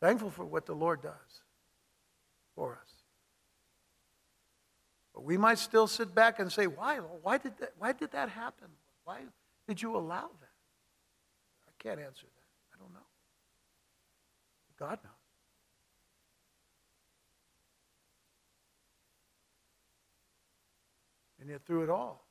Thankful 0.00 0.30
for 0.30 0.44
what 0.44 0.66
the 0.66 0.74
Lord 0.74 1.02
does 1.02 1.42
for 2.54 2.72
us. 2.72 2.92
But 5.14 5.24
we 5.24 5.36
might 5.36 5.58
still 5.58 5.86
sit 5.86 6.14
back 6.14 6.38
and 6.40 6.52
say, 6.52 6.66
why? 6.66 6.98
Why 6.98 7.38
did 7.38 7.56
that, 7.58 7.72
why 7.78 7.92
did 7.92 8.12
that 8.12 8.28
happen? 8.28 8.68
Why 9.04 9.20
did 9.66 9.80
you 9.80 9.96
allow 9.96 10.28
that? 10.40 10.56
I 11.66 11.72
can't 11.78 12.00
answer 12.00 12.26
that. 12.26 12.74
I 12.74 12.78
don't 12.78 12.92
know. 12.92 13.00
God 14.78 14.98
knows. 15.02 15.15
And 21.46 21.52
yet, 21.52 21.64
through 21.64 21.84
it 21.84 21.90
all, 21.90 22.26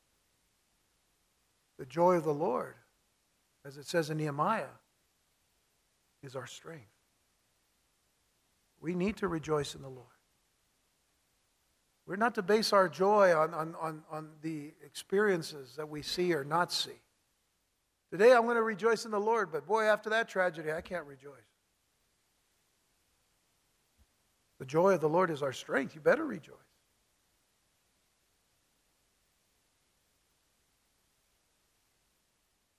the 1.78 1.86
joy 1.86 2.16
of 2.16 2.24
the 2.24 2.34
Lord, 2.34 2.74
as 3.64 3.78
it 3.78 3.86
says 3.86 4.10
in 4.10 4.18
Nehemiah, 4.18 4.66
is 6.22 6.36
our 6.36 6.46
strength. 6.46 6.84
We 8.78 8.94
need 8.94 9.16
to 9.16 9.28
rejoice 9.28 9.74
in 9.74 9.80
the 9.80 9.88
Lord. 9.88 10.04
We're 12.06 12.16
not 12.16 12.34
to 12.34 12.42
base 12.42 12.74
our 12.74 12.90
joy 12.90 13.34
on, 13.34 13.54
on, 13.54 13.74
on, 13.80 14.02
on 14.10 14.28
the 14.42 14.74
experiences 14.84 15.76
that 15.76 15.88
we 15.88 16.02
see 16.02 16.34
or 16.34 16.44
not 16.44 16.70
see. 16.70 17.00
Today 18.10 18.34
I'm 18.34 18.42
going 18.42 18.56
to 18.56 18.62
rejoice 18.62 19.06
in 19.06 19.12
the 19.12 19.18
Lord, 19.18 19.50
but 19.50 19.66
boy, 19.66 19.84
after 19.84 20.10
that 20.10 20.28
tragedy, 20.28 20.70
I 20.70 20.82
can't 20.82 21.06
rejoice. 21.06 21.32
The 24.58 24.66
joy 24.66 24.92
of 24.92 25.00
the 25.00 25.08
Lord 25.08 25.30
is 25.30 25.42
our 25.42 25.54
strength. 25.54 25.94
You 25.94 26.02
better 26.02 26.26
rejoice. 26.26 26.58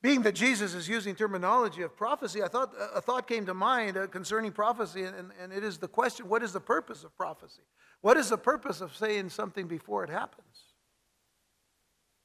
Being 0.02 0.22
that 0.24 0.36
Jesus 0.36 0.74
is 0.76 0.88
using 0.88 1.16
terminology 1.16 1.82
of 1.82 1.96
prophecy, 1.96 2.44
I 2.44 2.48
thought 2.48 2.72
a 2.94 3.02
thought 3.02 3.28
came 3.28 3.46
to 3.48 3.54
mind 3.54 3.98
uh, 3.98 4.08
concerning 4.08 4.52
prophecy, 4.52 5.04
and, 5.04 5.32
and 5.42 5.52
it 5.52 5.64
is 5.64 5.80
the 5.80 5.88
question 5.88 6.30
what 6.30 6.44
is 6.44 6.54
the 6.54 6.60
purpose 6.60 7.04
of 7.04 7.16
prophecy? 7.18 7.64
What 8.02 8.16
is 8.16 8.30
the 8.30 8.38
purpose 8.38 8.80
of 8.82 8.96
saying 8.96 9.30
something 9.30 9.68
before 9.68 10.04
it 10.04 10.10
happens? 10.10 10.46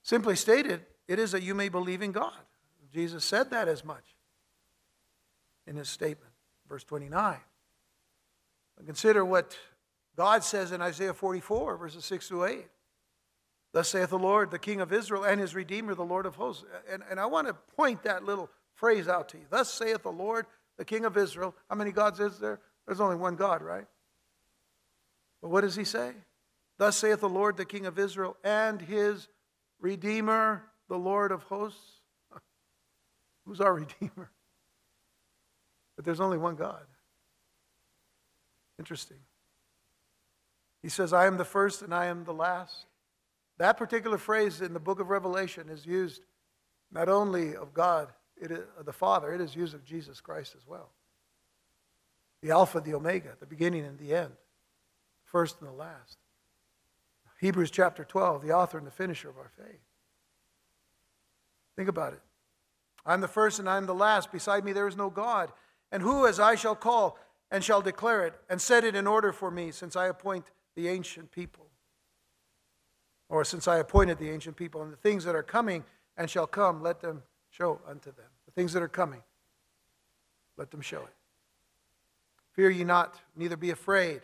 Simply 0.03 0.37
stated, 0.37 0.85
it 1.09 1.19
is 1.19 1.33
that 1.33 1.43
you 1.43 1.55
may 1.55 1.69
believe 1.69 2.03
in 2.03 2.13
God. 2.13 2.37
Jesus 2.93 3.25
said 3.25 3.51
that 3.51 3.69
as 3.69 3.85
much 3.85 4.05
in 5.67 5.77
his 5.77 5.89
statement, 5.89 6.33
verse 6.69 6.85
29. 6.85 7.39
consider 8.85 9.25
what 9.25 9.57
God 10.17 10.45
says 10.45 10.73
in 10.73 10.83
Isaiah 10.83 11.15
44, 11.15 11.77
verses 11.77 12.05
6 12.05 12.29
to 12.29 12.45
8. 12.45 12.67
Thus 13.73 13.89
saith 13.89 14.11
the 14.11 14.19
Lord, 14.19 14.51
the 14.51 14.59
King 14.59 14.81
of 14.81 14.93
Israel, 14.93 15.25
and 15.25 15.41
his 15.41 15.55
Redeemer, 15.55 15.95
the 15.95 16.05
Lord 16.05 16.27
of 16.27 16.37
hosts. 16.37 16.65
And, 16.91 17.03
and 17.11 17.19
I 17.19 17.27
want 17.27 17.47
to 17.47 17.55
point 17.55 18.03
that 18.03 18.25
little 18.25 18.51
phrase 18.75 19.09
out 19.09 19.31
to 19.31 19.39
you. 19.39 19.45
Thus 19.49 19.73
saith 19.73 20.03
the 20.03 20.13
Lord, 20.13 20.47
the 20.77 20.85
King 20.85 21.05
of 21.05 21.17
Israel. 21.17 21.55
How 21.71 21.77
many 21.77 21.91
gods 21.91 22.21
is 22.21 22.39
there? 22.39 22.61
There's 22.87 23.01
only 23.01 23.17
one 23.17 23.37
God, 23.37 23.63
right? 23.63 23.87
But 25.41 25.51
what 25.51 25.63
does 25.63 25.75
he 25.75 25.85
say? 25.85 26.13
Thus 26.79 26.97
saith 26.97 27.21
the 27.21 27.29
Lord, 27.29 27.57
the 27.57 27.65
King 27.65 27.87
of 27.87 27.99
Israel, 27.99 28.37
and 28.45 28.81
his 28.81 29.29
Redeemer, 29.81 30.65
the 30.89 30.99
Lord 30.99 31.33
of 31.33 31.43
hosts. 31.45 32.01
Who's 33.47 33.61
our 33.61 33.75
Redeemer? 33.75 34.31
But 35.97 36.05
there's 36.05 36.21
only 36.21 36.39
one 36.39 36.57
God. 36.57 36.83
Interesting. 38.79 39.19
He 40.83 40.89
says, 40.89 41.13
I 41.13 41.27
am 41.27 41.39
the 41.39 41.45
first 41.45 41.83
and 41.83 41.95
I 41.95 42.07
am 42.07 42.25
the 42.25 42.35
last. 42.35 42.87
That 43.63 43.77
particular 43.77 44.19
phrase 44.19 44.61
in 44.61 44.73
the 44.73 44.81
book 44.81 44.99
of 44.99 45.09
Revelation 45.09 45.69
is 45.69 45.87
used 45.87 46.23
not 46.91 47.09
only 47.09 47.55
of 47.55 47.73
God, 47.73 48.09
it 48.37 48.51
is, 48.51 48.59
of 48.77 48.87
the 48.87 48.93
Father, 48.93 49.33
it 49.33 49.41
is 49.41 49.55
used 49.55 49.73
of 49.73 49.85
Jesus 49.85 50.21
Christ 50.21 50.57
as 50.57 50.67
well. 50.67 50.91
The 52.43 52.51
Alpha, 52.51 52.81
the 52.81 52.95
Omega, 52.95 53.37
the 53.39 53.47
beginning 53.47 53.85
and 53.85 53.97
the 54.01 54.17
end, 54.17 54.33
first 55.23 55.61
and 55.61 55.69
the 55.69 55.75
last. 55.75 56.19
Hebrews 57.41 57.71
chapter 57.71 58.03
12, 58.03 58.43
the 58.43 58.51
author 58.51 58.79
and 58.79 58.87
the 58.87 58.91
finisher 58.91 59.31
of 59.31 59.39
our 59.39 59.53
faith. 59.57 59.79
Think 61.77 61.89
about 61.89 62.15
it. 62.15 62.23
I'm 63.07 63.21
the 63.21 63.29
first 63.29 63.61
and 63.61 63.69
I'm 63.69 63.87
the 63.87 63.95
last. 63.95 64.33
Beside 64.33 64.65
me 64.65 64.73
there 64.73 64.89
is 64.89 64.97
no 64.97 65.09
God. 65.09 65.53
And 65.93 66.03
who 66.03 66.27
as 66.27 66.41
I 66.41 66.57
shall 66.57 66.75
call 66.75 67.17
and 67.49 67.63
shall 67.63 67.81
declare 67.81 68.27
it 68.27 68.35
and 68.51 68.61
set 68.61 68.83
it 68.83 68.97
in 68.97 69.07
order 69.07 69.33
for 69.33 69.53
me, 69.53 69.71
since 69.71 69.95
I 69.95 70.09
appoint 70.09 70.47
the 70.75 70.89
ancient 70.89 71.31
people. 71.31 71.69
Or 73.33 73.47
since 73.47 73.67
I 73.67 73.79
appointed 73.79 74.19
the 74.19 74.29
ancient 74.29 74.57
people, 74.57 74.83
and 74.83 74.93
the 74.93 74.99
things 74.99 75.25
that 75.25 75.35
are 75.35 75.43
coming 75.43 75.85
and 76.19 76.29
shall 76.29 76.47
come, 76.47 76.83
let 76.83 77.01
them 77.01 77.23
show 77.49 77.81
unto 77.89 78.13
them. 78.13 78.27
The 78.45 78.53
things 78.53 78.75
that 78.75 78.83
are 78.83 78.89
coming, 78.89 79.23
let 80.59 80.71
them 80.71 80.83
show 80.83 81.01
it. 81.01 81.15
Fear 82.53 82.69
ye 82.69 82.85
not, 82.85 83.19
neither 83.35 83.57
be 83.57 83.71
afraid. 83.71 84.21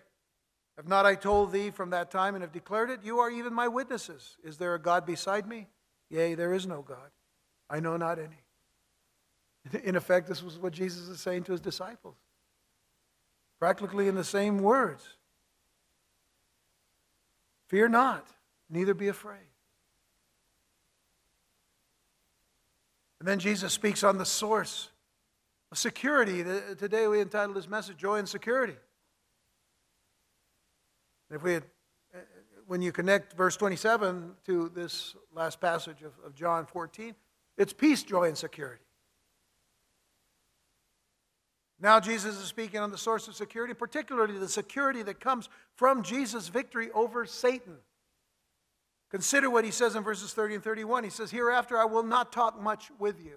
Have 0.77 0.87
not 0.87 1.07
I 1.07 1.15
told 1.15 1.53
thee 1.53 1.71
from 1.71 1.89
that 1.89 2.11
time 2.11 2.35
and 2.35 2.43
have 2.43 2.53
declared 2.53 2.91
it? 2.91 3.01
You 3.03 3.21
are 3.21 3.31
even 3.31 3.55
my 3.55 3.67
witnesses. 3.67 4.37
Is 4.45 4.59
there 4.59 4.75
a 4.75 4.79
God 4.79 5.07
beside 5.07 5.49
me? 5.49 5.69
Yea, 6.11 6.35
there 6.35 6.53
is 6.53 6.67
no 6.67 6.83
God. 6.83 7.11
I 7.71 7.81
know 7.81 7.97
not 7.97 8.19
any. 8.19 8.43
In 9.85 9.97
effect, 9.97 10.29
this 10.29 10.43
was 10.43 10.59
what 10.59 10.75
Jesus 10.75 11.09
is 11.09 11.19
saying 11.19 11.45
to 11.45 11.53
his 11.53 11.63
disciples. 11.63 12.17
Practically 13.59 14.07
in 14.07 14.17
the 14.17 14.23
same 14.23 14.59
words. 14.59 15.17
Fear 17.69 17.89
not, 17.89 18.29
neither 18.71 18.95
be 18.95 19.09
afraid. 19.09 19.41
And 23.21 23.29
then 23.29 23.39
Jesus 23.39 23.73
speaks 23.73 24.05
on 24.05 24.19
the 24.19 24.25
source 24.25 24.91
of 25.73 25.79
security. 25.79 26.45
Today 26.79 27.09
we 27.09 27.21
entitled 27.21 27.57
this 27.57 27.69
message 27.69 27.97
Joy 27.97 28.19
and 28.19 28.29
Security. 28.29 28.77
If 31.31 31.43
we 31.43 31.55
had, 31.55 31.64
uh, 32.14 32.19
when 32.66 32.81
you 32.81 32.93
connect 32.93 33.35
verse 33.35 33.57
27 33.57 34.33
to 34.47 34.71
this 34.75 35.14
last 35.35 35.61
passage 35.61 36.03
of, 36.03 36.12
of 36.25 36.35
John 36.35 36.64
14, 36.64 37.14
it's 37.59 37.73
peace, 37.73 38.03
joy, 38.03 38.29
and 38.29 38.39
security. 38.39 38.83
Now, 41.81 42.01
Jesus 42.01 42.37
is 42.37 42.47
speaking 42.47 42.81
on 42.81 42.91
the 42.91 42.99
source 42.99 43.29
of 43.29 43.35
security, 43.35 43.75
particularly 43.75 44.39
the 44.39 44.49
security 44.49 45.03
that 45.03 45.21
comes 45.21 45.49
from 45.75 46.03
Jesus' 46.03 46.49
victory 46.49 46.91
over 46.93 47.27
Satan. 47.27 47.77
Consider 49.11 49.49
what 49.49 49.65
he 49.65 49.71
says 49.71 49.97
in 49.97 50.03
verses 50.03 50.33
30 50.33 50.57
and 50.57 50.65
31. 50.65 51.05
He 51.05 51.11
says, 51.11 51.31
Hereafter 51.31 51.79
I 51.79 51.85
will 51.85 52.03
not 52.03 52.33
talk 52.33 52.61
much 52.61 52.91
with 52.99 53.25
you. 53.25 53.37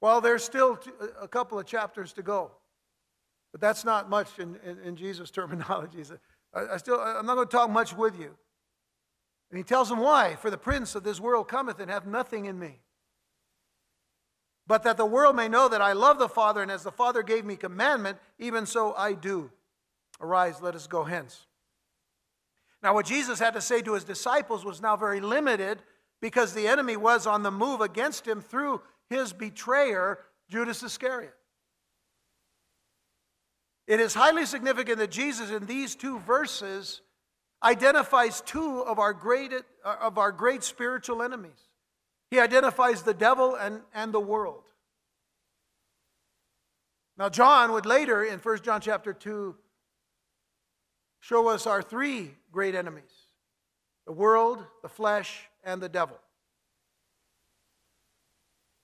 Well, 0.00 0.20
there's 0.20 0.44
still 0.44 0.78
a 1.20 1.28
couple 1.28 1.58
of 1.58 1.66
chapters 1.66 2.12
to 2.14 2.22
go, 2.22 2.52
but 3.52 3.60
that's 3.60 3.84
not 3.84 4.08
much 4.08 4.38
in, 4.38 4.56
in, 4.64 4.78
in 4.78 4.96
Jesus' 4.96 5.30
terminology. 5.32 6.02
I, 6.54 6.74
I 6.74 6.76
still, 6.76 7.00
I'm 7.00 7.26
not 7.26 7.34
going 7.34 7.48
to 7.48 7.56
talk 7.56 7.70
much 7.70 7.96
with 7.96 8.18
you. 8.18 8.36
And 9.50 9.58
he 9.58 9.64
tells 9.64 9.88
them 9.88 9.98
why. 9.98 10.36
For 10.36 10.50
the 10.50 10.58
prince 10.58 10.94
of 10.94 11.02
this 11.04 11.20
world 11.20 11.48
cometh 11.48 11.80
and 11.80 11.90
hath 11.90 12.06
nothing 12.06 12.44
in 12.44 12.58
me 12.58 12.80
but 14.68 14.82
that 14.82 14.98
the 14.98 15.06
world 15.06 15.34
may 15.34 15.48
know 15.48 15.66
that 15.66 15.80
I 15.80 15.94
love 15.94 16.18
the 16.18 16.28
Father, 16.28 16.60
and 16.60 16.70
as 16.70 16.82
the 16.82 16.92
Father 16.92 17.22
gave 17.22 17.44
me 17.44 17.56
commandment, 17.56 18.18
even 18.38 18.66
so 18.66 18.94
I 18.94 19.14
do. 19.14 19.50
Arise, 20.20 20.60
let 20.60 20.74
us 20.74 20.86
go 20.86 21.04
hence. 21.04 21.46
Now, 22.82 22.94
what 22.94 23.06
Jesus 23.06 23.38
had 23.38 23.54
to 23.54 23.60
say 23.60 23.82
to 23.82 23.94
his 23.94 24.04
disciples 24.04 24.64
was 24.64 24.80
now 24.80 24.96
very 24.96 25.20
limited 25.20 25.82
because 26.20 26.54
the 26.54 26.68
enemy 26.68 26.96
was 26.96 27.26
on 27.26 27.42
the 27.42 27.50
move 27.50 27.80
against 27.80 28.26
him 28.26 28.40
through 28.40 28.80
his 29.10 29.32
betrayer, 29.32 30.18
Judas 30.48 30.82
Iscariot. 30.82 31.34
It 33.86 34.00
is 34.00 34.14
highly 34.14 34.44
significant 34.44 34.98
that 34.98 35.10
Jesus, 35.10 35.50
in 35.50 35.66
these 35.66 35.96
two 35.96 36.18
verses, 36.20 37.00
identifies 37.62 38.42
two 38.42 38.80
of 38.82 38.98
our 38.98 39.12
great, 39.12 39.52
of 39.84 40.18
our 40.18 40.30
great 40.30 40.62
spiritual 40.62 41.22
enemies. 41.22 41.58
He 42.30 42.38
identifies 42.38 43.02
the 43.02 43.14
devil 43.14 43.54
and, 43.54 43.80
and 43.94 44.12
the 44.12 44.20
world. 44.20 44.64
Now, 47.16 47.28
John 47.28 47.72
would 47.72 47.86
later 47.86 48.22
in 48.22 48.38
1 48.38 48.62
John 48.62 48.80
chapter 48.80 49.12
2 49.12 49.56
show 51.20 51.48
us 51.48 51.66
our 51.66 51.82
three 51.82 52.32
great 52.52 52.74
enemies 52.74 53.12
the 54.06 54.12
world, 54.12 54.64
the 54.82 54.88
flesh, 54.88 55.42
and 55.62 55.82
the 55.82 55.88
devil. 55.88 56.18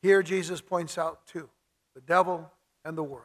Here, 0.03 0.23
Jesus 0.23 0.61
points 0.61 0.99
out 0.99 1.27
two 1.27 1.49
the 1.95 2.03
devil 2.03 2.51
and 2.85 2.99
the 2.99 3.03
world. 3.03 3.25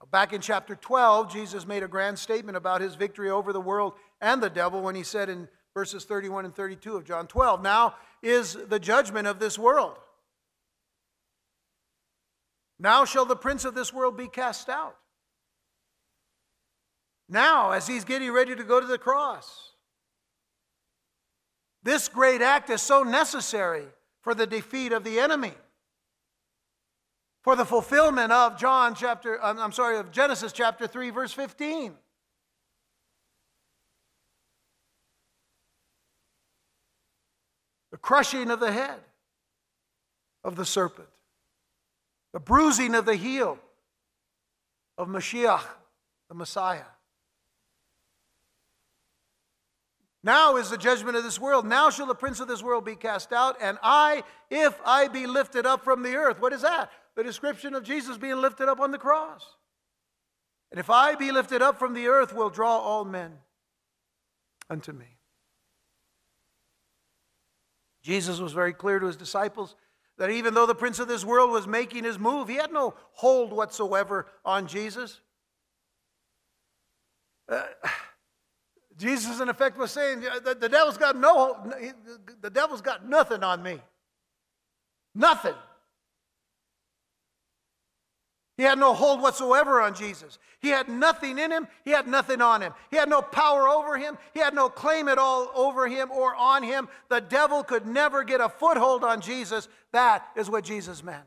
Now, 0.00 0.08
back 0.10 0.32
in 0.32 0.40
chapter 0.40 0.74
12, 0.74 1.30
Jesus 1.30 1.66
made 1.66 1.82
a 1.82 1.88
grand 1.88 2.18
statement 2.18 2.56
about 2.56 2.80
his 2.80 2.94
victory 2.94 3.30
over 3.30 3.52
the 3.52 3.60
world 3.60 3.92
and 4.20 4.42
the 4.42 4.48
devil 4.48 4.80
when 4.80 4.94
he 4.94 5.02
said 5.02 5.28
in 5.28 5.48
verses 5.74 6.04
31 6.04 6.46
and 6.46 6.54
32 6.54 6.96
of 6.96 7.04
John 7.04 7.26
12. 7.26 7.62
Now 7.62 7.94
is 8.22 8.54
the 8.54 8.78
judgment 8.78 9.26
of 9.26 9.38
this 9.38 9.58
world. 9.58 9.96
Now 12.78 13.04
shall 13.04 13.26
the 13.26 13.36
prince 13.36 13.64
of 13.66 13.74
this 13.74 13.92
world 13.92 14.16
be 14.16 14.26
cast 14.26 14.68
out. 14.68 14.96
Now, 17.30 17.70
as 17.70 17.86
he's 17.86 18.04
getting 18.04 18.30
ready 18.32 18.54
to 18.54 18.64
go 18.64 18.80
to 18.80 18.86
the 18.86 18.98
cross, 18.98 19.70
this 21.82 22.08
great 22.08 22.42
act 22.42 22.68
is 22.68 22.82
so 22.82 23.02
necessary 23.02 23.84
for 24.20 24.34
the 24.34 24.46
defeat 24.46 24.92
of 24.92 25.04
the 25.04 25.18
enemy, 25.18 25.54
for 27.42 27.56
the 27.56 27.64
fulfillment 27.64 28.32
of 28.32 28.58
John 28.58 28.94
chapter, 28.94 29.42
I'm 29.42 29.72
sorry, 29.72 29.96
of 29.96 30.10
Genesis 30.10 30.52
chapter 30.52 30.86
3, 30.86 31.10
verse 31.10 31.32
15. 31.32 31.94
the 37.90 37.96
crushing 37.96 38.50
of 38.50 38.60
the 38.60 38.72
head 38.72 39.00
of 40.44 40.56
the 40.56 40.64
serpent, 40.64 41.08
the 42.32 42.40
bruising 42.40 42.94
of 42.94 43.04
the 43.04 43.16
heel 43.16 43.58
of 44.96 45.08
Mashiach, 45.08 45.64
the 46.28 46.34
Messiah. 46.34 46.84
Now 50.22 50.56
is 50.56 50.68
the 50.68 50.76
judgment 50.76 51.16
of 51.16 51.24
this 51.24 51.40
world. 51.40 51.66
Now 51.66 51.90
shall 51.90 52.06
the 52.06 52.14
prince 52.14 52.40
of 52.40 52.48
this 52.48 52.62
world 52.62 52.84
be 52.84 52.94
cast 52.94 53.32
out, 53.32 53.56
and 53.60 53.78
I, 53.82 54.22
if 54.50 54.78
I 54.84 55.08
be 55.08 55.26
lifted 55.26 55.64
up 55.64 55.82
from 55.82 56.02
the 56.02 56.16
earth. 56.16 56.40
What 56.40 56.52
is 56.52 56.62
that? 56.62 56.90
The 57.16 57.24
description 57.24 57.74
of 57.74 57.84
Jesus 57.84 58.18
being 58.18 58.36
lifted 58.36 58.68
up 58.68 58.80
on 58.80 58.90
the 58.90 58.98
cross. 58.98 59.56
And 60.70 60.78
if 60.78 60.90
I 60.90 61.14
be 61.14 61.32
lifted 61.32 61.62
up 61.62 61.78
from 61.78 61.94
the 61.94 62.06
earth, 62.08 62.34
will 62.34 62.50
draw 62.50 62.78
all 62.78 63.04
men 63.04 63.32
unto 64.68 64.92
me. 64.92 65.16
Jesus 68.02 68.38
was 68.38 68.52
very 68.52 68.72
clear 68.72 68.98
to 68.98 69.06
his 69.06 69.16
disciples 69.16 69.74
that 70.18 70.30
even 70.30 70.54
though 70.54 70.66
the 70.66 70.74
prince 70.74 70.98
of 70.98 71.08
this 71.08 71.24
world 71.24 71.50
was 71.50 71.66
making 71.66 72.04
his 72.04 72.18
move, 72.18 72.48
he 72.48 72.56
had 72.56 72.72
no 72.72 72.94
hold 73.12 73.52
whatsoever 73.52 74.26
on 74.44 74.66
Jesus. 74.66 75.20
Uh, 77.48 77.62
Jesus, 79.00 79.40
in 79.40 79.48
effect, 79.48 79.78
was 79.78 79.90
saying, 79.90 80.20
the, 80.20 80.54
the 80.54 80.68
devil's 80.68 80.98
got 80.98 81.16
no, 81.16 81.56
the 82.42 82.50
devil's 82.50 82.82
got 82.82 83.08
nothing 83.08 83.42
on 83.42 83.62
me. 83.62 83.80
Nothing. 85.14 85.54
He 88.58 88.64
had 88.64 88.78
no 88.78 88.92
hold 88.92 89.22
whatsoever 89.22 89.80
on 89.80 89.94
Jesus. 89.94 90.38
He 90.60 90.68
had 90.68 90.86
nothing 90.86 91.38
in 91.38 91.50
him. 91.50 91.66
He 91.82 91.92
had 91.92 92.06
nothing 92.06 92.42
on 92.42 92.60
him. 92.60 92.74
He 92.90 92.98
had 92.98 93.08
no 93.08 93.22
power 93.22 93.66
over 93.66 93.96
him. 93.96 94.18
He 94.34 94.40
had 94.40 94.54
no 94.54 94.68
claim 94.68 95.08
at 95.08 95.16
all 95.16 95.50
over 95.54 95.88
him 95.88 96.10
or 96.10 96.36
on 96.36 96.62
him. 96.62 96.86
The 97.08 97.22
devil 97.22 97.64
could 97.64 97.86
never 97.86 98.22
get 98.22 98.42
a 98.42 98.50
foothold 98.50 99.02
on 99.02 99.22
Jesus. 99.22 99.66
That 99.92 100.26
is 100.36 100.50
what 100.50 100.64
Jesus 100.64 101.02
meant. 101.02 101.24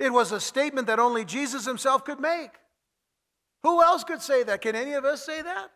It 0.00 0.12
was 0.12 0.32
a 0.32 0.40
statement 0.40 0.88
that 0.88 0.98
only 0.98 1.24
Jesus 1.24 1.64
himself 1.64 2.04
could 2.04 2.18
make. 2.18 2.50
Who 3.66 3.82
else 3.82 4.04
could 4.04 4.22
say 4.22 4.44
that? 4.44 4.60
Can 4.60 4.76
any 4.76 4.92
of 4.92 5.04
us 5.04 5.26
say 5.26 5.42
that? 5.42 5.72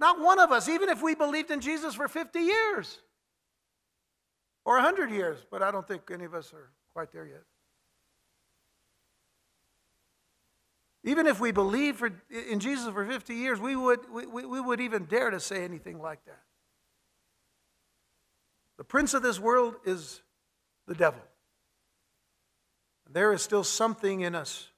Not 0.00 0.20
one 0.20 0.40
of 0.40 0.50
us, 0.50 0.68
even 0.68 0.88
if 0.88 1.00
we 1.00 1.14
believed 1.14 1.52
in 1.52 1.60
Jesus 1.60 1.94
for 1.94 2.08
50 2.08 2.40
years 2.40 2.98
or 4.64 4.74
100 4.74 5.12
years, 5.12 5.46
but 5.48 5.62
I 5.62 5.70
don't 5.70 5.86
think 5.86 6.10
any 6.12 6.24
of 6.24 6.34
us 6.34 6.52
are 6.52 6.72
quite 6.92 7.12
there 7.12 7.24
yet. 7.24 7.44
Even 11.04 11.28
if 11.28 11.38
we 11.38 11.52
believed 11.52 12.00
for, 12.00 12.10
in 12.50 12.58
Jesus 12.58 12.92
for 12.92 13.06
50 13.06 13.32
years, 13.32 13.60
we 13.60 13.76
would, 13.76 14.00
we, 14.12 14.44
we 14.44 14.60
would 14.60 14.80
even 14.80 15.04
dare 15.04 15.30
to 15.30 15.38
say 15.38 15.62
anything 15.62 16.02
like 16.02 16.24
that. 16.24 16.42
The 18.78 18.84
prince 18.84 19.14
of 19.14 19.22
this 19.22 19.38
world 19.38 19.76
is 19.84 20.20
the 20.88 20.96
devil. 20.96 21.22
There 23.08 23.32
is 23.32 23.40
still 23.40 23.62
something 23.62 24.22
in 24.22 24.34
us 24.34 24.71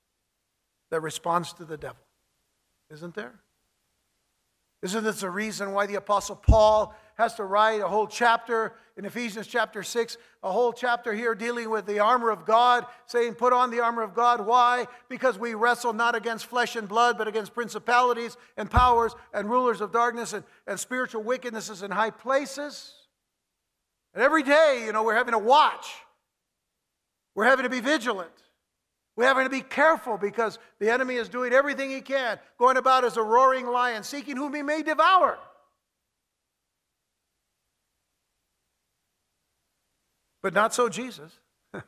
that 0.94 1.00
responds 1.00 1.52
to 1.52 1.64
the 1.64 1.76
devil, 1.76 2.04
isn't 2.88 3.16
there? 3.16 3.40
Isn't 4.80 5.02
this 5.02 5.24
a 5.24 5.28
reason 5.28 5.72
why 5.72 5.86
the 5.86 5.96
Apostle 5.96 6.36
Paul 6.36 6.94
has 7.16 7.34
to 7.34 7.42
write 7.42 7.80
a 7.80 7.88
whole 7.88 8.06
chapter 8.06 8.74
in 8.96 9.04
Ephesians 9.04 9.48
chapter 9.48 9.82
6, 9.82 10.16
a 10.44 10.52
whole 10.52 10.72
chapter 10.72 11.12
here 11.12 11.34
dealing 11.34 11.68
with 11.68 11.84
the 11.84 11.98
armor 11.98 12.30
of 12.30 12.46
God, 12.46 12.86
saying, 13.06 13.34
Put 13.34 13.52
on 13.52 13.72
the 13.72 13.80
armor 13.80 14.02
of 14.02 14.14
God. 14.14 14.46
Why? 14.46 14.86
Because 15.08 15.36
we 15.36 15.54
wrestle 15.54 15.92
not 15.92 16.14
against 16.14 16.46
flesh 16.46 16.76
and 16.76 16.88
blood, 16.88 17.18
but 17.18 17.26
against 17.26 17.54
principalities 17.54 18.36
and 18.56 18.70
powers 18.70 19.16
and 19.32 19.50
rulers 19.50 19.80
of 19.80 19.90
darkness 19.90 20.32
and, 20.32 20.44
and 20.68 20.78
spiritual 20.78 21.24
wickednesses 21.24 21.82
in 21.82 21.90
high 21.90 22.10
places. 22.10 22.92
And 24.14 24.22
every 24.22 24.44
day, 24.44 24.84
you 24.86 24.92
know, 24.92 25.02
we're 25.02 25.16
having 25.16 25.32
to 25.32 25.40
watch, 25.40 25.88
we're 27.34 27.46
having 27.46 27.64
to 27.64 27.68
be 27.68 27.80
vigilant. 27.80 28.43
We 29.16 29.24
have 29.24 29.42
to 29.42 29.48
be 29.48 29.60
careful 29.60 30.18
because 30.18 30.58
the 30.80 30.90
enemy 30.90 31.14
is 31.14 31.28
doing 31.28 31.52
everything 31.52 31.90
he 31.90 32.00
can, 32.00 32.40
going 32.58 32.76
about 32.76 33.04
as 33.04 33.16
a 33.16 33.22
roaring 33.22 33.66
lion, 33.66 34.02
seeking 34.02 34.36
whom 34.36 34.54
he 34.54 34.62
may 34.62 34.82
devour. 34.82 35.38
But 40.42 40.52
not 40.52 40.74
so 40.74 40.88
Jesus. 40.88 41.32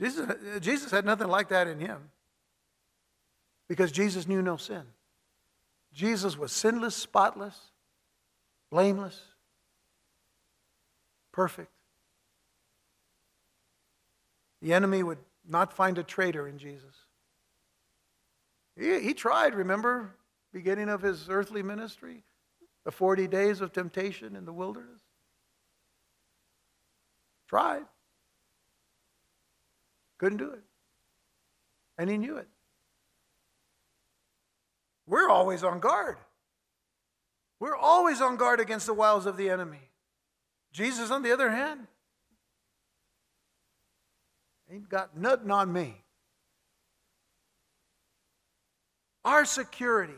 Jesus, 0.00 0.34
Jesus 0.60 0.90
had 0.90 1.04
nothing 1.04 1.28
like 1.28 1.50
that 1.50 1.68
in 1.68 1.78
him 1.78 2.10
because 3.68 3.92
Jesus 3.92 4.26
knew 4.26 4.40
no 4.40 4.56
sin. 4.56 4.82
Jesus 5.92 6.36
was 6.36 6.50
sinless, 6.50 6.96
spotless, 6.96 7.58
blameless, 8.70 9.20
perfect. 11.32 11.70
The 14.62 14.72
enemy 14.72 15.02
would 15.02 15.18
not 15.48 15.72
find 15.72 15.98
a 15.98 16.02
traitor 16.02 16.48
in 16.48 16.58
Jesus. 16.58 16.94
He, 18.78 19.00
he 19.00 19.14
tried, 19.14 19.54
remember, 19.54 20.14
beginning 20.52 20.88
of 20.88 21.02
his 21.02 21.28
earthly 21.28 21.62
ministry, 21.62 22.24
the 22.84 22.90
40 22.90 23.28
days 23.28 23.60
of 23.60 23.72
temptation 23.72 24.36
in 24.36 24.44
the 24.44 24.52
wilderness. 24.52 25.00
Tried. 27.48 27.84
Couldn't 30.18 30.38
do 30.38 30.50
it. 30.50 30.62
And 31.98 32.10
he 32.10 32.18
knew 32.18 32.36
it. 32.36 32.48
We're 35.06 35.28
always 35.28 35.62
on 35.62 35.80
guard. 35.80 36.16
We're 37.58 37.76
always 37.76 38.20
on 38.20 38.36
guard 38.36 38.60
against 38.60 38.86
the 38.86 38.94
wiles 38.94 39.26
of 39.26 39.36
the 39.36 39.48
enemy. 39.50 39.90
Jesus, 40.72 41.10
on 41.10 41.22
the 41.22 41.32
other 41.32 41.50
hand, 41.50 41.86
ain't 44.70 44.88
got 44.88 45.16
nothing 45.16 45.50
on 45.50 45.72
me. 45.72 45.96
Our 49.24 49.44
security 49.44 50.12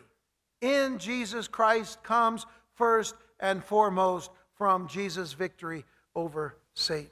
in 0.61 0.99
Jesus 0.99 1.49
Christ 1.49 2.03
comes 2.03 2.45
first 2.75 3.15
and 3.41 3.65
foremost 3.65 4.31
from 4.55 4.89
Jesus' 4.89 5.33
victory 5.33 5.85
over 6.15 6.57
Satan. 6.75 7.11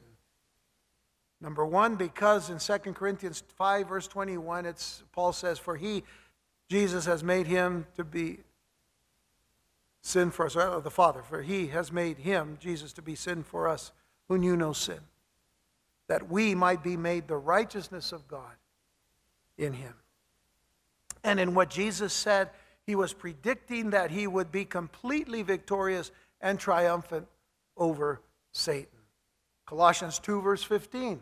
Number 1.40 1.64
one, 1.64 1.96
because 1.96 2.50
in 2.50 2.58
2 2.58 2.92
Corinthians 2.92 3.42
5, 3.56 3.88
verse 3.88 4.08
21, 4.08 4.66
it's, 4.66 5.04
Paul 5.12 5.32
says, 5.32 5.58
For 5.58 5.76
he, 5.76 6.02
Jesus, 6.68 7.04
has 7.04 7.22
made 7.22 7.46
him 7.46 7.86
to 7.94 8.04
be 8.04 8.38
sin 10.06 10.30
for 10.30 10.46
us, 10.46 10.56
or 10.56 10.60
uh, 10.60 10.80
the 10.80 10.90
Father, 10.90 11.22
for 11.22 11.42
he 11.42 11.68
has 11.68 11.90
made 11.90 12.18
him, 12.18 12.56
Jesus, 12.60 12.92
to 12.94 13.02
be 13.02 13.14
sin 13.14 13.42
for 13.42 13.68
us 13.68 13.92
who 14.28 14.38
knew 14.38 14.56
no 14.56 14.72
sin, 14.72 15.00
that 16.08 16.30
we 16.30 16.54
might 16.54 16.82
be 16.82 16.96
made 16.96 17.26
the 17.26 17.36
righteousness 17.36 18.12
of 18.12 18.28
God 18.28 18.54
in 19.58 19.72
him. 19.72 19.94
And 21.24 21.40
in 21.40 21.54
what 21.54 21.70
Jesus 21.70 22.12
said, 22.12 22.50
he 22.86 22.94
was 22.94 23.12
predicting 23.12 23.90
that 23.90 24.12
he 24.12 24.28
would 24.28 24.52
be 24.52 24.64
completely 24.64 25.42
victorious 25.42 26.12
and 26.40 26.58
triumphant 26.58 27.26
over 27.76 28.20
Satan. 28.52 28.86
Colossians 29.66 30.20
2, 30.20 30.40
verse 30.40 30.62
15. 30.62 31.20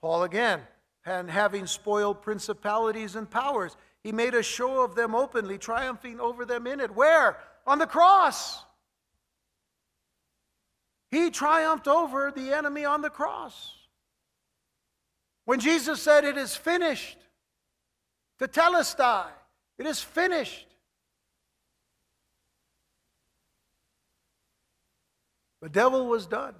Paul 0.00 0.22
again, 0.22 0.62
and 1.04 1.30
having 1.30 1.66
spoiled 1.66 2.22
principalities 2.22 3.16
and 3.16 3.28
powers, 3.28 3.76
he 4.02 4.12
made 4.12 4.34
a 4.34 4.42
show 4.42 4.82
of 4.82 4.94
them 4.94 5.14
openly, 5.14 5.58
triumphing 5.58 6.18
over 6.20 6.46
them 6.46 6.66
in 6.66 6.80
it. 6.80 6.94
Where? 6.94 7.36
On 7.66 7.78
the 7.78 7.86
cross. 7.86 8.62
He 11.10 11.30
triumphed 11.30 11.88
over 11.88 12.32
the 12.34 12.52
enemy 12.52 12.84
on 12.84 13.02
the 13.02 13.10
cross. 13.10 13.72
When 15.44 15.60
Jesus 15.60 16.00
said, 16.00 16.24
It 16.24 16.36
is 16.36 16.56
finished, 16.56 17.18
tetelestai, 18.40 19.26
it 19.78 19.86
is 19.86 20.00
finished. 20.00 20.66
The 25.60 25.68
devil 25.68 26.06
was 26.06 26.26
done. 26.26 26.54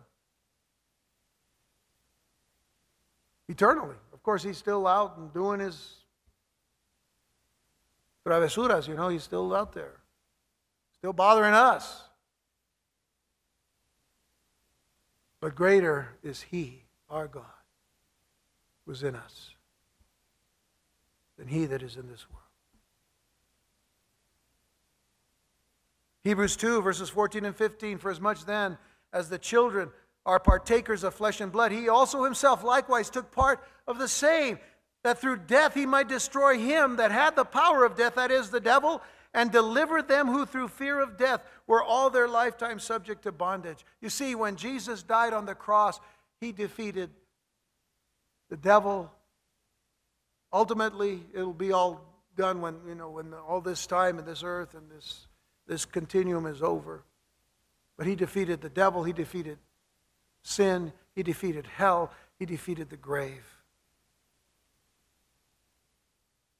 eternally. 3.53 3.96
Of 4.12 4.22
course, 4.22 4.42
he's 4.42 4.59
still 4.59 4.86
out 4.86 5.16
and 5.18 5.32
doing 5.32 5.61
his 5.61 5.76
travesuras, 8.26 8.88
you 8.88 8.94
know, 8.94 9.09
he's 9.09 9.24
still 9.24 9.55
out 9.55 9.72
there, 9.72 9.96
still 11.03 11.12
bothering 11.12 11.53
us. 11.53 12.00
But 15.40 15.57
greater 15.57 16.11
is 16.22 16.42
he, 16.42 16.84
our 17.11 17.26
God, 17.26 17.42
who's 18.86 19.03
in 19.03 19.16
us, 19.16 19.50
than 21.36 21.48
he 21.48 21.64
that 21.66 21.82
is 21.82 21.96
in 21.96 22.07
this 22.07 22.24
world. 22.30 22.44
Hebrews 26.22 26.55
2, 26.55 26.80
verses 26.82 27.09
14 27.09 27.46
and 27.46 27.57
15 27.57 27.98
For 27.98 28.12
as 28.12 28.20
much 28.20 28.44
then 28.44 28.78
as 29.12 29.28
the 29.28 29.38
children 29.38 29.90
are 30.24 30.38
partakers 30.38 31.03
of 31.03 31.14
flesh 31.14 31.40
and 31.40 31.50
blood, 31.50 31.72
he 31.72 31.88
also 31.88 32.22
himself 32.22 32.62
likewise 32.62 33.11
took 33.11 33.32
part 33.32 33.59
of 33.88 33.98
the 33.98 34.07
same, 34.07 34.61
that 35.03 35.20
through 35.20 35.38
death 35.38 35.74
he 35.74 35.84
might 35.84 36.07
destroy 36.07 36.61
him 36.61 36.94
that 36.94 37.11
had 37.11 37.34
the 37.34 37.44
power 37.44 37.84
of 37.84 37.96
death, 37.96 38.14
that 38.14 38.30
is, 38.30 38.50
the 38.50 38.61
devil, 38.61 39.03
and 39.35 39.51
deliver 39.51 40.03
them 40.03 40.26
who 40.26 40.45
through 40.45 40.68
fear 40.68 41.01
of 41.01 41.16
death 41.16 41.43
were 41.66 41.83
all 41.83 42.11
their 42.11 42.28
lifetime 42.28 42.78
subject 42.78 43.22
to 43.22 43.33
bondage. 43.33 43.85
You 44.01 44.11
see, 44.11 44.35
when 44.35 44.57
Jesus 44.57 45.03
died 45.03 45.33
on 45.33 45.47
the 45.47 45.55
cross, 45.55 46.01
he 46.41 46.53
defeated 46.53 47.11
the 48.51 48.57
devil. 48.57 49.11
Ultimately, 50.53 51.22
it'll 51.33 51.55
be 51.55 51.72
all 51.72 52.05
done 52.37 52.61
when, 52.61 52.76
you 52.87 52.95
know, 52.95 53.11
when 53.11 53.33
all 53.33 53.61
this 53.61 53.87
time 53.87 54.18
and 54.18 54.26
this 54.26 54.43
earth 54.45 54.74
and 54.74 54.91
this, 54.91 55.26
this 55.66 55.85
continuum 55.85 56.47
is 56.47 56.62
over. 56.62 57.03
But 57.97 58.07
he 58.07 58.14
defeated 58.14 58.61
the 58.61 58.68
devil, 58.68 59.05
he 59.05 59.12
defeated 59.12 59.59
sin, 60.43 60.93
he 61.14 61.22
defeated 61.22 61.66
hell, 61.66 62.11
he 62.39 62.45
defeated 62.45 62.91
the 62.91 62.97
grave. 62.97 63.47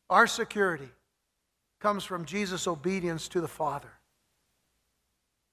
Our 0.09 0.27
security 0.27 0.91
comes 1.83 2.05
from 2.05 2.24
Jesus' 2.24 2.68
obedience 2.68 3.26
to 3.26 3.41
the 3.41 3.49
Father. 3.49 3.91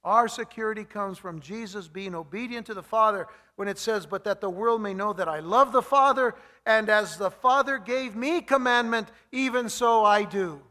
Our 0.03 0.27
security 0.27 0.83
comes 0.83 1.17
from 1.17 1.41
Jesus 1.41 1.87
being 1.87 2.13
obedient 2.13 2.67
to 2.67 2.75
the 2.75 2.83
Father 2.83 3.27
when 3.55 3.67
it 3.67 3.79
says, 3.79 4.05
But 4.05 4.23
that 4.25 4.39
the 4.39 4.49
world 4.49 4.79
may 4.79 4.93
know 4.93 5.11
that 5.11 5.27
I 5.27 5.39
love 5.39 5.71
the 5.71 5.81
Father, 5.81 6.35
and 6.67 6.87
as 6.87 7.17
the 7.17 7.31
Father 7.31 7.79
gave 7.79 8.15
me 8.15 8.41
commandment, 8.41 9.09
even 9.31 9.69
so 9.69 10.05
I 10.05 10.23
do. 10.23 10.61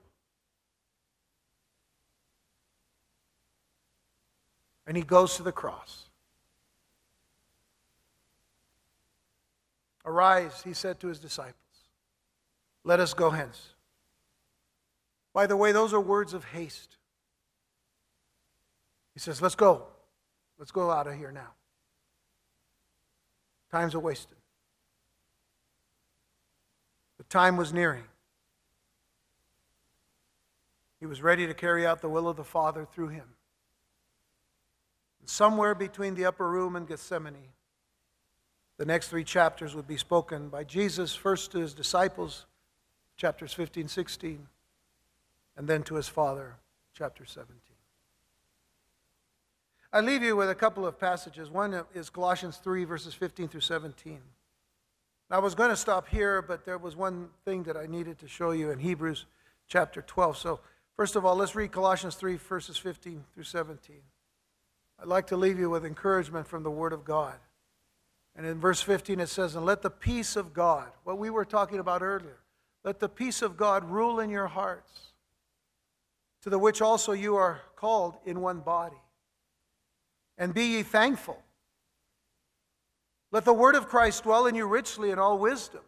And 4.87 4.97
he 4.97 5.03
goes 5.03 5.37
to 5.37 5.43
the 5.43 5.53
cross. 5.53 6.05
Arise, 10.07 10.63
he 10.65 10.73
said 10.73 11.01
to 11.01 11.09
his 11.09 11.19
disciples. 11.19 11.55
Let 12.85 13.01
us 13.01 13.13
go 13.13 13.29
hence. 13.29 13.75
By 15.39 15.47
the 15.47 15.57
way, 15.57 15.71
those 15.71 15.95
are 15.95 16.01
words 16.01 16.35
of 16.35 16.45
haste. 16.47 16.97
He 19.15 19.21
says, 19.21 19.41
Let's 19.41 19.55
go. 19.55 19.85
Let's 20.59 20.73
go 20.73 20.91
out 20.91 21.07
of 21.07 21.15
here 21.15 21.31
now. 21.31 21.51
Time's 23.71 23.95
a 23.95 24.01
wasted. 24.01 24.37
The 27.19 27.23
time 27.23 27.57
was 27.57 27.73
nearing. 27.73 28.03
He 30.99 31.07
was 31.07 31.23
ready 31.23 31.47
to 31.47 31.55
carry 31.55 31.87
out 31.87 32.01
the 32.01 32.09
will 32.09 32.27
of 32.27 32.37
the 32.37 32.43
Father 32.43 32.85
through 32.93 33.11
him. 33.11 33.37
And 35.21 35.29
somewhere 35.29 35.77
between 35.77 36.17
the 36.17 36.25
upper 36.25 36.51
room 36.51 36.75
and 36.75 36.89
Gethsemane, 36.89 37.53
the 38.77 38.87
next 38.87 39.07
three 39.07 39.23
chapters 39.23 39.77
would 39.77 39.87
be 39.87 39.99
spoken 39.99 40.49
by 40.49 40.65
Jesus, 40.65 41.15
first 41.15 41.53
to 41.53 41.59
his 41.59 41.75
disciples, 41.75 42.47
chapters 43.17 43.53
15, 43.53 43.87
16, 43.87 44.49
and 45.59 45.69
then 45.69 45.83
to 45.83 45.97
his 45.97 46.09
Father, 46.09 46.55
chapter 46.95 47.27
17. 47.27 47.53
I 49.93 50.01
leave 50.01 50.23
you 50.23 50.37
with 50.37 50.49
a 50.49 50.55
couple 50.55 50.87
of 50.87 51.01
passages. 51.01 51.51
One 51.51 51.83
is 51.95 52.09
Colossians 52.09 52.59
3, 52.59 52.85
verses 52.85 53.13
15 53.13 53.49
through 53.49 53.63
17. 53.63 54.21
I 55.31 55.41
was 55.41 55.55
going 55.55 55.71
to 55.71 55.77
stop 55.77 56.09
here, 56.09 56.41
but 56.41 56.65
there 56.65 56.79
was 56.79 56.97
one 56.97 57.29
thing 57.45 57.65
that 57.65 57.77
I 57.77 57.87
needed 57.87 58.19
to 58.21 58.29
show 58.29 58.53
you 58.53 58.71
in 58.71 58.79
Hebrews 58.79 59.27
chapter 59.67 60.01
12. 60.01 60.39
So, 60.39 60.61
first 60.97 61.17
of 61.17 61.27
all, 61.27 61.37
let's 61.37 61.55
read 61.55 61.73
Colossians 61.73 62.15
3, 62.15 62.37
verses 62.37 62.79
15 62.79 63.25
through 63.35 63.45
17. 63.45 63.97
I'd 65.01 65.09
like 65.09 65.27
to 65.27 65.37
leave 65.37 65.59
you 65.59 65.69
with 65.71 65.85
encouragement 65.85 66.47
from 66.47 66.63
the 66.63 66.71
Word 66.71 66.93
of 66.93 67.05
God. 67.05 67.35
And 68.37 68.47
in 68.47 68.61
verse 68.61 68.81
15 68.81 69.21
it 69.21 69.29
says, 69.29 69.57
And 69.57 69.67
let 69.67 69.83
the 69.83 69.91
peace 69.91 70.37
of 70.37 70.55
God, 70.55 70.89
what 71.03 71.19
we 71.19 71.31
were 71.31 71.45
talking 71.45 71.81
about 71.81 72.03
earlier, 72.03 72.39
let 72.85 73.01
the 73.01 73.09
peace 73.09 73.43
of 73.43 73.57
God 73.57 73.91
rule 73.91 74.21
in 74.21 74.31
your 74.31 74.47
hearts, 74.47 75.09
to 76.43 76.51
the 76.51 76.59
which 76.59 76.81
also 76.81 77.13
you 77.13 77.37
are 77.37 77.61
called 77.77 78.17
in 78.25 78.41
one 78.41 78.61
body. 78.61 78.97
and 80.39 80.55
be 80.55 80.77
ye 80.77 80.83
thankful. 80.85 81.43
Let 83.31 83.45
the 83.45 83.53
word 83.53 83.75
of 83.75 83.89
Christ 83.89 84.23
dwell 84.23 84.47
in 84.47 84.55
you 84.55 84.67
richly 84.67 85.11
in 85.11 85.19
all 85.19 85.39
wisdom, 85.39 85.83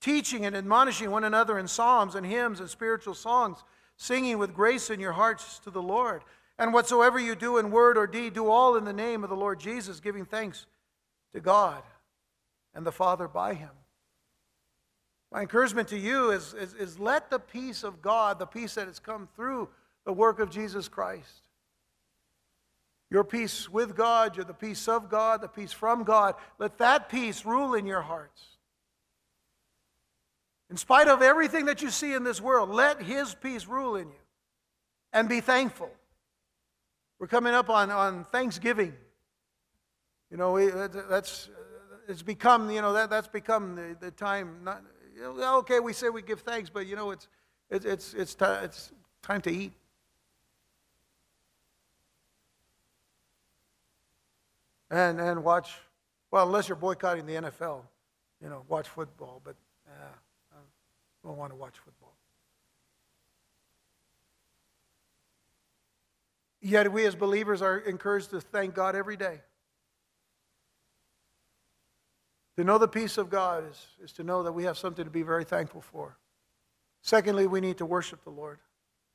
teaching 0.00 0.44
and 0.46 0.56
admonishing 0.56 1.10
one 1.10 1.22
another 1.22 1.58
in 1.58 1.68
psalms 1.68 2.14
and 2.14 2.26
hymns 2.26 2.58
and 2.58 2.68
spiritual 2.68 3.14
songs, 3.14 3.62
singing 3.96 4.38
with 4.38 4.54
grace 4.54 4.90
in 4.90 4.98
your 4.98 5.12
hearts 5.12 5.58
to 5.60 5.70
the 5.70 5.82
Lord. 5.82 6.22
And 6.58 6.72
whatsoever 6.72 7.18
you 7.18 7.34
do 7.34 7.58
in 7.58 7.70
word 7.70 7.96
or 7.96 8.06
deed, 8.06 8.32
do 8.32 8.48
all 8.48 8.76
in 8.76 8.84
the 8.84 8.92
name 8.92 9.22
of 9.22 9.30
the 9.30 9.36
Lord 9.36 9.60
Jesus, 9.60 10.00
giving 10.00 10.24
thanks 10.24 10.66
to 11.32 11.40
God 11.40 11.82
and 12.74 12.84
the 12.84 12.92
Father 12.92 13.28
by 13.28 13.54
him. 13.54 13.70
My 15.32 15.40
encouragement 15.40 15.88
to 15.88 15.98
you 15.98 16.30
is, 16.30 16.52
is, 16.52 16.74
is, 16.74 16.98
let 16.98 17.30
the 17.30 17.38
peace 17.38 17.84
of 17.84 18.02
God, 18.02 18.38
the 18.38 18.46
peace 18.46 18.74
that 18.74 18.86
has 18.86 18.98
come 18.98 19.28
through 19.34 19.68
the 20.04 20.12
work 20.12 20.40
of 20.40 20.50
Jesus 20.50 20.88
Christ, 20.88 21.48
your 23.10 23.24
peace 23.24 23.68
with 23.68 23.96
God, 23.96 24.36
you're 24.36 24.44
the 24.44 24.52
peace 24.52 24.88
of 24.88 25.08
God, 25.08 25.40
the 25.40 25.48
peace 25.48 25.72
from 25.72 26.04
God, 26.04 26.34
let 26.58 26.76
that 26.78 27.08
peace 27.08 27.46
rule 27.46 27.74
in 27.74 27.86
your 27.86 28.02
hearts. 28.02 28.42
In 30.70 30.76
spite 30.76 31.08
of 31.08 31.22
everything 31.22 31.66
that 31.66 31.80
you 31.80 31.90
see 31.90 32.12
in 32.12 32.24
this 32.24 32.40
world, 32.40 32.68
let 32.68 33.02
His 33.02 33.34
peace 33.34 33.66
rule 33.66 33.96
in 33.96 34.08
you 34.08 34.22
and 35.14 35.28
be 35.28 35.40
thankful. 35.40 35.90
We're 37.18 37.26
coming 37.26 37.54
up 37.54 37.70
on, 37.70 37.90
on 37.90 38.24
Thanksgiving. 38.32 38.92
You 40.30 40.36
know, 40.36 40.52
we, 40.52 40.66
that's, 40.68 41.48
it's 42.08 42.22
become, 42.22 42.70
you 42.70 42.82
know, 42.82 42.94
that, 42.94 43.10
that's 43.10 43.28
become 43.28 43.76
the, 43.76 43.96
the 44.00 44.10
time. 44.10 44.64
Not, 44.64 44.82
okay, 45.20 45.80
we 45.80 45.92
say 45.92 46.08
we 46.08 46.22
give 46.22 46.40
thanks, 46.40 46.70
but, 46.70 46.86
you 46.86 46.96
know, 46.96 47.10
it's, 47.10 47.28
it's, 47.70 47.84
it's, 47.84 48.14
it's, 48.14 48.36
it's 48.40 48.92
time 49.22 49.40
to 49.42 49.50
eat. 49.50 49.72
And, 54.90 55.20
and 55.20 55.42
watch, 55.42 55.70
well, 56.30 56.46
unless 56.46 56.68
you're 56.68 56.76
boycotting 56.76 57.24
the 57.26 57.34
NFL, 57.34 57.80
you 58.42 58.48
know, 58.48 58.62
watch 58.68 58.88
football, 58.88 59.40
but 59.42 59.56
uh, 59.88 60.14
I 60.52 61.26
don't 61.26 61.38
want 61.38 61.52
to 61.52 61.56
watch 61.56 61.78
football. 61.78 62.12
Yet 66.60 66.92
we 66.92 67.06
as 67.06 67.16
believers 67.16 67.60
are 67.60 67.78
encouraged 67.78 68.30
to 68.30 68.40
thank 68.40 68.74
God 68.74 68.94
every 68.94 69.16
day. 69.16 69.40
To 72.56 72.64
know 72.64 72.78
the 72.78 72.88
peace 72.88 73.16
of 73.18 73.30
God 73.30 73.64
is, 73.70 73.86
is 74.02 74.12
to 74.12 74.24
know 74.24 74.42
that 74.42 74.52
we 74.52 74.64
have 74.64 74.76
something 74.76 75.04
to 75.04 75.10
be 75.10 75.22
very 75.22 75.44
thankful 75.44 75.80
for. 75.80 76.18
Secondly, 77.00 77.46
we 77.46 77.60
need 77.60 77.78
to 77.78 77.86
worship 77.86 78.22
the 78.24 78.30
Lord. 78.30 78.58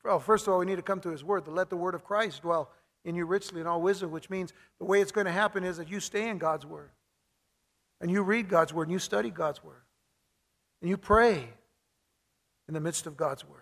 Well, 0.03 0.19
first 0.19 0.47
of 0.47 0.53
all, 0.53 0.59
we 0.59 0.65
need 0.65 0.77
to 0.77 0.81
come 0.81 0.99
to 1.01 1.09
His 1.09 1.23
Word, 1.23 1.45
to 1.45 1.51
let 1.51 1.69
the 1.69 1.77
Word 1.77 1.93
of 1.93 2.03
Christ 2.03 2.41
dwell 2.41 2.71
in 3.05 3.15
you 3.15 3.25
richly 3.25 3.61
in 3.61 3.67
all 3.67 3.81
wisdom, 3.81 4.11
which 4.11 4.29
means 4.29 4.53
the 4.79 4.85
way 4.85 5.01
it's 5.01 5.11
going 5.11 5.25
to 5.25 5.31
happen 5.31 5.63
is 5.63 5.77
that 5.77 5.89
you 5.89 5.99
stay 5.99 6.29
in 6.29 6.37
God's 6.37 6.65
Word. 6.65 6.91
And 8.01 8.11
you 8.11 8.21
read 8.21 8.49
God's 8.49 8.73
Word 8.73 8.83
and 8.83 8.91
you 8.91 8.99
study 8.99 9.29
God's 9.29 9.63
Word. 9.63 9.81
And 10.81 10.89
you 10.89 10.97
pray 10.97 11.47
in 12.67 12.73
the 12.73 12.79
midst 12.79 13.07
of 13.07 13.17
God's 13.17 13.45
Word. 13.45 13.61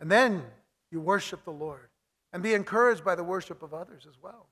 And 0.00 0.10
then 0.10 0.42
you 0.90 1.00
worship 1.00 1.44
the 1.44 1.52
Lord 1.52 1.88
and 2.32 2.42
be 2.42 2.54
encouraged 2.54 3.04
by 3.04 3.14
the 3.14 3.24
worship 3.24 3.62
of 3.62 3.74
others 3.74 4.06
as 4.08 4.14
well. 4.22 4.46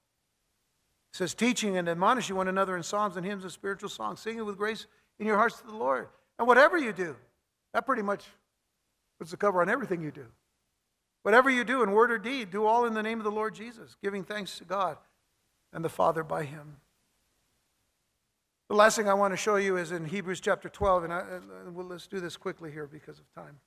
It 1.13 1.17
says, 1.17 1.35
teaching 1.35 1.77
and 1.77 1.89
admonishing 1.89 2.37
one 2.37 2.49
another 2.49 2.77
in 2.77 2.83
psalms 2.83 3.17
and 3.17 3.25
hymns 3.25 3.43
and 3.43 3.53
spiritual 3.53 3.89
songs, 3.89 4.21
singing 4.21 4.45
with 4.45 4.59
grace 4.59 4.87
in 5.19 5.27
your 5.27 5.37
hearts 5.37 5.61
to 5.61 5.67
the 5.67 5.77
Lord. 5.77 6.09
And 6.39 6.47
whatever 6.47 6.77
you 6.77 6.93
do, 6.93 7.17
that 7.73 7.87
pretty 7.87 8.03
much 8.03 8.25
puts 9.19 9.31
the 9.31 9.37
cover 9.37 9.61
on 9.63 9.69
everything 9.69 10.03
you 10.03 10.11
do. 10.11 10.27
Whatever 11.23 11.51
you 11.51 11.65
do 11.65 11.83
in 11.83 11.91
word 11.93 12.13
or 12.13 12.19
deed, 12.19 12.51
do 12.51 12.65
all 12.65 12.85
in 12.85 12.95
the 12.95 13.03
name 13.03 13.19
of 13.19 13.25
the 13.25 13.31
Lord 13.31 13.55
Jesus, 13.55 13.97
giving 14.03 14.23
thanks 14.23 14.59
to 14.59 14.65
God 14.65 14.97
and 15.73 15.85
the 15.85 15.89
Father 15.89 16.23
by 16.23 16.45
him. 16.45 16.77
The 18.69 18.77
last 18.77 18.97
thing 18.97 19.09
I 19.09 19.15
want 19.15 19.33
to 19.33 19.37
show 19.37 19.57
you 19.57 19.77
is 19.79 19.93
in 19.93 20.05
Hebrews 20.05 20.41
chapter 20.41 20.69
12, 20.69 21.05
and 21.05 21.13
I, 21.13 21.25
well, 21.73 21.87
let's 21.87 22.07
do 22.07 22.21
this 22.21 22.37
quickly 22.37 22.71
here 22.71 22.87
because 22.87 23.19
of 23.19 23.25
time. 23.35 23.59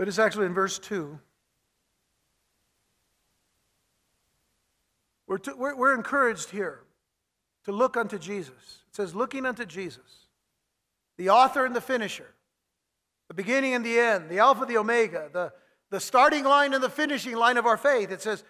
But 0.00 0.08
it's 0.08 0.18
actually 0.18 0.46
in 0.46 0.54
verse 0.54 0.78
2. 0.78 1.18
We're, 5.26 5.36
to, 5.36 5.54
we're, 5.54 5.76
we're 5.76 5.94
encouraged 5.94 6.48
here 6.48 6.80
to 7.66 7.72
look 7.72 7.98
unto 7.98 8.18
Jesus. 8.18 8.54
It 8.88 8.96
says, 8.96 9.14
looking 9.14 9.44
unto 9.44 9.66
Jesus, 9.66 10.28
the 11.18 11.28
author 11.28 11.66
and 11.66 11.76
the 11.76 11.82
finisher, 11.82 12.32
the 13.28 13.34
beginning 13.34 13.74
and 13.74 13.84
the 13.84 13.98
end, 13.98 14.30
the 14.30 14.38
Alpha, 14.38 14.64
the 14.64 14.78
Omega, 14.78 15.28
the, 15.34 15.52
the 15.90 16.00
starting 16.00 16.44
line 16.44 16.72
and 16.72 16.82
the 16.82 16.88
finishing 16.88 17.36
line 17.36 17.58
of 17.58 17.66
our 17.66 17.76
faith. 17.76 18.10
It 18.10 18.22
says, 18.22 18.42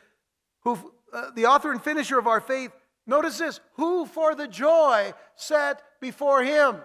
who, 0.61 0.79
uh, 1.13 1.33
the 1.35 1.47
author 1.47 1.73
and 1.73 1.83
finisher 1.83 2.17
of 2.17 2.29
our 2.29 2.41
faith, 2.41 2.71
notice 3.09 3.39
this, 3.39 3.59
who 3.73 4.07
for 4.07 4.37
the 4.37 4.47
joy 4.47 5.13
set 5.35 5.83
before 6.01 6.45
him. 6.45 6.77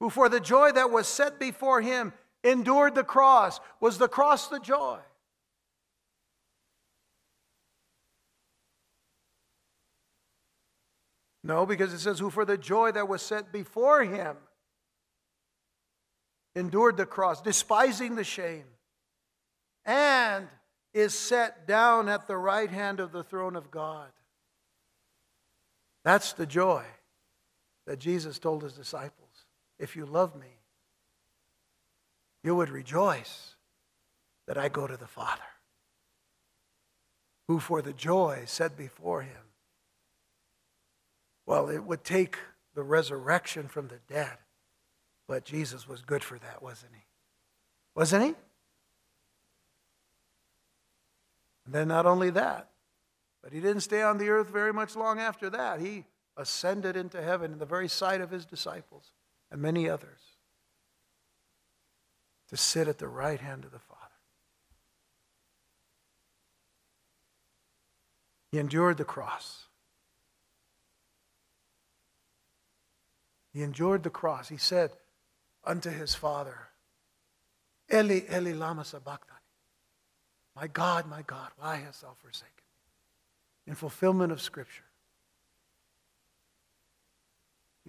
Who 0.00 0.10
for 0.10 0.28
the 0.28 0.40
joy 0.40 0.72
that 0.72 0.90
was 0.90 1.06
set 1.06 1.38
before 1.38 1.80
him 1.80 2.12
endured 2.42 2.94
the 2.94 3.04
cross. 3.04 3.60
Was 3.80 3.98
the 3.98 4.08
cross 4.08 4.48
the 4.48 4.58
joy? 4.58 4.98
No, 11.42 11.64
because 11.64 11.92
it 11.92 12.00
says, 12.00 12.18
who 12.18 12.30
for 12.30 12.44
the 12.44 12.58
joy 12.58 12.92
that 12.92 13.08
was 13.08 13.22
set 13.22 13.52
before 13.52 14.04
him 14.04 14.36
endured 16.54 16.96
the 16.96 17.06
cross, 17.06 17.40
despising 17.40 18.14
the 18.14 18.24
shame, 18.24 18.64
and 19.86 20.48
is 20.92 21.16
set 21.16 21.66
down 21.66 22.08
at 22.08 22.26
the 22.26 22.36
right 22.36 22.68
hand 22.68 23.00
of 23.00 23.12
the 23.12 23.22
throne 23.22 23.56
of 23.56 23.70
God. 23.70 24.10
That's 26.04 26.32
the 26.32 26.46
joy 26.46 26.84
that 27.86 27.98
Jesus 27.98 28.38
told 28.38 28.62
his 28.62 28.72
disciples. 28.72 29.29
If 29.80 29.96
you 29.96 30.04
love 30.04 30.36
me, 30.36 30.58
you 32.44 32.54
would 32.54 32.68
rejoice 32.68 33.56
that 34.46 34.58
I 34.58 34.68
go 34.68 34.86
to 34.86 34.96
the 34.96 35.06
Father, 35.06 35.40
who 37.48 37.58
for 37.58 37.80
the 37.80 37.94
joy 37.94 38.42
set 38.46 38.76
before 38.76 39.22
him. 39.22 39.42
Well, 41.46 41.70
it 41.70 41.82
would 41.82 42.04
take 42.04 42.36
the 42.74 42.82
resurrection 42.82 43.68
from 43.68 43.88
the 43.88 44.00
dead, 44.06 44.36
but 45.26 45.44
Jesus 45.44 45.88
was 45.88 46.02
good 46.02 46.22
for 46.22 46.38
that, 46.38 46.62
wasn't 46.62 46.92
he? 46.94 47.04
Wasn't 47.94 48.22
he? 48.22 48.34
And 51.64 51.74
then 51.74 51.88
not 51.88 52.04
only 52.04 52.30
that, 52.30 52.68
but 53.42 53.52
he 53.52 53.60
didn't 53.60 53.80
stay 53.80 54.02
on 54.02 54.18
the 54.18 54.28
earth 54.28 54.50
very 54.50 54.72
much 54.72 54.94
long 54.94 55.18
after 55.18 55.48
that. 55.50 55.80
He 55.80 56.04
ascended 56.36 56.96
into 56.96 57.22
heaven 57.22 57.52
in 57.52 57.58
the 57.58 57.64
very 57.64 57.88
sight 57.88 58.20
of 58.20 58.30
his 58.30 58.44
disciples 58.44 59.12
and 59.50 59.60
many 59.60 59.88
others 59.88 60.20
to 62.48 62.56
sit 62.56 62.88
at 62.88 62.98
the 62.98 63.08
right 63.08 63.40
hand 63.40 63.64
of 63.64 63.70
the 63.70 63.78
Father. 63.78 64.00
He 68.50 68.58
endured 68.58 68.96
the 68.96 69.04
cross. 69.04 69.66
He 73.52 73.62
endured 73.62 74.02
the 74.02 74.10
cross. 74.10 74.48
He 74.48 74.56
said 74.56 74.90
unto 75.64 75.90
his 75.90 76.14
Father, 76.14 76.68
Eli, 77.92 78.22
Eli, 78.32 78.52
lama 78.52 78.84
sabachthani. 78.84 79.38
My 80.56 80.66
God, 80.66 81.08
my 81.08 81.22
God, 81.22 81.50
why 81.56 81.76
hast 81.76 82.02
thou 82.02 82.14
forsaken 82.18 82.50
me? 83.66 83.70
In 83.70 83.74
fulfillment 83.74 84.32
of 84.32 84.40
Scripture. 84.40 84.89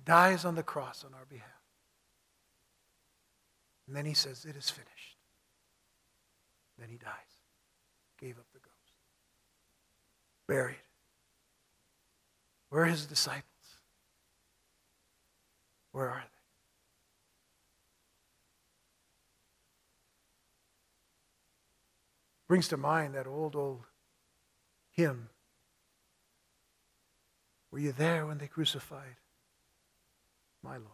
He 0.02 0.06
dies 0.06 0.46
on 0.46 0.56
the 0.56 0.64
cross 0.64 1.06
on 1.06 1.14
our 1.14 1.26
behalf. 1.30 1.48
And 3.86 3.96
then 3.96 4.06
he 4.06 4.16
says, 4.16 4.46
It 4.46 4.56
is 4.56 4.68
finished. 4.68 5.18
Then 6.80 6.90
he 6.90 6.98
dies. 6.98 7.12
Gave 8.20 8.40
up 8.40 8.48
the 8.52 8.60
ghost. 8.60 8.72
Buried. 10.48 10.78
Where 12.70 12.82
are 12.84 12.88
his 12.88 13.06
disciples? 13.06 13.44
Where 15.92 16.10
are 16.10 16.24
they? 16.24 16.30
Brings 22.48 22.68
to 22.70 22.78
mind 22.78 23.14
that 23.14 23.28
old, 23.28 23.56
old 23.56 23.84
hymn. 24.90 25.30
Were 27.70 27.80
you 27.80 27.92
there 27.92 28.26
when 28.26 28.40
they 28.40 28.48
crucified 28.48 29.18
my 30.64 30.74
Lord? 30.74 30.88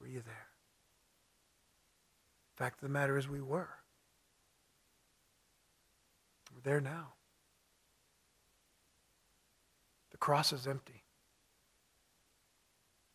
Were 0.00 0.08
you 0.08 0.20
there? 0.20 0.48
fact 2.62 2.80
of 2.80 2.88
the 2.88 2.92
matter 2.92 3.18
is, 3.18 3.28
we 3.28 3.40
were. 3.40 3.70
We're 6.54 6.60
there 6.62 6.80
now. 6.80 7.14
The 10.12 10.16
cross 10.16 10.52
is 10.52 10.68
empty. 10.68 11.02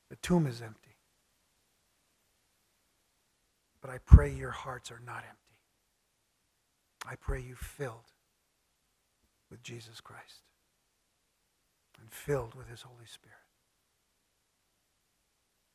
The 0.09 0.17
tomb 0.17 0.47
is 0.47 0.61
empty. 0.61 0.97
But 3.79 3.89
I 3.89 3.99
pray 3.99 4.33
your 4.33 4.51
hearts 4.51 4.91
are 4.91 5.01
not 5.05 5.23
empty. 5.29 5.59
I 7.09 7.15
pray 7.15 7.41
you 7.41 7.55
filled 7.55 8.11
with 9.49 9.63
Jesus 9.63 10.01
Christ 10.01 10.41
and 12.01 12.11
filled 12.11 12.53
with 12.53 12.67
his 12.67 12.81
Holy 12.81 13.05
Spirit. 13.05 13.46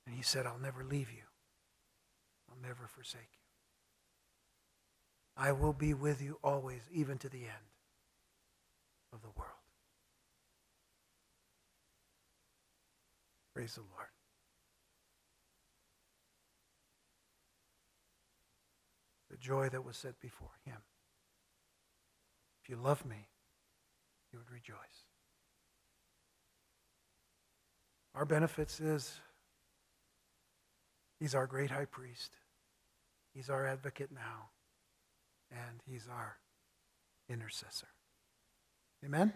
And 0.06 0.14
he 0.14 0.22
said, 0.22 0.46
I'll 0.46 0.58
never 0.58 0.84
leave 0.84 1.10
you. 1.10 1.22
I'll 2.50 2.60
never 2.60 2.86
forsake 2.86 3.28
you. 3.32 3.38
I 5.36 5.52
will 5.52 5.72
be 5.72 5.94
with 5.94 6.20
you 6.20 6.38
always, 6.42 6.82
even 6.92 7.18
to 7.18 7.28
the 7.28 7.38
end 7.38 7.70
of 9.12 9.22
the 9.22 9.30
world. 9.36 9.50
Praise 13.54 13.74
the 13.74 13.80
Lord. 13.80 14.08
The 19.30 19.36
joy 19.36 19.68
that 19.70 19.84
was 19.84 19.96
set 19.96 20.20
before 20.20 20.50
him. 20.64 20.78
If 22.62 22.68
you 22.68 22.76
love 22.76 23.04
me, 23.04 23.28
you 24.32 24.38
would 24.38 24.50
rejoice. 24.50 24.76
Our 28.14 28.24
benefits 28.24 28.78
is 28.78 29.20
he's 31.22 31.36
our 31.36 31.46
great 31.46 31.70
high 31.70 31.84
priest. 31.84 32.32
He's 33.32 33.48
our 33.48 33.64
advocate 33.64 34.10
now. 34.12 34.50
And 35.52 35.80
he's 35.88 36.08
our 36.10 36.38
intercessor. 37.28 37.86
Amen? 39.04 39.32